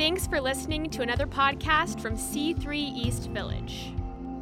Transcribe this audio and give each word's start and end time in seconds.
Thanks 0.00 0.26
for 0.26 0.40
listening 0.40 0.88
to 0.92 1.02
another 1.02 1.26
podcast 1.26 2.00
from 2.00 2.16
C3 2.16 2.74
East 2.74 3.28
Village. 3.28 3.92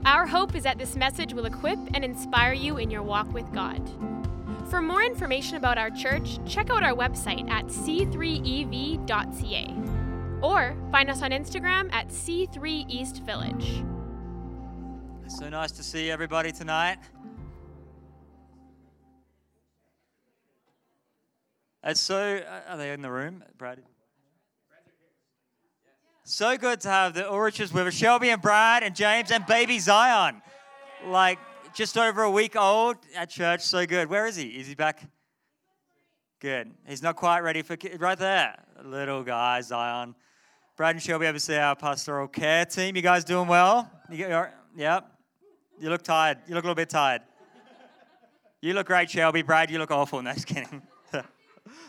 Our 0.05 0.25
hope 0.25 0.55
is 0.55 0.63
that 0.63 0.79
this 0.79 0.95
message 0.95 1.35
will 1.35 1.47
equip 1.47 1.81
and 1.95 2.05
inspire 2.05 2.53
you 2.53 2.77
in 2.77 2.93
your 2.93 3.03
walk 3.03 3.33
with 3.33 3.53
God. 3.53 3.83
For 4.71 4.81
more 4.81 5.03
information 5.03 5.57
about 5.57 5.77
our 5.77 5.91
church, 5.91 6.39
check 6.47 6.71
out 6.71 6.85
our 6.85 6.95
website 6.95 7.51
at 7.51 7.67
c3ev.ca 7.67 8.05
or 10.43 10.77
find 10.93 11.11
us 11.11 11.23
on 11.23 11.33
Instagram 11.33 11.93
at 11.93 12.07
C3 12.07 12.89
East 12.89 13.25
Village. 13.25 13.83
So 15.27 15.49
nice 15.49 15.73
to 15.73 15.83
see 15.83 16.09
everybody 16.09 16.53
tonight. 16.53 16.99
It's 21.83 21.99
so, 21.99 22.45
are 22.69 22.77
they 22.77 22.93
in 22.93 23.03
the 23.03 23.11
room, 23.11 23.43
Brad? 23.59 23.83
So 26.31 26.59
good 26.59 26.83
to 26.83 26.91
have 26.91 27.15
the 27.15 27.23
Ulriches 27.23 27.73
with 27.73 27.87
us, 27.87 27.95
Shelby 27.95 28.29
and 28.29 28.43
Brad 28.43 28.83
and 28.83 28.95
James 28.95 29.31
and 29.31 29.47
baby 29.47 29.79
Zion. 29.79 30.43
Like 31.07 31.39
just 31.73 31.97
over 31.97 32.23
a 32.23 32.31
week 32.31 32.55
old 32.55 32.97
at 33.17 33.31
church. 33.31 33.63
So 33.63 33.87
good. 33.87 34.11
Where 34.11 34.27
is 34.27 34.37
he? 34.37 34.49
Is 34.49 34.67
he 34.67 34.75
back? 34.75 35.01
Good. 36.39 36.71
He's 36.87 37.03
not 37.03 37.17
quite 37.17 37.41
ready 37.41 37.63
for 37.63 37.79
right 37.99 38.19
there. 38.19 38.63
Little 38.85 39.23
guy, 39.23 39.63
Zion. 39.63 40.15
Brad 40.77 40.97
and 40.97 41.03
Shelby, 41.03 41.27
obviously 41.27 41.57
our 41.57 41.75
pastoral 41.75 42.29
care 42.29 42.67
team. 42.67 42.95
You 42.95 43.01
guys 43.01 43.25
doing 43.25 43.49
well? 43.49 43.91
You, 44.11 44.45
yep. 44.77 45.11
You 45.81 45.89
look 45.89 46.03
tired. 46.03 46.41
You 46.47 46.55
look 46.55 46.65
a 46.65 46.67
little 46.67 46.75
bit 46.75 46.91
tired. 46.91 47.23
You 48.61 48.75
look 48.75 48.87
great, 48.87 49.09
Shelby. 49.09 49.41
Brad, 49.41 49.71
you 49.71 49.79
look 49.79 49.91
awful. 49.91 50.21
No, 50.21 50.35
just 50.35 50.47
kidding. 50.47 50.83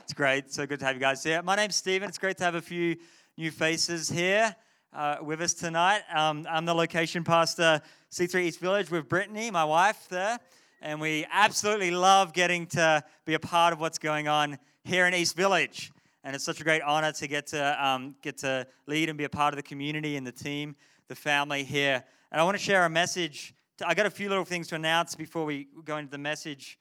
it's 0.01 0.13
great. 0.13 0.53
So 0.53 0.65
good 0.65 0.79
to 0.79 0.85
have 0.85 0.95
you 0.95 1.01
guys 1.01 1.21
here. 1.21 1.41
My 1.41 1.57
name's 1.57 1.75
Stephen. 1.75 2.07
It's 2.07 2.17
great 2.17 2.37
to 2.37 2.45
have 2.45 2.55
a 2.55 2.61
few 2.61 2.95
new 3.39 3.51
faces 3.51 4.09
here 4.09 4.53
uh, 4.91 5.15
with 5.21 5.39
us 5.39 5.53
tonight. 5.53 6.01
Um, 6.13 6.45
I'm 6.49 6.65
the 6.65 6.73
location 6.73 7.23
pastor, 7.23 7.81
C3 8.11 8.41
East 8.41 8.59
Village, 8.59 8.91
with 8.91 9.07
Brittany, 9.07 9.49
my 9.49 9.63
wife, 9.63 10.09
there. 10.09 10.37
And 10.81 10.99
we 10.99 11.25
absolutely 11.31 11.91
love 11.91 12.33
getting 12.33 12.67
to 12.67 13.01
be 13.23 13.35
a 13.35 13.39
part 13.39 13.71
of 13.71 13.79
what's 13.79 13.97
going 13.97 14.27
on 14.27 14.59
here 14.83 15.07
in 15.07 15.13
East 15.13 15.37
Village. 15.37 15.93
And 16.25 16.35
it's 16.35 16.43
such 16.43 16.59
a 16.59 16.65
great 16.65 16.81
honor 16.81 17.13
to 17.13 17.27
get 17.29 17.47
to 17.47 17.87
um, 17.87 18.13
get 18.21 18.39
to 18.39 18.67
lead 18.87 19.07
and 19.07 19.17
be 19.17 19.23
a 19.23 19.29
part 19.29 19.53
of 19.53 19.55
the 19.55 19.63
community 19.63 20.17
and 20.17 20.27
the 20.27 20.33
team, 20.33 20.75
the 21.07 21.15
family 21.15 21.63
here. 21.63 22.03
And 22.33 22.41
I 22.41 22.43
want 22.43 22.57
to 22.57 22.63
share 22.63 22.83
a 22.83 22.89
message. 22.89 23.55
To, 23.77 23.87
I 23.87 23.93
got 23.93 24.05
a 24.05 24.09
few 24.09 24.27
little 24.27 24.43
things 24.43 24.67
to 24.67 24.75
announce 24.75 25.15
before 25.15 25.45
we 25.45 25.69
go 25.85 25.95
into 25.95 26.11
the 26.11 26.17
message 26.17 26.77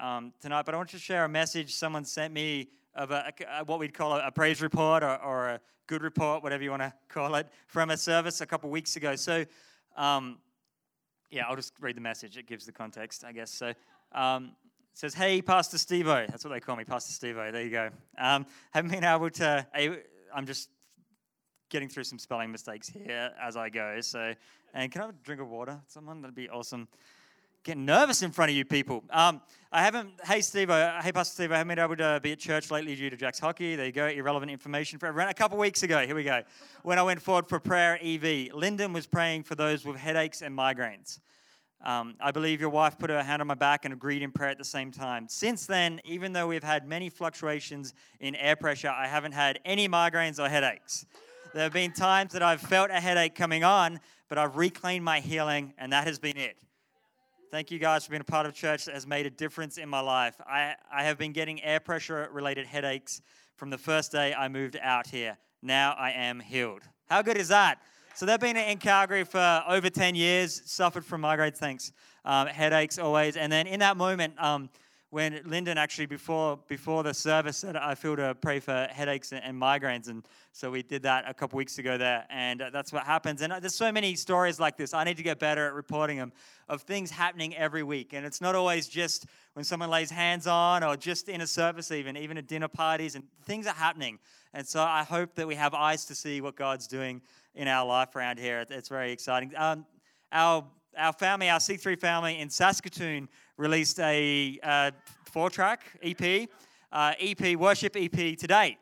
um, 0.00 0.32
tonight, 0.40 0.64
but 0.64 0.72
I 0.72 0.78
want 0.78 0.88
to 0.88 0.98
share 0.98 1.26
a 1.26 1.28
message 1.28 1.74
someone 1.74 2.06
sent 2.06 2.32
me 2.32 2.70
of 2.98 3.12
a, 3.12 3.32
a, 3.58 3.64
what 3.64 3.78
we'd 3.78 3.94
call 3.94 4.14
a, 4.14 4.26
a 4.26 4.30
praise 4.30 4.60
report 4.60 5.02
or, 5.02 5.16
or, 5.22 5.48
a 5.48 5.60
good 5.86 6.02
report, 6.02 6.42
whatever 6.42 6.62
you 6.62 6.70
want 6.70 6.82
to 6.82 6.92
call 7.08 7.34
it, 7.36 7.46
from 7.66 7.90
a 7.90 7.96
service 7.96 8.42
a 8.42 8.46
couple 8.46 8.68
weeks 8.68 8.96
ago. 8.96 9.16
So, 9.16 9.44
um, 9.96 10.38
yeah, 11.30 11.46
I'll 11.46 11.56
just 11.56 11.72
read 11.80 11.96
the 11.96 12.00
message. 12.00 12.36
It 12.36 12.46
gives 12.46 12.66
the 12.66 12.72
context, 12.72 13.24
I 13.24 13.32
guess. 13.32 13.50
So, 13.50 13.72
um, 14.12 14.56
it 14.92 14.98
says, 14.98 15.14
"Hey, 15.14 15.40
Pastor 15.40 15.76
Stevo." 15.76 16.26
That's 16.28 16.44
what 16.44 16.50
they 16.50 16.60
call 16.60 16.76
me, 16.76 16.84
Pastor 16.84 17.12
Stevo. 17.12 17.52
There 17.52 17.62
you 17.62 17.70
go. 17.70 17.90
Um, 18.18 18.44
haven't 18.72 18.90
been 18.90 19.04
able 19.04 19.30
to. 19.30 19.66
I'm 20.34 20.44
just 20.44 20.68
getting 21.70 21.88
through 21.88 22.04
some 22.04 22.18
spelling 22.18 22.50
mistakes 22.50 22.88
here 22.88 23.30
as 23.40 23.56
I 23.56 23.68
go. 23.68 24.00
So, 24.00 24.34
and 24.74 24.90
can 24.90 25.02
I 25.02 25.06
have 25.06 25.14
a 25.14 25.18
drink 25.24 25.40
of 25.40 25.48
water? 25.48 25.80
Someone 25.86 26.20
that'd 26.20 26.34
be 26.34 26.48
awesome 26.48 26.88
getting 27.64 27.84
nervous 27.84 28.22
in 28.22 28.30
front 28.30 28.50
of 28.50 28.56
you 28.56 28.64
people. 28.64 29.04
Um, 29.10 29.40
I 29.70 29.82
haven't, 29.82 30.10
hey 30.24 30.40
Steve, 30.40 30.70
uh, 30.70 31.02
hey 31.02 31.12
Pastor 31.12 31.34
Steve, 31.34 31.52
I 31.52 31.58
haven't 31.58 31.76
been 31.76 31.84
able 31.84 31.96
to 31.96 32.20
be 32.22 32.32
at 32.32 32.38
church 32.38 32.70
lately 32.70 32.96
due 32.96 33.10
to 33.10 33.16
Jack's 33.16 33.38
hockey. 33.38 33.76
There 33.76 33.86
you 33.86 33.92
go, 33.92 34.06
irrelevant 34.06 34.50
information 34.50 34.98
for 34.98 35.06
everyone. 35.06 35.28
A 35.28 35.34
couple 35.34 35.58
weeks 35.58 35.82
ago, 35.82 36.06
here 36.06 36.14
we 36.14 36.24
go, 36.24 36.42
when 36.82 36.98
I 36.98 37.02
went 37.02 37.20
forward 37.20 37.48
for 37.48 37.60
prayer 37.60 37.98
EV, 38.02 38.54
Lyndon 38.54 38.92
was 38.92 39.06
praying 39.06 39.42
for 39.42 39.54
those 39.54 39.84
with 39.84 39.96
headaches 39.96 40.40
and 40.40 40.56
migraines. 40.56 41.20
Um, 41.84 42.14
I 42.20 42.32
believe 42.32 42.60
your 42.60 42.70
wife 42.70 42.98
put 42.98 43.10
her 43.10 43.22
hand 43.22 43.40
on 43.40 43.46
my 43.46 43.54
back 43.54 43.84
and 43.84 43.94
agreed 43.94 44.22
in 44.22 44.32
prayer 44.32 44.50
at 44.50 44.58
the 44.58 44.64
same 44.64 44.90
time. 44.90 45.28
Since 45.28 45.66
then, 45.66 46.00
even 46.04 46.32
though 46.32 46.48
we've 46.48 46.64
had 46.64 46.88
many 46.88 47.08
fluctuations 47.08 47.94
in 48.20 48.34
air 48.34 48.56
pressure, 48.56 48.88
I 48.88 49.06
haven't 49.06 49.32
had 49.32 49.60
any 49.64 49.88
migraines 49.88 50.42
or 50.42 50.48
headaches. 50.48 51.06
There 51.54 51.62
have 51.62 51.72
been 51.72 51.92
times 51.92 52.32
that 52.32 52.42
I've 52.42 52.60
felt 52.60 52.90
a 52.90 53.00
headache 53.00 53.34
coming 53.34 53.64
on, 53.64 54.00
but 54.28 54.38
I've 54.38 54.56
reclaimed 54.56 55.04
my 55.04 55.20
healing, 55.20 55.72
and 55.78 55.92
that 55.92 56.06
has 56.06 56.18
been 56.18 56.36
it. 56.36 56.56
Thank 57.50 57.70
you 57.70 57.78
guys 57.78 58.04
for 58.04 58.10
being 58.10 58.20
a 58.20 58.24
part 58.24 58.44
of 58.44 58.52
church 58.52 58.84
that 58.84 58.94
has 58.94 59.06
made 59.06 59.24
a 59.24 59.30
difference 59.30 59.78
in 59.78 59.88
my 59.88 60.00
life. 60.00 60.34
I, 60.46 60.74
I 60.92 61.04
have 61.04 61.16
been 61.16 61.32
getting 61.32 61.62
air 61.62 61.80
pressure 61.80 62.28
related 62.30 62.66
headaches 62.66 63.22
from 63.56 63.70
the 63.70 63.78
first 63.78 64.12
day 64.12 64.34
I 64.34 64.48
moved 64.48 64.76
out 64.82 65.06
here. 65.06 65.38
Now 65.62 65.94
I 65.98 66.10
am 66.10 66.40
healed. 66.40 66.82
How 67.08 67.22
good 67.22 67.38
is 67.38 67.48
that? 67.48 67.80
So 68.14 68.26
they've 68.26 68.38
been 68.38 68.58
in 68.58 68.76
Calgary 68.76 69.24
for 69.24 69.64
over 69.66 69.88
10 69.88 70.14
years, 70.14 70.60
suffered 70.66 71.06
from 71.06 71.22
migraines, 71.22 71.56
thanks, 71.56 71.92
um, 72.26 72.48
headaches 72.48 72.98
always. 72.98 73.34
And 73.38 73.50
then 73.50 73.66
in 73.66 73.80
that 73.80 73.96
moment, 73.96 74.34
um, 74.36 74.68
when 75.10 75.40
Lyndon 75.46 75.78
actually 75.78 76.06
before 76.06 76.58
before 76.68 77.02
the 77.02 77.14
service 77.14 77.58
said 77.58 77.76
I 77.76 77.94
feel 77.94 78.16
to 78.16 78.34
pray 78.34 78.60
for 78.60 78.86
headaches 78.90 79.32
and, 79.32 79.42
and 79.42 79.60
migraines, 79.60 80.08
and 80.08 80.26
so 80.52 80.70
we 80.70 80.82
did 80.82 81.02
that 81.04 81.24
a 81.26 81.32
couple 81.32 81.56
weeks 81.56 81.78
ago 81.78 81.96
there, 81.96 82.26
and 82.28 82.60
uh, 82.60 82.70
that's 82.70 82.92
what 82.92 83.04
happens. 83.04 83.40
And 83.40 83.52
uh, 83.52 83.60
there's 83.60 83.74
so 83.74 83.90
many 83.90 84.14
stories 84.14 84.60
like 84.60 84.76
this. 84.76 84.92
I 84.92 85.04
need 85.04 85.16
to 85.16 85.22
get 85.22 85.38
better 85.38 85.66
at 85.66 85.72
reporting 85.72 86.18
them 86.18 86.32
of 86.68 86.82
things 86.82 87.10
happening 87.10 87.56
every 87.56 87.82
week, 87.82 88.12
and 88.12 88.26
it's 88.26 88.40
not 88.40 88.54
always 88.54 88.86
just 88.86 89.26
when 89.54 89.64
someone 89.64 89.88
lays 89.88 90.10
hands 90.10 90.46
on 90.46 90.84
or 90.84 90.96
just 90.96 91.28
in 91.28 91.40
a 91.40 91.46
service, 91.46 91.90
even 91.90 92.16
even 92.16 92.36
at 92.36 92.46
dinner 92.46 92.68
parties, 92.68 93.14
and 93.14 93.24
things 93.44 93.66
are 93.66 93.74
happening. 93.74 94.18
And 94.52 94.66
so 94.66 94.82
I 94.82 95.04
hope 95.04 95.34
that 95.36 95.46
we 95.46 95.54
have 95.54 95.72
eyes 95.72 96.04
to 96.06 96.14
see 96.14 96.40
what 96.40 96.56
God's 96.56 96.86
doing 96.86 97.22
in 97.54 97.66
our 97.66 97.86
life 97.86 98.14
around 98.14 98.38
here. 98.38 98.64
It's 98.68 98.88
very 98.88 99.12
exciting. 99.12 99.52
Um, 99.56 99.86
our 100.32 100.64
our 100.98 101.12
family, 101.12 101.48
our 101.48 101.60
C3 101.60 101.98
family 101.98 102.38
in 102.38 102.50
Saskatoon, 102.50 103.28
released 103.58 103.98
a 104.00 104.58
uh, 104.62 104.90
four 105.30 105.50
track 105.50 105.82
EP, 106.02 106.48
uh, 106.92 107.12
EP, 107.20 107.56
worship 107.56 107.96
EP 107.96 108.38
today. 108.38 108.78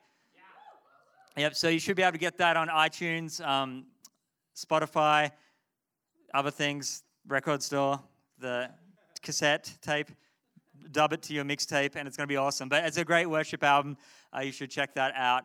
Yep, 1.36 1.54
so 1.54 1.68
you 1.68 1.78
should 1.78 1.96
be 1.96 2.02
able 2.02 2.12
to 2.12 2.18
get 2.18 2.38
that 2.38 2.56
on 2.56 2.68
iTunes, 2.68 3.44
um, 3.44 3.86
Spotify, 4.54 5.30
other 6.32 6.50
things, 6.50 7.02
record 7.26 7.62
store, 7.62 8.00
the 8.38 8.70
cassette 9.22 9.70
tape. 9.82 10.10
Dub 10.92 11.12
it 11.12 11.22
to 11.22 11.34
your 11.34 11.44
mixtape, 11.44 11.96
and 11.96 12.06
it's 12.06 12.16
going 12.16 12.26
to 12.26 12.32
be 12.32 12.36
awesome. 12.36 12.68
But 12.68 12.84
it's 12.84 12.96
a 12.96 13.04
great 13.04 13.26
worship 13.26 13.64
album. 13.64 13.96
Uh, 14.34 14.40
you 14.40 14.52
should 14.52 14.70
check 14.70 14.94
that 14.94 15.12
out. 15.16 15.44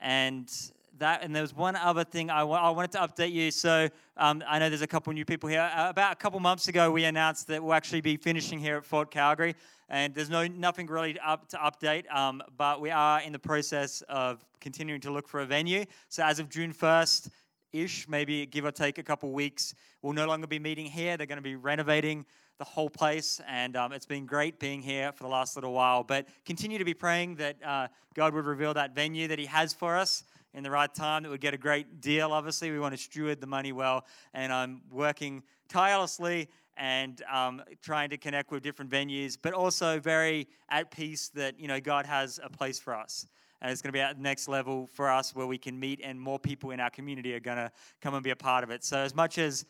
And 0.00 0.50
that. 0.98 1.22
And 1.22 1.34
there 1.34 1.42
was 1.42 1.54
one 1.54 1.76
other 1.76 2.04
thing 2.04 2.30
I, 2.30 2.40
w- 2.40 2.58
I 2.58 2.70
wanted 2.70 2.92
to 2.92 2.98
update 2.98 3.32
you. 3.32 3.50
So 3.50 3.88
um, 4.16 4.42
I 4.46 4.58
know 4.58 4.68
there's 4.68 4.82
a 4.82 4.86
couple 4.86 5.12
new 5.12 5.24
people 5.24 5.48
here. 5.48 5.70
Uh, 5.74 5.88
about 5.88 6.12
a 6.12 6.16
couple 6.16 6.40
months 6.40 6.68
ago, 6.68 6.90
we 6.90 7.04
announced 7.04 7.46
that 7.48 7.62
we'll 7.62 7.74
actually 7.74 8.00
be 8.00 8.16
finishing 8.16 8.58
here 8.58 8.76
at 8.76 8.84
Fort 8.84 9.10
Calgary. 9.10 9.54
And 9.88 10.14
there's 10.14 10.28
no 10.28 10.46
nothing 10.46 10.86
really 10.86 11.18
up 11.20 11.48
to 11.48 11.56
update, 11.56 12.10
um, 12.14 12.42
but 12.58 12.80
we 12.80 12.90
are 12.90 13.22
in 13.22 13.32
the 13.32 13.38
process 13.38 14.02
of 14.02 14.44
continuing 14.60 15.00
to 15.00 15.10
look 15.10 15.26
for 15.26 15.40
a 15.40 15.46
venue. 15.46 15.86
So 16.10 16.22
as 16.22 16.38
of 16.38 16.50
June 16.50 16.74
1st, 16.74 17.30
ish, 17.72 18.06
maybe 18.06 18.44
give 18.44 18.64
or 18.64 18.70
take 18.70 18.98
a 18.98 19.02
couple 19.02 19.32
weeks. 19.32 19.74
We'll 20.02 20.12
no 20.12 20.26
longer 20.26 20.46
be 20.46 20.58
meeting 20.58 20.86
here. 20.86 21.16
They're 21.16 21.26
going 21.26 21.38
to 21.38 21.42
be 21.42 21.56
renovating 21.56 22.26
the 22.58 22.64
whole 22.64 22.90
place, 22.90 23.40
and 23.46 23.76
um, 23.76 23.92
it's 23.92 24.06
been 24.06 24.26
great 24.26 24.58
being 24.58 24.82
here 24.82 25.12
for 25.12 25.22
the 25.22 25.28
last 25.28 25.56
little 25.56 25.72
while. 25.72 26.02
But 26.02 26.26
continue 26.44 26.76
to 26.78 26.84
be 26.84 26.94
praying 26.94 27.36
that 27.36 27.56
uh, 27.64 27.88
God 28.14 28.34
would 28.34 28.46
reveal 28.46 28.74
that 28.74 28.94
venue 28.94 29.28
that 29.28 29.38
He 29.38 29.46
has 29.46 29.72
for 29.72 29.96
us 29.96 30.24
in 30.58 30.64
the 30.64 30.70
right 30.70 30.92
time 30.92 31.22
that 31.22 31.30
would 31.30 31.40
get 31.40 31.54
a 31.54 31.58
great 31.58 32.00
deal. 32.00 32.32
Obviously, 32.32 32.72
we 32.72 32.80
want 32.80 32.92
to 32.92 33.00
steward 33.00 33.40
the 33.40 33.46
money 33.46 33.70
well, 33.70 34.04
and 34.34 34.52
I'm 34.52 34.82
working 34.90 35.44
tirelessly 35.68 36.48
and 36.76 37.22
um, 37.32 37.62
trying 37.80 38.10
to 38.10 38.16
connect 38.16 38.50
with 38.50 38.64
different 38.64 38.90
venues, 38.90 39.38
but 39.40 39.52
also 39.52 40.00
very 40.00 40.48
at 40.68 40.90
peace 40.90 41.28
that 41.28 41.58
you 41.60 41.68
know 41.68 41.80
God 41.80 42.06
has 42.06 42.40
a 42.42 42.50
place 42.50 42.78
for 42.78 42.92
us. 42.92 43.28
And 43.62 43.70
it's 43.70 43.80
going 43.80 43.92
to 43.92 43.96
be 43.96 44.00
at 44.00 44.16
the 44.16 44.22
next 44.22 44.48
level 44.48 44.88
for 44.88 45.08
us 45.08 45.34
where 45.34 45.46
we 45.46 45.58
can 45.58 45.78
meet, 45.78 46.00
and 46.02 46.20
more 46.20 46.40
people 46.40 46.72
in 46.72 46.80
our 46.80 46.90
community 46.90 47.34
are 47.34 47.40
going 47.40 47.56
to 47.56 47.70
come 48.00 48.14
and 48.14 48.22
be 48.22 48.30
a 48.30 48.36
part 48.36 48.64
of 48.64 48.70
it. 48.70 48.82
So, 48.84 48.98
as 48.98 49.14
much 49.14 49.38
as 49.38 49.64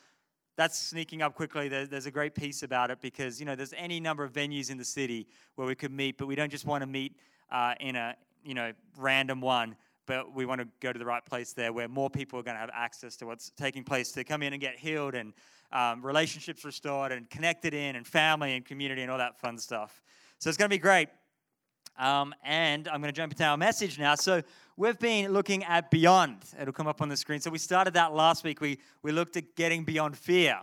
that's 0.57 0.77
sneaking 0.77 1.23
up 1.23 1.35
quickly. 1.35 1.69
There's 1.69 2.07
a 2.07 2.11
great 2.11 2.35
piece 2.35 2.65
about 2.65 2.91
it 2.91 3.01
because 3.01 3.39
you 3.39 3.47
know 3.47 3.55
there's 3.55 3.75
any 3.77 4.01
number 4.01 4.25
of 4.25 4.33
venues 4.33 4.71
in 4.71 4.79
the 4.79 4.85
city 4.85 5.29
where 5.55 5.69
we 5.69 5.75
could 5.75 5.93
meet, 5.93 6.17
but 6.17 6.27
we 6.27 6.35
don't 6.35 6.51
just 6.51 6.67
want 6.67 6.83
to 6.83 6.87
meet 6.87 7.15
uh, 7.53 7.75
in 7.79 7.95
a 7.95 8.17
you 8.43 8.55
know 8.55 8.73
random 8.97 9.43
one 9.43 9.77
but 10.09 10.35
we 10.35 10.47
want 10.47 10.59
to 10.59 10.67
go 10.81 10.91
to 10.91 10.99
the 10.99 11.05
right 11.05 11.25
place 11.25 11.53
there 11.53 11.71
where 11.71 11.87
more 11.87 12.09
people 12.09 12.41
are 12.41 12.43
going 12.43 12.55
to 12.55 12.61
have 12.61 12.71
access 12.73 13.15
to 13.15 13.27
what's 13.27 13.51
taking 13.51 13.85
place 13.85 14.11
to 14.11 14.25
come 14.25 14.43
in 14.43 14.55
and 14.55 14.61
get 14.61 14.77
healed 14.79 15.15
and 15.15 15.35
um, 15.71 16.05
relationships 16.05 16.65
restored 16.65 17.13
and 17.13 17.29
connected 17.29 17.75
in 17.75 17.95
and 17.95 18.07
family 18.07 18.57
and 18.57 18.65
community 18.65 19.03
and 19.03 19.11
all 19.11 19.19
that 19.19 19.39
fun 19.39 19.59
stuff. 19.59 20.03
So 20.39 20.49
it's 20.49 20.57
going 20.57 20.71
to 20.71 20.75
be 20.75 20.81
great. 20.81 21.11
Um, 21.99 22.35
and 22.43 22.89
I'm 22.89 23.03
going 23.03 23.13
to 23.13 23.17
jump 23.17 23.33
into 23.33 23.45
our 23.45 23.59
message 23.59 23.99
now. 23.99 24.15
So 24.15 24.43
we've 24.79 24.99
been 24.99 25.31
looking 25.33 25.63
at 25.65 25.91
beyond. 25.91 26.39
It'll 26.59 26.73
come 26.73 26.87
up 26.87 27.03
on 27.03 27.11
the 27.11 27.17
screen. 27.17 27.41
So 27.41 27.51
we 27.51 27.59
started 27.59 27.93
that 27.95 28.15
last 28.15 28.45
week. 28.45 28.63
We 28.63 28.79
we 29.03 29.13
looked 29.13 29.37
at 29.37 29.57
getting 29.57 29.85
beyond 29.85 30.17
fear. 30.17 30.59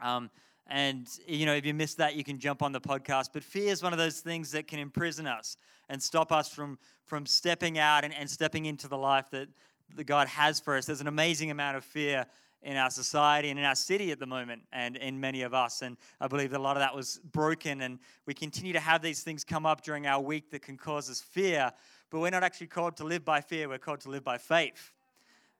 Um, 0.00 0.30
and, 0.68 1.08
you 1.26 1.46
know, 1.46 1.54
if 1.54 1.66
you 1.66 1.74
missed 1.74 1.96
that, 1.98 2.14
you 2.14 2.22
can 2.22 2.38
jump 2.38 2.62
on 2.62 2.70
the 2.70 2.80
podcast. 2.80 3.30
But 3.32 3.42
fear 3.42 3.72
is 3.72 3.82
one 3.82 3.92
of 3.92 3.98
those 3.98 4.20
things 4.20 4.52
that 4.52 4.68
can 4.68 4.78
imprison 4.78 5.26
us 5.26 5.56
and 5.92 6.02
stop 6.02 6.32
us 6.32 6.48
from, 6.48 6.78
from 7.04 7.26
stepping 7.26 7.78
out 7.78 8.02
and, 8.02 8.14
and 8.14 8.28
stepping 8.28 8.64
into 8.64 8.88
the 8.88 8.96
life 8.96 9.30
that, 9.30 9.46
that 9.94 10.04
God 10.04 10.26
has 10.26 10.58
for 10.58 10.74
us. 10.74 10.86
There's 10.86 11.02
an 11.02 11.06
amazing 11.06 11.50
amount 11.50 11.76
of 11.76 11.84
fear 11.84 12.24
in 12.62 12.78
our 12.78 12.88
society 12.88 13.50
and 13.50 13.58
in 13.58 13.64
our 13.66 13.74
city 13.74 14.10
at 14.10 14.18
the 14.18 14.26
moment, 14.26 14.62
and 14.72 14.96
in 14.96 15.20
many 15.20 15.42
of 15.42 15.52
us. 15.52 15.82
And 15.82 15.98
I 16.18 16.28
believe 16.28 16.50
that 16.52 16.60
a 16.60 16.62
lot 16.62 16.78
of 16.78 16.80
that 16.80 16.94
was 16.94 17.20
broken, 17.32 17.82
and 17.82 17.98
we 18.24 18.32
continue 18.32 18.72
to 18.72 18.80
have 18.80 19.02
these 19.02 19.22
things 19.22 19.44
come 19.44 19.66
up 19.66 19.82
during 19.82 20.06
our 20.06 20.20
week 20.20 20.50
that 20.52 20.62
can 20.62 20.78
cause 20.78 21.10
us 21.10 21.20
fear. 21.20 21.70
But 22.08 22.20
we're 22.20 22.30
not 22.30 22.42
actually 22.42 22.68
called 22.68 22.96
to 22.96 23.04
live 23.04 23.22
by 23.22 23.42
fear, 23.42 23.68
we're 23.68 23.78
called 23.78 24.00
to 24.00 24.10
live 24.10 24.24
by 24.24 24.38
faith. 24.38 24.92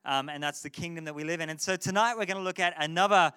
Um, 0.03 0.29
and 0.29 0.41
that's 0.41 0.61
the 0.63 0.69
kingdom 0.71 1.05
that 1.05 1.13
we 1.13 1.23
live 1.23 1.41
in. 1.41 1.49
And 1.49 1.61
so 1.61 1.75
tonight 1.75 2.15
we're 2.17 2.25
going 2.25 2.37
to 2.37 2.43
look 2.43 2.59
at 2.59 2.73
another 2.77 3.33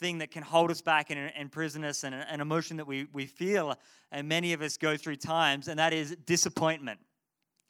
thing 0.00 0.18
that 0.18 0.30
can 0.30 0.42
hold 0.42 0.70
us 0.70 0.80
back 0.80 1.10
and 1.10 1.30
imprison 1.38 1.84
us 1.84 2.02
and 2.04 2.14
an 2.14 2.40
emotion 2.40 2.78
that 2.78 2.86
we, 2.86 3.06
we 3.12 3.26
feel 3.26 3.76
and 4.10 4.26
many 4.26 4.52
of 4.54 4.62
us 4.62 4.76
go 4.76 4.96
through 4.96 5.16
times, 5.16 5.68
and 5.68 5.78
that 5.78 5.92
is 5.92 6.16
disappointment. 6.24 6.98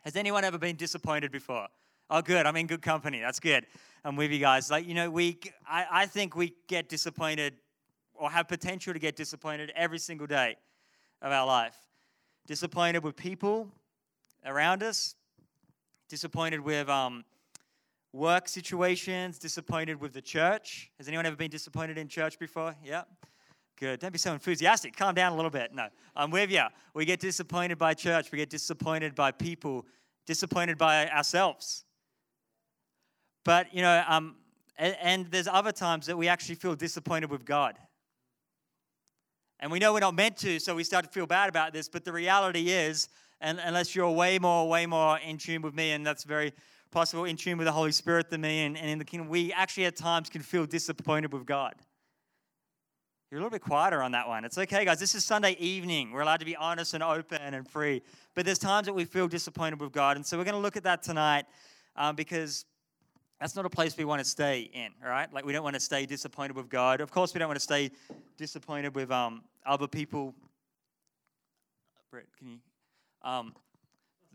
Has 0.05 0.17
anyone 0.17 0.45
ever 0.45 0.57
been 0.57 0.77
disappointed 0.77 1.33
before? 1.33 1.67
Oh, 2.09 2.23
good. 2.23 2.47
I'm 2.47 2.57
in 2.57 2.67
good 2.67 2.83
company. 2.83 3.21
That's 3.21 3.41
good. 3.41 3.67
I'm 4.05 4.17
with 4.17 4.31
you 4.31 4.39
guys. 4.39 4.71
Like, 4.71 4.87
you 4.87 4.95
know, 4.95 5.11
we, 5.11 5.39
I, 5.69 5.87
I 5.91 6.07
think 6.07 6.35
we 6.35 6.55
get 6.69 6.89
disappointed 6.89 7.55
or 8.15 8.31
have 8.31 8.49
potential 8.49 8.93
to 8.93 8.99
get 8.99 9.17
disappointed 9.17 9.73
every 9.77 9.99
single 9.99 10.27
day 10.27 10.57
of 11.21 11.33
our 11.33 11.47
life. 11.47 11.77
Disappointed 12.47 13.05
with 13.05 13.17
people 13.17 13.69
around 14.47 14.83
us, 14.83 15.15
disappointed 16.09 16.61
with 16.61 16.89
um, 16.89 17.25
work 18.13 18.49
situations, 18.49 19.39
disappointed 19.39 20.01
with 20.01 20.13
the 20.13 20.23
church. 20.23 20.91
Has 20.99 21.09
anyone 21.09 21.27
ever 21.27 21.37
been 21.37 21.51
disappointed 21.51 21.99
in 21.99 22.09
church 22.09 22.39
before? 22.39 22.75
Yeah. 22.85 23.03
Good. 23.79 24.01
Don't 24.01 24.13
be 24.13 24.19
so 24.19 24.33
enthusiastic. 24.35 24.95
Calm 24.95 25.15
down 25.15 25.33
a 25.33 25.37
little 25.37 25.51
bit. 25.51 25.75
No, 25.75 25.89
I'm 26.15 26.31
with 26.31 26.51
you. 26.51 26.65
We 26.93 27.07
get 27.07 27.19
disappointed 27.19 27.79
by 27.79 27.95
church. 27.95 28.31
We 28.31 28.37
get 28.37 28.51
disappointed 28.51 29.15
by 29.15 29.31
people, 29.31 29.87
disappointed 30.27 30.77
by 30.77 31.09
ourselves. 31.09 31.85
But, 33.43 33.75
you 33.75 33.81
know, 33.81 34.05
um, 34.07 34.37
and, 34.77 34.97
and 35.01 35.27
there's 35.31 35.49
other 35.49 35.73
times 35.73 36.07
that 36.07 36.19
we 36.19 36.29
actually 36.29 36.57
feel 36.57 36.75
disappointed 36.75 37.31
with 37.31 37.47
God. 37.47 37.79
And 39.61 39.73
we 39.73 39.79
know 39.79 39.95
we're 39.95 40.01
not 40.01 40.15
meant 40.15 40.37
to, 40.39 40.59
so 40.59 40.75
we 40.75 40.85
start 40.85 41.07
to 41.07 41.11
feel 41.11 41.27
bad 41.27 41.49
about 41.49 41.73
this. 41.73 41.89
But 41.89 42.05
the 42.05 42.13
reality 42.13 42.71
is, 42.71 43.09
and 43.41 43.59
unless 43.65 43.95
you're 43.95 44.11
way 44.11 44.39
more, 44.39 44.69
way 44.69 44.85
more 44.85 45.19
in 45.19 45.39
tune 45.39 45.63
with 45.63 45.75
me, 45.75 45.93
and 45.93 46.07
that's 46.07 46.25
very 46.25 46.53
possible 46.91 47.25
in 47.25 47.37
tune 47.37 47.57
with 47.59 47.67
the 47.67 47.73
Holy 47.73 47.93
Spirit 47.93 48.31
than 48.31 48.41
me 48.41 48.65
and, 48.65 48.77
and 48.77 48.89
in 48.89 48.99
the 48.99 49.05
kingdom, 49.05 49.29
we 49.29 49.53
actually 49.53 49.87
at 49.87 49.97
times 49.97 50.29
can 50.29 50.43
feel 50.43 50.67
disappointed 50.67 51.33
with 51.33 51.47
God. 51.47 51.75
You're 53.31 53.39
a 53.39 53.43
little 53.45 53.57
bit 53.57 53.63
quieter 53.63 54.03
on 54.03 54.11
that 54.13 54.27
one. 54.27 54.45
It's 54.45 54.59
okay, 54.59 54.85
guys. 54.85 54.99
This 54.99 55.15
is 55.15 55.25
Sunday 55.25 55.53
evening. 55.61 56.11
We're 56.11 56.23
allowed 56.23 56.41
to 56.41 56.45
be 56.45 56.57
honest 56.57 56.95
and 56.95 57.03
open 57.03 57.41
and 57.41 57.69
free. 57.69 58.03
But 58.35 58.45
there's 58.45 58.59
times 58.59 58.87
that 58.87 58.93
we 58.93 59.05
feel 59.05 59.29
disappointed 59.29 59.81
with 59.81 59.93
God. 59.93 60.17
And 60.17 60.27
so 60.27 60.37
we're 60.37 60.43
going 60.43 60.57
to 60.57 60.61
look 60.61 60.77
at 60.77 60.83
that 60.83 61.05
tonight 61.05 61.45
um, 61.95 62.17
because 62.17 62.65
that's 63.41 63.55
not 63.55 63.65
a 63.65 63.71
place 63.71 63.97
we 63.97 64.05
want 64.05 64.19
to 64.21 64.29
stay 64.29 64.69
in, 64.73 64.91
right? 65.01 65.33
Like 65.33 65.47
we 65.47 65.53
don't 65.53 65.63
want 65.63 65.75
to 65.75 65.81
stay 65.81 66.07
disappointed 66.07 66.57
with 66.57 66.69
God. 66.69 67.01
Of 67.01 67.13
course, 67.13 67.33
we 67.33 67.39
don't 67.39 67.49
want 67.49 67.59
to 67.59 67.63
stay 67.63 67.93
disappointed 68.37 68.97
with 68.97 69.13
um, 69.13 69.45
other 69.65 69.87
people. 69.87 70.35
Brett, 72.11 72.27
can 72.37 72.49
you? 72.49 72.59
Um, 73.23 73.55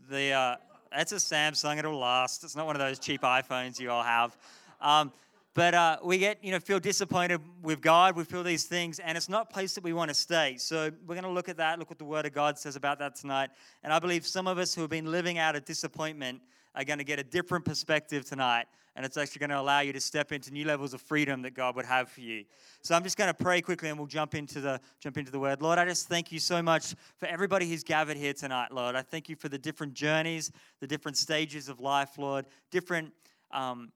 the 0.08 0.32
uh, 0.32 0.56
it's 0.96 1.12
a 1.12 1.16
Samsung. 1.16 1.78
It'll 1.78 1.98
last. 1.98 2.44
It's 2.44 2.56
not 2.56 2.66
one 2.66 2.76
of 2.76 2.80
those 2.80 2.98
cheap 2.98 3.22
iPhones 3.22 3.78
you 3.78 3.90
all 3.90 4.02
have. 4.02 4.36
Um, 4.80 5.12
but 5.54 5.72
uh, 5.72 5.96
we 6.04 6.18
get, 6.18 6.44
you 6.44 6.52
know, 6.52 6.60
feel 6.60 6.78
disappointed 6.78 7.40
with 7.62 7.80
God. 7.80 8.14
We 8.14 8.24
feel 8.24 8.42
these 8.42 8.64
things, 8.64 8.98
and 8.98 9.16
it's 9.16 9.30
not 9.30 9.48
a 9.50 9.52
place 9.54 9.74
that 9.74 9.82
we 9.82 9.94
want 9.94 10.10
to 10.10 10.14
stay. 10.14 10.56
So 10.58 10.90
we're 11.06 11.14
going 11.14 11.24
to 11.24 11.30
look 11.30 11.48
at 11.48 11.56
that, 11.56 11.78
look 11.78 11.88
what 11.88 11.98
the 11.98 12.04
Word 12.04 12.26
of 12.26 12.34
God 12.34 12.58
says 12.58 12.76
about 12.76 12.98
that 12.98 13.14
tonight. 13.14 13.48
And 13.82 13.90
I 13.90 13.98
believe 13.98 14.26
some 14.26 14.46
of 14.46 14.58
us 14.58 14.74
who 14.74 14.82
have 14.82 14.90
been 14.90 15.10
living 15.10 15.38
out 15.38 15.56
of 15.56 15.64
disappointment 15.64 16.42
are 16.76 16.84
going 16.84 16.98
to 16.98 17.04
get 17.04 17.18
a 17.18 17.24
different 17.24 17.64
perspective 17.64 18.24
tonight. 18.24 18.66
And 18.94 19.04
it's 19.04 19.16
actually 19.16 19.40
going 19.40 19.50
to 19.50 19.60
allow 19.60 19.80
you 19.80 19.92
to 19.92 20.00
step 20.00 20.32
into 20.32 20.50
new 20.50 20.64
levels 20.64 20.94
of 20.94 21.02
freedom 21.02 21.42
that 21.42 21.54
God 21.54 21.76
would 21.76 21.84
have 21.84 22.08
for 22.08 22.22
you. 22.22 22.44
So 22.82 22.94
I'm 22.94 23.02
just 23.02 23.18
going 23.18 23.28
to 23.28 23.34
pray 23.34 23.60
quickly 23.60 23.90
and 23.90 23.98
we'll 23.98 24.06
jump 24.06 24.34
into 24.34 24.60
the 24.60 24.80
jump 25.00 25.18
into 25.18 25.30
the 25.30 25.38
word. 25.38 25.60
Lord, 25.60 25.78
I 25.78 25.84
just 25.84 26.08
thank 26.08 26.32
you 26.32 26.38
so 26.38 26.62
much 26.62 26.94
for 27.18 27.26
everybody 27.26 27.68
who's 27.68 27.82
gathered 27.82 28.16
here 28.16 28.32
tonight, 28.32 28.72
Lord. 28.72 28.94
I 28.94 29.02
thank 29.02 29.28
you 29.28 29.36
for 29.36 29.48
the 29.50 29.58
different 29.58 29.92
journeys, 29.92 30.50
the 30.80 30.86
different 30.86 31.18
stages 31.18 31.68
of 31.68 31.80
life, 31.80 32.16
Lord, 32.16 32.46
different 32.70 33.12
um, 33.50 33.92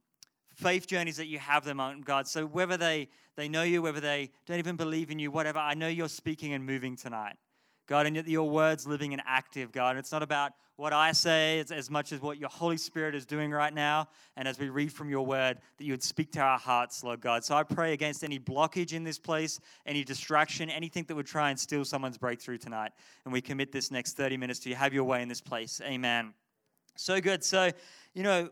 faith 0.54 0.86
journeys 0.86 1.16
that 1.16 1.26
you 1.26 1.38
have 1.38 1.64
them 1.64 1.80
on, 1.80 2.02
God. 2.02 2.28
So 2.28 2.44
whether 2.44 2.76
they, 2.76 3.08
they 3.36 3.48
know 3.48 3.62
you, 3.62 3.80
whether 3.80 4.00
they 4.00 4.30
don't 4.46 4.58
even 4.58 4.76
believe 4.76 5.10
in 5.10 5.18
you, 5.18 5.30
whatever, 5.30 5.58
I 5.58 5.74
know 5.74 5.88
you're 5.88 6.08
speaking 6.08 6.52
and 6.52 6.64
moving 6.64 6.96
tonight. 6.96 7.36
God, 7.90 8.06
and 8.06 8.24
your 8.28 8.48
words 8.48 8.86
living 8.86 9.12
and 9.12 9.20
active, 9.26 9.72
God. 9.72 9.90
And 9.90 9.98
It's 9.98 10.12
not 10.12 10.22
about 10.22 10.52
what 10.76 10.92
I 10.92 11.10
say 11.10 11.58
it's 11.58 11.72
as 11.72 11.90
much 11.90 12.12
as 12.12 12.20
what 12.20 12.38
your 12.38 12.48
Holy 12.48 12.76
Spirit 12.76 13.16
is 13.16 13.26
doing 13.26 13.50
right 13.50 13.74
now. 13.74 14.06
And 14.36 14.46
as 14.46 14.60
we 14.60 14.68
read 14.68 14.92
from 14.92 15.10
your 15.10 15.26
word, 15.26 15.58
that 15.76 15.84
you 15.84 15.92
would 15.92 16.02
speak 16.02 16.30
to 16.32 16.40
our 16.40 16.56
hearts, 16.56 17.02
Lord 17.02 17.20
God. 17.20 17.44
So 17.44 17.56
I 17.56 17.64
pray 17.64 17.92
against 17.92 18.22
any 18.22 18.38
blockage 18.38 18.92
in 18.92 19.02
this 19.02 19.18
place, 19.18 19.58
any 19.86 20.04
distraction, 20.04 20.70
anything 20.70 21.04
that 21.08 21.16
would 21.16 21.26
try 21.26 21.50
and 21.50 21.58
steal 21.58 21.84
someone's 21.84 22.16
breakthrough 22.16 22.58
tonight. 22.58 22.92
And 23.24 23.32
we 23.32 23.40
commit 23.40 23.72
this 23.72 23.90
next 23.90 24.16
30 24.16 24.36
minutes 24.36 24.60
to 24.60 24.68
you. 24.68 24.76
Have 24.76 24.94
your 24.94 25.02
way 25.02 25.20
in 25.20 25.28
this 25.28 25.40
place. 25.40 25.80
Amen. 25.84 26.32
So 26.96 27.20
good. 27.20 27.42
So, 27.42 27.72
you 28.14 28.22
know, 28.22 28.50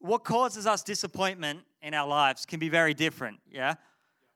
what 0.00 0.24
causes 0.24 0.66
us 0.66 0.82
disappointment 0.82 1.60
in 1.80 1.94
our 1.94 2.08
lives 2.08 2.44
can 2.44 2.58
be 2.58 2.70
very 2.70 2.92
different, 2.92 3.38
yeah? 3.52 3.74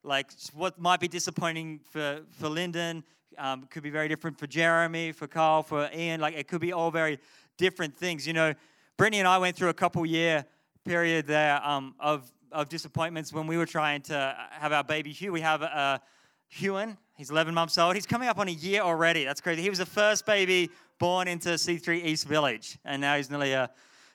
Like 0.04 0.30
what 0.54 0.80
might 0.80 1.00
be 1.00 1.08
disappointing 1.08 1.80
for, 1.90 2.20
for 2.38 2.48
Lyndon 2.48 3.02
um, 3.40 3.66
could 3.70 3.82
be 3.82 3.90
very 3.90 4.06
different 4.08 4.38
for 4.38 4.46
Jeremy, 4.46 5.12
for 5.12 5.26
Carl, 5.26 5.62
for 5.62 5.88
Ian. 5.94 6.20
Like 6.20 6.34
it 6.34 6.46
could 6.46 6.60
be 6.60 6.72
all 6.72 6.90
very 6.90 7.18
different 7.56 7.96
things. 7.96 8.26
You 8.26 8.34
know, 8.34 8.54
Brittany 8.96 9.18
and 9.18 9.26
I 9.26 9.38
went 9.38 9.56
through 9.56 9.70
a 9.70 9.74
couple 9.74 10.04
year 10.04 10.44
period 10.84 11.26
there 11.26 11.60
um, 11.66 11.94
of, 11.98 12.30
of 12.52 12.68
disappointments 12.68 13.32
when 13.32 13.46
we 13.46 13.56
were 13.56 13.66
trying 13.66 14.02
to 14.02 14.36
have 14.50 14.72
our 14.72 14.84
baby 14.84 15.12
Hugh. 15.12 15.32
We 15.32 15.40
have 15.40 15.62
uh, 15.62 15.98
Hewan, 16.48 16.98
he's 17.16 17.30
11 17.30 17.54
months 17.54 17.78
old. 17.78 17.94
He's 17.94 18.06
coming 18.06 18.28
up 18.28 18.38
on 18.38 18.48
a 18.48 18.52
year 18.52 18.82
already. 18.82 19.24
That's 19.24 19.40
crazy. 19.40 19.62
He 19.62 19.70
was 19.70 19.78
the 19.78 19.86
first 19.86 20.26
baby 20.26 20.70
born 20.98 21.28
into 21.28 21.50
C3 21.50 22.04
East 22.04 22.26
Village, 22.26 22.78
and 22.84 23.00
now 23.00 23.16
he's 23.16 23.30
nearly 23.30 23.52
a 23.52 23.70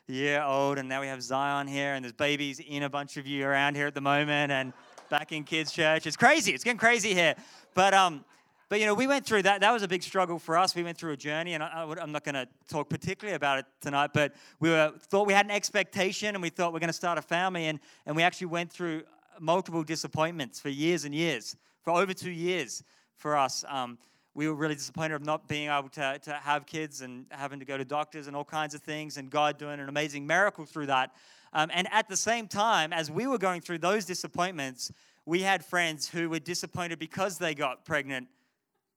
year 0.06 0.42
old. 0.42 0.78
And 0.78 0.88
now 0.88 1.00
we 1.00 1.08
have 1.08 1.22
Zion 1.22 1.66
here, 1.66 1.94
and 1.94 2.04
there's 2.04 2.12
babies 2.12 2.60
in 2.60 2.84
a 2.84 2.90
bunch 2.90 3.16
of 3.16 3.26
you 3.26 3.44
around 3.44 3.74
here 3.74 3.86
at 3.86 3.94
the 3.94 4.00
moment, 4.00 4.52
and 4.52 4.72
back 5.08 5.32
in 5.32 5.44
kids' 5.44 5.72
church. 5.72 6.06
It's 6.06 6.16
crazy. 6.16 6.52
It's 6.52 6.64
getting 6.64 6.78
crazy 6.78 7.14
here. 7.14 7.34
But 7.74 7.94
um, 7.94 8.24
but 8.68 8.80
you 8.80 8.86
know, 8.86 8.94
we 8.94 9.06
went 9.06 9.24
through 9.24 9.42
that. 9.42 9.60
That 9.60 9.72
was 9.72 9.82
a 9.82 9.88
big 9.88 10.02
struggle 10.02 10.38
for 10.38 10.56
us. 10.58 10.74
We 10.74 10.82
went 10.82 10.98
through 10.98 11.12
a 11.12 11.16
journey, 11.16 11.54
and 11.54 11.62
I, 11.62 11.86
am 12.00 12.10
not 12.10 12.24
going 12.24 12.34
to 12.34 12.48
talk 12.68 12.88
particularly 12.88 13.36
about 13.36 13.60
it 13.60 13.66
tonight. 13.80 14.10
But 14.12 14.34
we 14.58 14.70
were, 14.70 14.92
thought 14.98 15.26
we 15.26 15.32
had 15.32 15.46
an 15.46 15.52
expectation, 15.52 16.34
and 16.34 16.42
we 16.42 16.50
thought 16.50 16.72
we 16.72 16.78
are 16.78 16.80
going 16.80 16.88
to 16.88 16.92
start 16.92 17.16
a 17.16 17.22
family, 17.22 17.66
and 17.66 17.78
and 18.06 18.16
we 18.16 18.22
actually 18.22 18.48
went 18.48 18.72
through 18.72 19.04
multiple 19.38 19.84
disappointments 19.84 20.58
for 20.58 20.68
years 20.68 21.04
and 21.04 21.14
years, 21.14 21.56
for 21.82 21.92
over 21.92 22.12
two 22.12 22.30
years 22.30 22.82
for 23.16 23.36
us. 23.36 23.64
Um, 23.68 23.98
we 24.34 24.48
were 24.48 24.54
really 24.54 24.74
disappointed 24.74 25.14
of 25.14 25.24
not 25.24 25.48
being 25.48 25.70
able 25.70 25.88
to, 25.90 26.18
to 26.24 26.32
have 26.34 26.66
kids 26.66 27.00
and 27.00 27.24
having 27.30 27.58
to 27.58 27.64
go 27.64 27.78
to 27.78 27.84
doctors 27.86 28.26
and 28.26 28.36
all 28.36 28.44
kinds 28.44 28.74
of 28.74 28.82
things, 28.82 29.16
and 29.16 29.30
God 29.30 29.58
doing 29.58 29.80
an 29.80 29.88
amazing 29.88 30.26
miracle 30.26 30.66
through 30.66 30.86
that. 30.86 31.14
Um, 31.52 31.70
and 31.72 31.88
at 31.92 32.08
the 32.08 32.16
same 32.16 32.48
time, 32.48 32.92
as 32.92 33.10
we 33.10 33.26
were 33.26 33.38
going 33.38 33.60
through 33.60 33.78
those 33.78 34.04
disappointments, 34.04 34.92
we 35.24 35.42
had 35.42 35.64
friends 35.64 36.08
who 36.08 36.28
were 36.28 36.38
disappointed 36.38 36.98
because 36.98 37.38
they 37.38 37.54
got 37.54 37.84
pregnant 37.84 38.28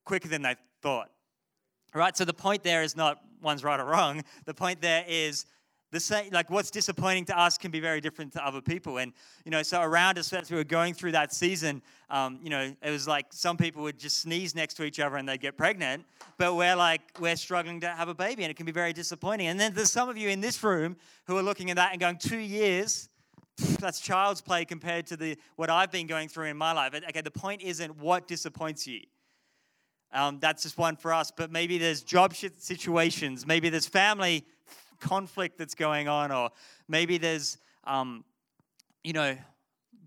quicker 0.09 0.27
than 0.27 0.41
they 0.41 0.55
thought. 0.81 1.11
Right? 1.93 2.17
So 2.17 2.25
the 2.25 2.33
point 2.33 2.63
there 2.63 2.81
is 2.81 2.97
not 2.97 3.21
one's 3.43 3.63
right 3.63 3.79
or 3.79 3.85
wrong. 3.85 4.23
The 4.45 4.55
point 4.55 4.81
there 4.81 5.05
is 5.07 5.45
the 5.91 5.99
same, 5.99 6.31
like 6.31 6.49
what's 6.49 6.71
disappointing 6.71 7.25
to 7.25 7.39
us 7.39 7.59
can 7.59 7.69
be 7.69 7.79
very 7.79 8.01
different 8.01 8.33
to 8.33 8.45
other 8.45 8.59
people. 8.59 8.97
And, 8.97 9.13
you 9.45 9.51
know, 9.51 9.61
so 9.61 9.81
around 9.81 10.17
us 10.17 10.33
as 10.33 10.49
we 10.49 10.57
were 10.57 10.63
going 10.63 10.95
through 10.95 11.11
that 11.11 11.31
season, 11.31 11.83
um, 12.09 12.39
you 12.41 12.49
know, 12.49 12.75
it 12.81 12.89
was 12.89 13.07
like 13.07 13.27
some 13.29 13.55
people 13.55 13.83
would 13.83 13.99
just 13.99 14.17
sneeze 14.17 14.55
next 14.55 14.73
to 14.75 14.83
each 14.83 14.99
other 14.99 15.15
and 15.17 15.29
they'd 15.29 15.41
get 15.41 15.57
pregnant, 15.57 16.05
but 16.39 16.55
we're 16.55 16.75
like, 16.75 17.01
we're 17.19 17.35
struggling 17.35 17.79
to 17.81 17.89
have 17.89 18.07
a 18.07 18.15
baby 18.15 18.43
and 18.43 18.51
it 18.51 18.57
can 18.57 18.65
be 18.65 18.71
very 18.71 18.93
disappointing. 18.93 19.47
And 19.47 19.59
then 19.59 19.73
there's 19.75 19.91
some 19.91 20.09
of 20.09 20.17
you 20.17 20.29
in 20.29 20.41
this 20.41 20.63
room 20.63 20.97
who 21.25 21.37
are 21.37 21.43
looking 21.43 21.69
at 21.69 21.75
that 21.75 21.91
and 21.91 21.99
going, 21.99 22.17
two 22.17 22.39
years, 22.39 23.09
that's 23.79 23.99
child's 23.99 24.41
play 24.41 24.65
compared 24.65 25.05
to 25.07 25.17
the 25.17 25.37
what 25.55 25.69
I've 25.69 25.91
been 25.91 26.07
going 26.07 26.29
through 26.29 26.45
in 26.45 26.57
my 26.57 26.71
life. 26.71 26.95
Okay, 26.95 27.21
the 27.21 27.31
point 27.31 27.61
isn't 27.61 27.95
what 27.97 28.27
disappoints 28.27 28.87
you. 28.87 29.01
Um, 30.11 30.39
that's 30.39 30.63
just 30.63 30.77
one 30.77 30.95
for 30.95 31.13
us. 31.13 31.31
But 31.31 31.51
maybe 31.51 31.77
there's 31.77 32.01
job 32.01 32.33
situations, 32.35 33.45
maybe 33.45 33.69
there's 33.69 33.87
family 33.87 34.45
conflict 34.99 35.57
that's 35.57 35.75
going 35.75 36.07
on, 36.07 36.31
or 36.31 36.49
maybe 36.87 37.17
there's, 37.17 37.57
um, 37.85 38.23
you 39.03 39.13
know, 39.13 39.37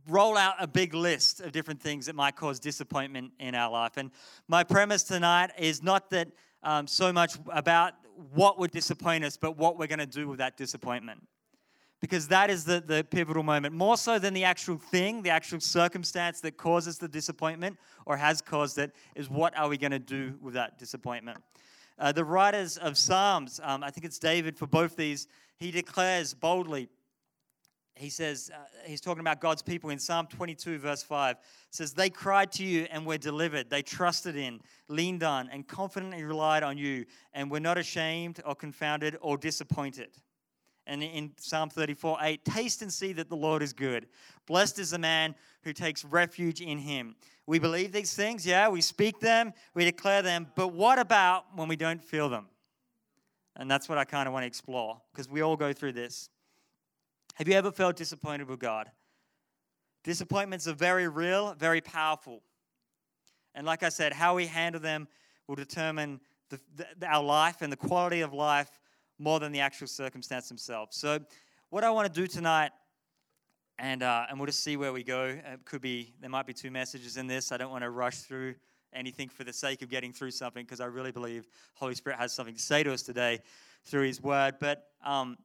roll 0.08 0.36
out 0.36 0.54
a 0.58 0.66
big 0.66 0.94
list 0.94 1.40
of 1.40 1.52
different 1.52 1.80
things 1.80 2.06
that 2.06 2.14
might 2.14 2.36
cause 2.36 2.58
disappointment 2.58 3.32
in 3.38 3.54
our 3.54 3.70
life. 3.70 3.96
And 3.96 4.10
my 4.48 4.64
premise 4.64 5.04
tonight 5.04 5.50
is 5.58 5.82
not 5.82 6.10
that 6.10 6.28
um, 6.62 6.86
so 6.86 7.12
much 7.12 7.36
about 7.52 7.94
what 8.34 8.58
would 8.58 8.70
disappoint 8.70 9.24
us, 9.24 9.36
but 9.36 9.56
what 9.56 9.78
we're 9.78 9.86
going 9.86 9.98
to 9.98 10.06
do 10.06 10.28
with 10.28 10.38
that 10.38 10.56
disappointment 10.56 11.22
because 12.02 12.28
that 12.28 12.50
is 12.50 12.64
the, 12.64 12.80
the 12.80 13.06
pivotal 13.08 13.42
moment. 13.42 13.74
More 13.74 13.96
so 13.96 14.18
than 14.18 14.34
the 14.34 14.44
actual 14.44 14.76
thing, 14.76 15.22
the 15.22 15.30
actual 15.30 15.60
circumstance 15.60 16.42
that 16.42 16.58
causes 16.58 16.98
the 16.98 17.08
disappointment 17.08 17.78
or 18.04 18.18
has 18.18 18.42
caused 18.42 18.76
it, 18.76 18.94
is 19.14 19.30
what 19.30 19.56
are 19.56 19.68
we 19.68 19.78
going 19.78 19.92
to 19.92 19.98
do 19.98 20.34
with 20.42 20.52
that 20.52 20.78
disappointment? 20.78 21.38
Uh, 21.98 22.12
the 22.12 22.24
writers 22.24 22.76
of 22.76 22.98
Psalms, 22.98 23.60
um, 23.62 23.82
I 23.82 23.90
think 23.90 24.04
it's 24.04 24.18
David 24.18 24.58
for 24.58 24.66
both 24.66 24.96
these, 24.96 25.28
he 25.56 25.70
declares 25.70 26.34
boldly 26.34 26.88
he 27.94 28.08
says, 28.08 28.50
uh, 28.52 28.58
he's 28.86 29.00
talking 29.00 29.20
about 29.20 29.40
God's 29.40 29.62
people 29.62 29.90
in 29.90 29.98
Psalm 29.98 30.26
22, 30.26 30.78
verse 30.78 31.02
5. 31.02 31.36
says, 31.70 31.92
They 31.92 32.08
cried 32.08 32.50
to 32.52 32.64
you 32.64 32.86
and 32.90 33.06
were 33.06 33.18
delivered. 33.18 33.68
They 33.68 33.82
trusted 33.82 34.34
in, 34.34 34.60
leaned 34.88 35.22
on, 35.22 35.48
and 35.50 35.68
confidently 35.68 36.24
relied 36.24 36.62
on 36.62 36.78
you, 36.78 37.04
and 37.34 37.50
were 37.50 37.60
not 37.60 37.76
ashamed 37.76 38.40
or 38.46 38.54
confounded 38.54 39.18
or 39.20 39.36
disappointed. 39.36 40.08
And 40.86 41.02
in 41.02 41.32
Psalm 41.38 41.70
34, 41.70 42.18
8, 42.20 42.44
taste 42.44 42.82
and 42.82 42.92
see 42.92 43.12
that 43.12 43.28
the 43.28 43.36
Lord 43.36 43.62
is 43.62 43.72
good. 43.72 44.06
Blessed 44.46 44.78
is 44.78 44.90
the 44.90 44.98
man 44.98 45.34
who 45.62 45.72
takes 45.72 46.04
refuge 46.04 46.60
in 46.60 46.78
him. 46.78 47.14
We 47.46 47.58
believe 47.58 47.92
these 47.92 48.14
things, 48.14 48.46
yeah, 48.46 48.68
we 48.68 48.80
speak 48.80 49.20
them, 49.20 49.52
we 49.74 49.84
declare 49.84 50.22
them, 50.22 50.48
but 50.54 50.68
what 50.68 50.98
about 50.98 51.44
when 51.54 51.68
we 51.68 51.76
don't 51.76 52.02
feel 52.02 52.28
them? 52.28 52.46
And 53.56 53.70
that's 53.70 53.88
what 53.88 53.98
I 53.98 54.04
kind 54.04 54.26
of 54.26 54.32
want 54.32 54.44
to 54.44 54.46
explore 54.46 55.00
because 55.12 55.28
we 55.28 55.42
all 55.42 55.56
go 55.56 55.72
through 55.72 55.92
this. 55.92 56.30
Have 57.34 57.48
you 57.48 57.54
ever 57.54 57.70
felt 57.70 57.96
disappointed 57.96 58.48
with 58.48 58.58
God? 58.58 58.90
Disappointments 60.04 60.66
are 60.66 60.74
very 60.74 61.08
real, 61.08 61.54
very 61.54 61.80
powerful. 61.80 62.42
And 63.54 63.66
like 63.66 63.82
I 63.82 63.88
said, 63.88 64.12
how 64.12 64.34
we 64.34 64.46
handle 64.46 64.80
them 64.80 65.06
will 65.46 65.54
determine 65.54 66.20
the, 66.48 66.60
the, 66.76 67.06
our 67.06 67.22
life 67.22 67.62
and 67.62 67.72
the 67.72 67.76
quality 67.76 68.20
of 68.20 68.32
life 68.32 68.70
more 69.22 69.38
than 69.40 69.52
the 69.52 69.60
actual 69.60 69.86
circumstance 69.86 70.48
themselves. 70.48 70.96
So, 70.96 71.20
what 71.70 71.84
I 71.84 71.90
want 71.90 72.12
to 72.12 72.20
do 72.20 72.26
tonight, 72.26 72.72
and, 73.78 74.02
uh, 74.02 74.26
and 74.28 74.38
we'll 74.38 74.46
just 74.46 74.62
see 74.62 74.76
where 74.76 74.92
we 74.92 75.02
go. 75.02 75.24
It 75.24 75.64
could 75.64 75.80
be, 75.80 76.12
there 76.20 76.28
might 76.28 76.46
be 76.46 76.52
two 76.52 76.70
messages 76.70 77.16
in 77.16 77.26
this. 77.26 77.50
I 77.52 77.56
don't 77.56 77.70
want 77.70 77.82
to 77.84 77.90
rush 77.90 78.18
through 78.18 78.56
anything 78.92 79.28
for 79.28 79.44
the 79.44 79.52
sake 79.52 79.80
of 79.80 79.88
getting 79.88 80.12
through 80.12 80.32
something 80.32 80.64
because 80.64 80.80
I 80.80 80.86
really 80.86 81.12
believe 81.12 81.46
Holy 81.74 81.94
Spirit 81.94 82.18
has 82.18 82.32
something 82.32 82.54
to 82.54 82.60
say 82.60 82.82
to 82.82 82.92
us 82.92 83.02
today 83.02 83.40
through 83.86 84.06
His 84.06 84.22
Word. 84.22 84.56
But 84.60 84.84
um, 85.04 85.38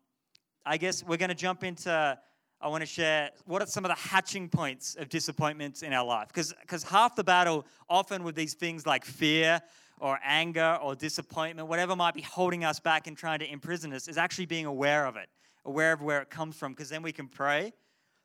I 0.66 0.78
guess 0.78 1.04
we're 1.04 1.18
going 1.18 1.30
to 1.30 1.36
jump 1.36 1.64
into. 1.64 2.18
I 2.60 2.68
want 2.70 2.82
to 2.82 2.88
share 2.88 3.30
what 3.46 3.62
are 3.62 3.68
some 3.68 3.86
of 3.86 3.90
the 3.90 3.96
hatching 3.96 4.50
points 4.50 4.96
of 4.96 5.10
disappointments 5.10 5.84
in 5.84 5.94
our 5.94 6.06
life 6.06 6.30
because 6.30 6.84
half 6.84 7.16
the 7.16 7.24
battle 7.24 7.68
often 7.88 8.24
with 8.24 8.34
these 8.34 8.56
things 8.56 8.88
like 8.88 9.06
fear 9.06 9.62
or 10.00 10.20
anger 10.24 10.78
or 10.82 10.96
disappointment, 10.96 11.68
whatever 11.68 11.96
might 11.96 12.14
be 12.14 12.22
holding 12.22 12.64
us 12.64 12.80
back 12.80 13.08
and 13.08 13.18
trying 13.18 13.40
to 13.40 13.52
imprison 13.52 13.94
us, 13.94 14.08
is 14.08 14.18
actually 14.18 14.46
being 14.46 14.66
aware 14.66 15.06
of 15.06 15.16
it, 15.16 15.30
aware 15.66 15.94
of 15.94 16.02
where 16.02 16.22
it 16.22 16.30
comes 16.30 16.56
from, 16.56 16.74
because 16.74 16.90
then 16.90 17.02
we 17.02 17.12
can 17.12 17.28
pray, 17.28 17.74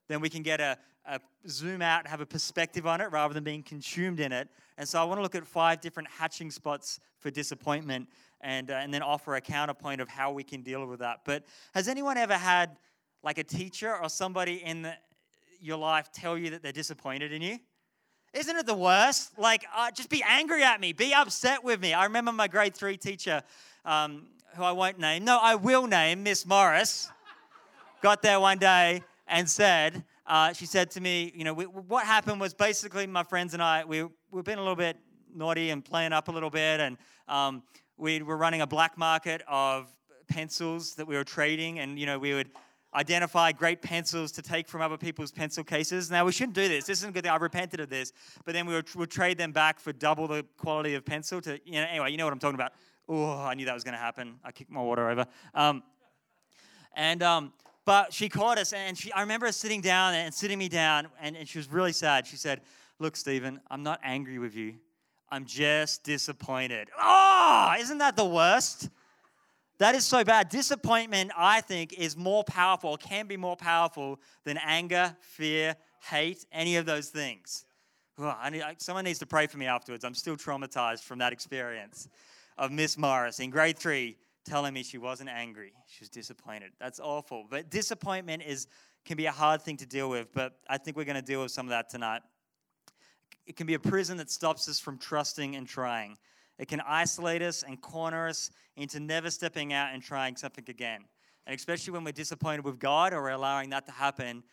then 0.09 0.21
we 0.21 0.29
can 0.29 0.43
get 0.43 0.61
a, 0.61 0.77
a 1.07 1.19
zoom 1.49 1.81
out, 1.81 2.07
have 2.07 2.21
a 2.21 2.27
perspective 2.27 2.87
on 2.87 3.01
it 3.01 3.11
rather 3.11 3.33
than 3.33 3.45
being 3.45 3.63
consumed 3.63 4.21
in 4.21 4.33
it. 4.33 4.49
And 4.79 4.89
so 4.89 5.01
I 5.01 5.05
want 5.05 5.19
to 5.19 5.23
look 5.23 5.35
at 5.35 5.47
five 5.47 5.81
different 5.81 6.09
hatching 6.11 6.51
spots 6.51 7.01
for 7.19 7.31
disappointment 7.31 8.09
and, 8.41 8.71
uh, 8.71 8.75
and 8.75 8.93
then 8.93 9.03
offer 9.03 9.37
a 9.37 9.41
counterpoint 9.41 10.01
of 10.01 10.09
how 10.09 10.33
we 10.33 10.43
can 10.43 10.63
deal 10.63 10.85
with 10.87 11.01
that. 11.01 11.21
But 11.25 11.45
has 11.75 11.89
anyone 11.89 12.17
ever 12.17 12.37
had 12.37 12.77
like 13.23 13.39
a 13.39 13.45
teacher 13.45 13.97
or 13.97 14.09
somebody 14.09 14.63
in 14.65 14.83
the, 14.83 14.95
your 15.61 15.79
life 15.79 16.11
tell 16.13 16.37
you 16.37 16.51
that 16.51 16.63
they're 16.63 16.73
disappointed 16.73 17.33
in 17.33 17.41
you? 17.41 17.59
Isn't 18.33 18.57
it 18.57 18.65
the 18.65 18.75
worst? 18.75 19.39
Like, 19.39 19.67
uh, 19.77 19.91
just 19.91 20.09
be 20.09 20.25
angry 20.27 20.63
at 20.63 20.81
me, 20.81 20.95
be 20.95 21.13
upset 21.13 21.63
with 21.63 21.81
me. 21.81 21.93
I 21.93 22.05
remember 22.05 22.33
my 22.33 22.49
grade 22.49 22.75
three 22.75 22.97
teacher, 22.97 23.43
um, 23.85 24.27
who 24.57 24.63
I 24.63 24.73
won't 24.73 24.99
name, 24.99 25.25
no, 25.25 25.39
I 25.41 25.55
will 25.55 25.87
name, 25.87 26.23
Miss 26.23 26.47
Morris, 26.47 27.11
got 28.01 28.23
there 28.23 28.41
one 28.41 28.57
day 28.57 29.03
and 29.27 29.49
said, 29.49 30.03
uh, 30.27 30.55
she 30.55 30.65
said 30.65 30.91
to 30.93 31.01
me, 31.03 31.31
you 31.35 31.45
know, 31.45 31.53
we, 31.53 31.65
what 31.65 32.07
happened 32.07 32.41
was 32.41 32.55
basically 32.55 33.07
my 33.07 33.23
friends 33.23 33.53
and 33.53 33.63
I, 33.63 33.85
we, 33.85 34.05
we've 34.31 34.45
been 34.45 34.59
a 34.59 34.63
little 34.63 34.77
bit 34.77 34.97
naughty 35.35 35.69
and 35.69 35.85
playing 35.85 36.15
up 36.15 36.29
a 36.29 36.33
little 36.33 36.51
bit, 36.51 36.81
and 36.81 36.97
um, 37.29 37.63
we 37.99 38.23
were 38.23 38.39
running 38.39 38.63
a 38.63 38.67
black 38.67 38.97
market 38.97 39.43
of 39.47 39.95
pencils 40.29 40.95
that 40.95 41.07
we 41.07 41.17
were 41.17 41.25
trading, 41.25 41.81
and, 41.81 41.99
you 41.99 42.07
know, 42.07 42.19
we 42.19 42.33
would 42.33 42.49
identify 42.95 43.53
great 43.53 43.81
pencils 43.81 44.33
to 44.33 44.43
take 44.43 44.69
from 44.69 44.83
other 44.83 44.97
people's 44.97 45.33
pencil 45.33 45.65
cases. 45.65 46.11
Now, 46.11 46.25
we 46.25 46.33
shouldn't 46.33 46.55
do 46.55 46.69
this. 46.69 46.85
This 46.85 46.99
isn't 46.99 47.15
good. 47.15 47.27
I 47.27 47.37
repented 47.37 47.81
of 47.81 47.89
this. 47.89 48.13
But 48.45 48.55
then 48.55 48.67
we 48.67 48.75
would, 48.75 48.95
would 48.95 49.11
trade 49.11 49.39
them 49.39 49.53
back 49.53 49.81
for 49.81 49.93
double 49.93 50.27
the 50.29 50.45
quality 50.59 50.95
of 50.95 51.05
pencil 51.05 51.41
to, 51.43 51.59
you 51.65 51.81
know, 51.81 51.87
anyway, 51.89 52.11
you 52.11 52.17
know 52.17 52.25
what 52.25 52.33
I'm 52.33 52.39
talking 52.39 52.55
about. 52.55 52.73
Oh, 53.09 53.41
I 53.41 53.55
knew 53.55 53.65
that 53.65 53.75
was 53.75 53.85
going 53.85 53.95
to 53.95 54.01
happen. 54.01 54.37
I 54.45 54.53
kicked 54.53 54.71
my 54.71 54.83
water 54.83 55.09
over. 55.09 55.27
Um, 55.55 55.83
and, 56.95 57.23
um, 57.23 57.53
but 57.85 58.13
she 58.13 58.29
caught 58.29 58.59
us, 58.59 58.73
and 58.73 58.97
she, 58.97 59.11
I 59.13 59.23
remember 59.23 59.47
her 59.47 59.53
sitting 59.53 59.81
down 59.81 60.15
and 60.15 60.33
sitting 60.33 60.59
me 60.59 60.69
down, 60.69 61.09
and, 61.21 61.37
and 61.37 61.49
she 61.49 61.59
was 61.59 61.71
really 61.71 61.93
sad. 61.93 62.27
She 62.27 62.37
said, 62.37 62.61
Look, 62.99 63.17
Stephen, 63.17 63.61
I'm 63.69 63.83
not 63.83 63.99
angry 64.05 64.39
with 64.39 64.55
you. 64.55 64.75
I'm 65.29 65.45
just 65.45 66.05
disappointed. 66.05 66.89
Oh, 67.01 67.75
isn't 67.81 67.99
that 67.99 68.17
the 68.17 68.25
worst? 68.25 68.91
That 69.83 69.97
is 69.97 70.05
so 70.05 70.23
bad. 70.23 70.49
Disappointment, 70.49 71.33
I 71.37 71.61
think, 71.61 71.95
is 71.95 72.17
more 72.17 72.45
powerful, 72.45 72.97
can 72.97 73.27
be 73.27 73.37
more 73.37 73.57
powerful 73.57 74.21
than 74.45 74.57
anger, 74.65 75.17
fear, 75.19 75.75
hate, 76.09 76.47
any 76.53 76.77
of 76.77 76.87
those 76.87 77.09
things. 77.09 77.65
Oh, 78.17 78.33
need, 78.53 78.63
someone 78.79 79.03
needs 79.03 79.19
to 79.19 79.27
pray 79.27 79.49
for 79.49 79.59
me 79.59 79.67
afterwards. 79.67 80.05
I'm 80.05 80.15
still 80.15 80.37
traumatized 80.37 81.03
from 81.03 81.19
that 81.19 81.33
experience 81.33 82.09
of 82.59 82.71
Miss 82.71 82.97
Morris 82.97 83.41
in 83.41 83.51
grade 83.51 83.77
three 83.77 84.19
telling 84.45 84.73
me 84.73 84.85
she 84.85 84.99
wasn't 84.99 85.31
angry. 85.31 85.73
She 85.89 86.03
was 86.03 86.11
disappointed. 86.11 86.71
That's 86.79 87.01
awful. 87.01 87.47
But 87.51 87.69
disappointment 87.69 88.45
is 88.47 88.69
can 89.05 89.17
be 89.17 89.27
a 89.27 89.33
hard 89.33 89.63
thing 89.63 89.79
to 89.79 89.87
deal 89.87 90.09
with, 90.09 90.33
but 90.33 90.61
I 90.69 90.79
think 90.79 90.97
we're 90.97 91.03
going 91.03 91.17
to 91.17 91.23
deal 91.23 91.43
with 91.43 91.51
some 91.51 91.67
of 91.67 91.71
that 91.71 91.89
tonight. 91.89 92.23
It 93.49 93.57
can 93.57 93.67
be 93.67 93.75
a 93.75 93.81
prison 93.81 94.17
that 94.19 94.31
stops 94.31 94.69
us 94.69 94.79
from 94.79 94.97
trusting 94.97 95.57
and 95.57 95.67
trying. 95.67 96.19
It 96.63 96.69
can 96.69 96.81
isolate 96.87 97.43
us 97.43 97.65
and 97.65 97.81
corner 97.81 98.29
us 98.29 98.53
into 98.77 99.01
never 99.01 99.31
stepping 99.31 99.73
out 99.73 99.93
and 99.93 100.01
trying 100.01 100.37
something 100.37 100.65
again. 100.69 101.01
And 101.45 101.57
especially 101.57 101.93
when 101.93 102.05
we're 102.05 102.13
disappointed 102.13 102.65
with 102.65 102.79
God 102.79 103.13
or 103.13 103.31
allowing 103.31 103.71
that 103.71 103.85
to 103.87 103.91
happen, 103.91 104.45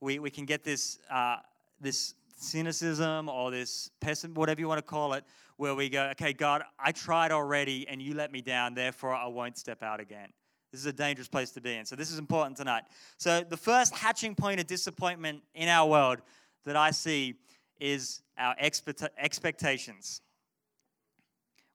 we, 0.00 0.18
we 0.18 0.30
can 0.30 0.46
get 0.46 0.64
this, 0.64 0.98
uh, 1.10 1.36
this 1.78 2.14
cynicism 2.38 3.28
or 3.28 3.50
this 3.50 3.90
pessimism, 4.00 4.32
whatever 4.32 4.62
you 4.62 4.66
want 4.66 4.78
to 4.78 4.82
call 4.82 5.12
it, 5.12 5.24
where 5.58 5.74
we 5.74 5.90
go, 5.90 6.04
okay, 6.12 6.32
God, 6.32 6.62
I 6.78 6.90
tried 6.90 7.32
already 7.32 7.86
and 7.86 8.00
you 8.00 8.14
let 8.14 8.32
me 8.32 8.40
down, 8.40 8.72
therefore 8.72 9.14
I 9.14 9.26
won't 9.26 9.58
step 9.58 9.82
out 9.82 10.00
again. 10.00 10.30
This 10.72 10.80
is 10.80 10.86
a 10.86 10.92
dangerous 10.94 11.28
place 11.28 11.50
to 11.50 11.60
be 11.60 11.74
in. 11.74 11.84
So, 11.84 11.96
this 11.96 12.10
is 12.10 12.18
important 12.18 12.56
tonight. 12.56 12.84
So, 13.18 13.42
the 13.42 13.58
first 13.58 13.94
hatching 13.94 14.34
point 14.34 14.58
of 14.58 14.66
disappointment 14.66 15.42
in 15.54 15.68
our 15.68 15.86
world 15.86 16.20
that 16.64 16.76
I 16.76 16.92
see 16.92 17.34
is 17.78 18.22
our 18.38 18.54
expect- 18.58 19.02
expectations 19.18 20.22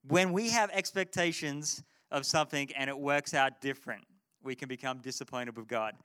when 0.08 0.34
we 0.34 0.50
have 0.50 0.70
expectations 0.72 1.84
of 2.12 2.26
something 2.26 2.70
and 2.76 2.90
it 2.90 2.98
works 2.98 3.34
out 3.34 3.62
different, 3.62 4.04
we 4.44 4.56
can 4.56 4.68
become 4.68 5.00
disappointed 5.00 5.58
with 5.58 5.68
God. 5.68 5.96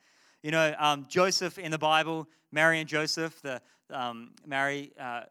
You 0.43 0.52
know, 0.52 0.75
um, 0.78 1.07
Joseph 1.09 1.59
in 1.59 1.71
the 1.71 1.78
Bible, 1.78 2.28
Mary 2.52 2.81
and 2.81 2.88
Joseph, 2.88 3.40
the 3.43 3.61
um, 3.90 4.33
Mary, 4.47 4.93
uh, 5.00 5.23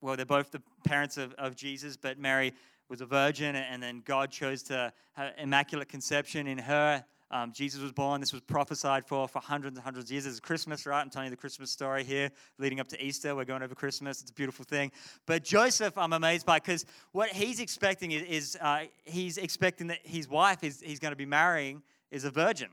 well, 0.00 0.16
they're 0.16 0.26
both 0.26 0.50
the 0.50 0.62
parents 0.84 1.16
of, 1.16 1.32
of 1.34 1.56
Jesus, 1.56 1.96
but 1.96 2.18
Mary 2.18 2.52
was 2.88 3.00
a 3.00 3.06
virgin, 3.06 3.56
and 3.56 3.82
then 3.82 4.02
God 4.04 4.30
chose 4.30 4.62
to 4.64 4.92
have 5.14 5.32
immaculate 5.38 5.88
conception 5.88 6.46
in 6.46 6.58
her 6.58 7.04
um, 7.32 7.50
Jesus 7.50 7.80
was 7.80 7.92
born. 7.92 8.20
This 8.20 8.32
was 8.32 8.42
prophesied 8.42 9.06
for 9.06 9.26
for 9.26 9.40
hundreds 9.40 9.76
and 9.76 9.82
hundreds 9.82 10.10
of 10.10 10.12
years. 10.12 10.26
It's 10.26 10.38
Christmas, 10.38 10.84
right? 10.84 11.00
I'm 11.00 11.08
telling 11.08 11.26
you 11.26 11.30
the 11.30 11.36
Christmas 11.36 11.70
story 11.70 12.04
here, 12.04 12.30
leading 12.58 12.78
up 12.78 12.88
to 12.88 13.02
Easter. 13.02 13.34
We're 13.34 13.46
going 13.46 13.62
over 13.62 13.74
Christmas. 13.74 14.20
It's 14.20 14.30
a 14.30 14.34
beautiful 14.34 14.66
thing. 14.66 14.92
But 15.24 15.42
Joseph, 15.42 15.96
I'm 15.96 16.12
amazed 16.12 16.44
by 16.44 16.58
because 16.58 16.84
what 17.12 17.30
he's 17.30 17.58
expecting 17.58 18.12
is, 18.12 18.22
is 18.24 18.58
uh, 18.60 18.84
he's 19.04 19.38
expecting 19.38 19.86
that 19.86 20.00
his 20.04 20.28
wife 20.28 20.62
is 20.62 20.82
he's 20.82 20.98
going 20.98 21.12
to 21.12 21.16
be 21.16 21.24
marrying 21.24 21.82
is 22.10 22.24
a 22.24 22.30
virgin, 22.30 22.68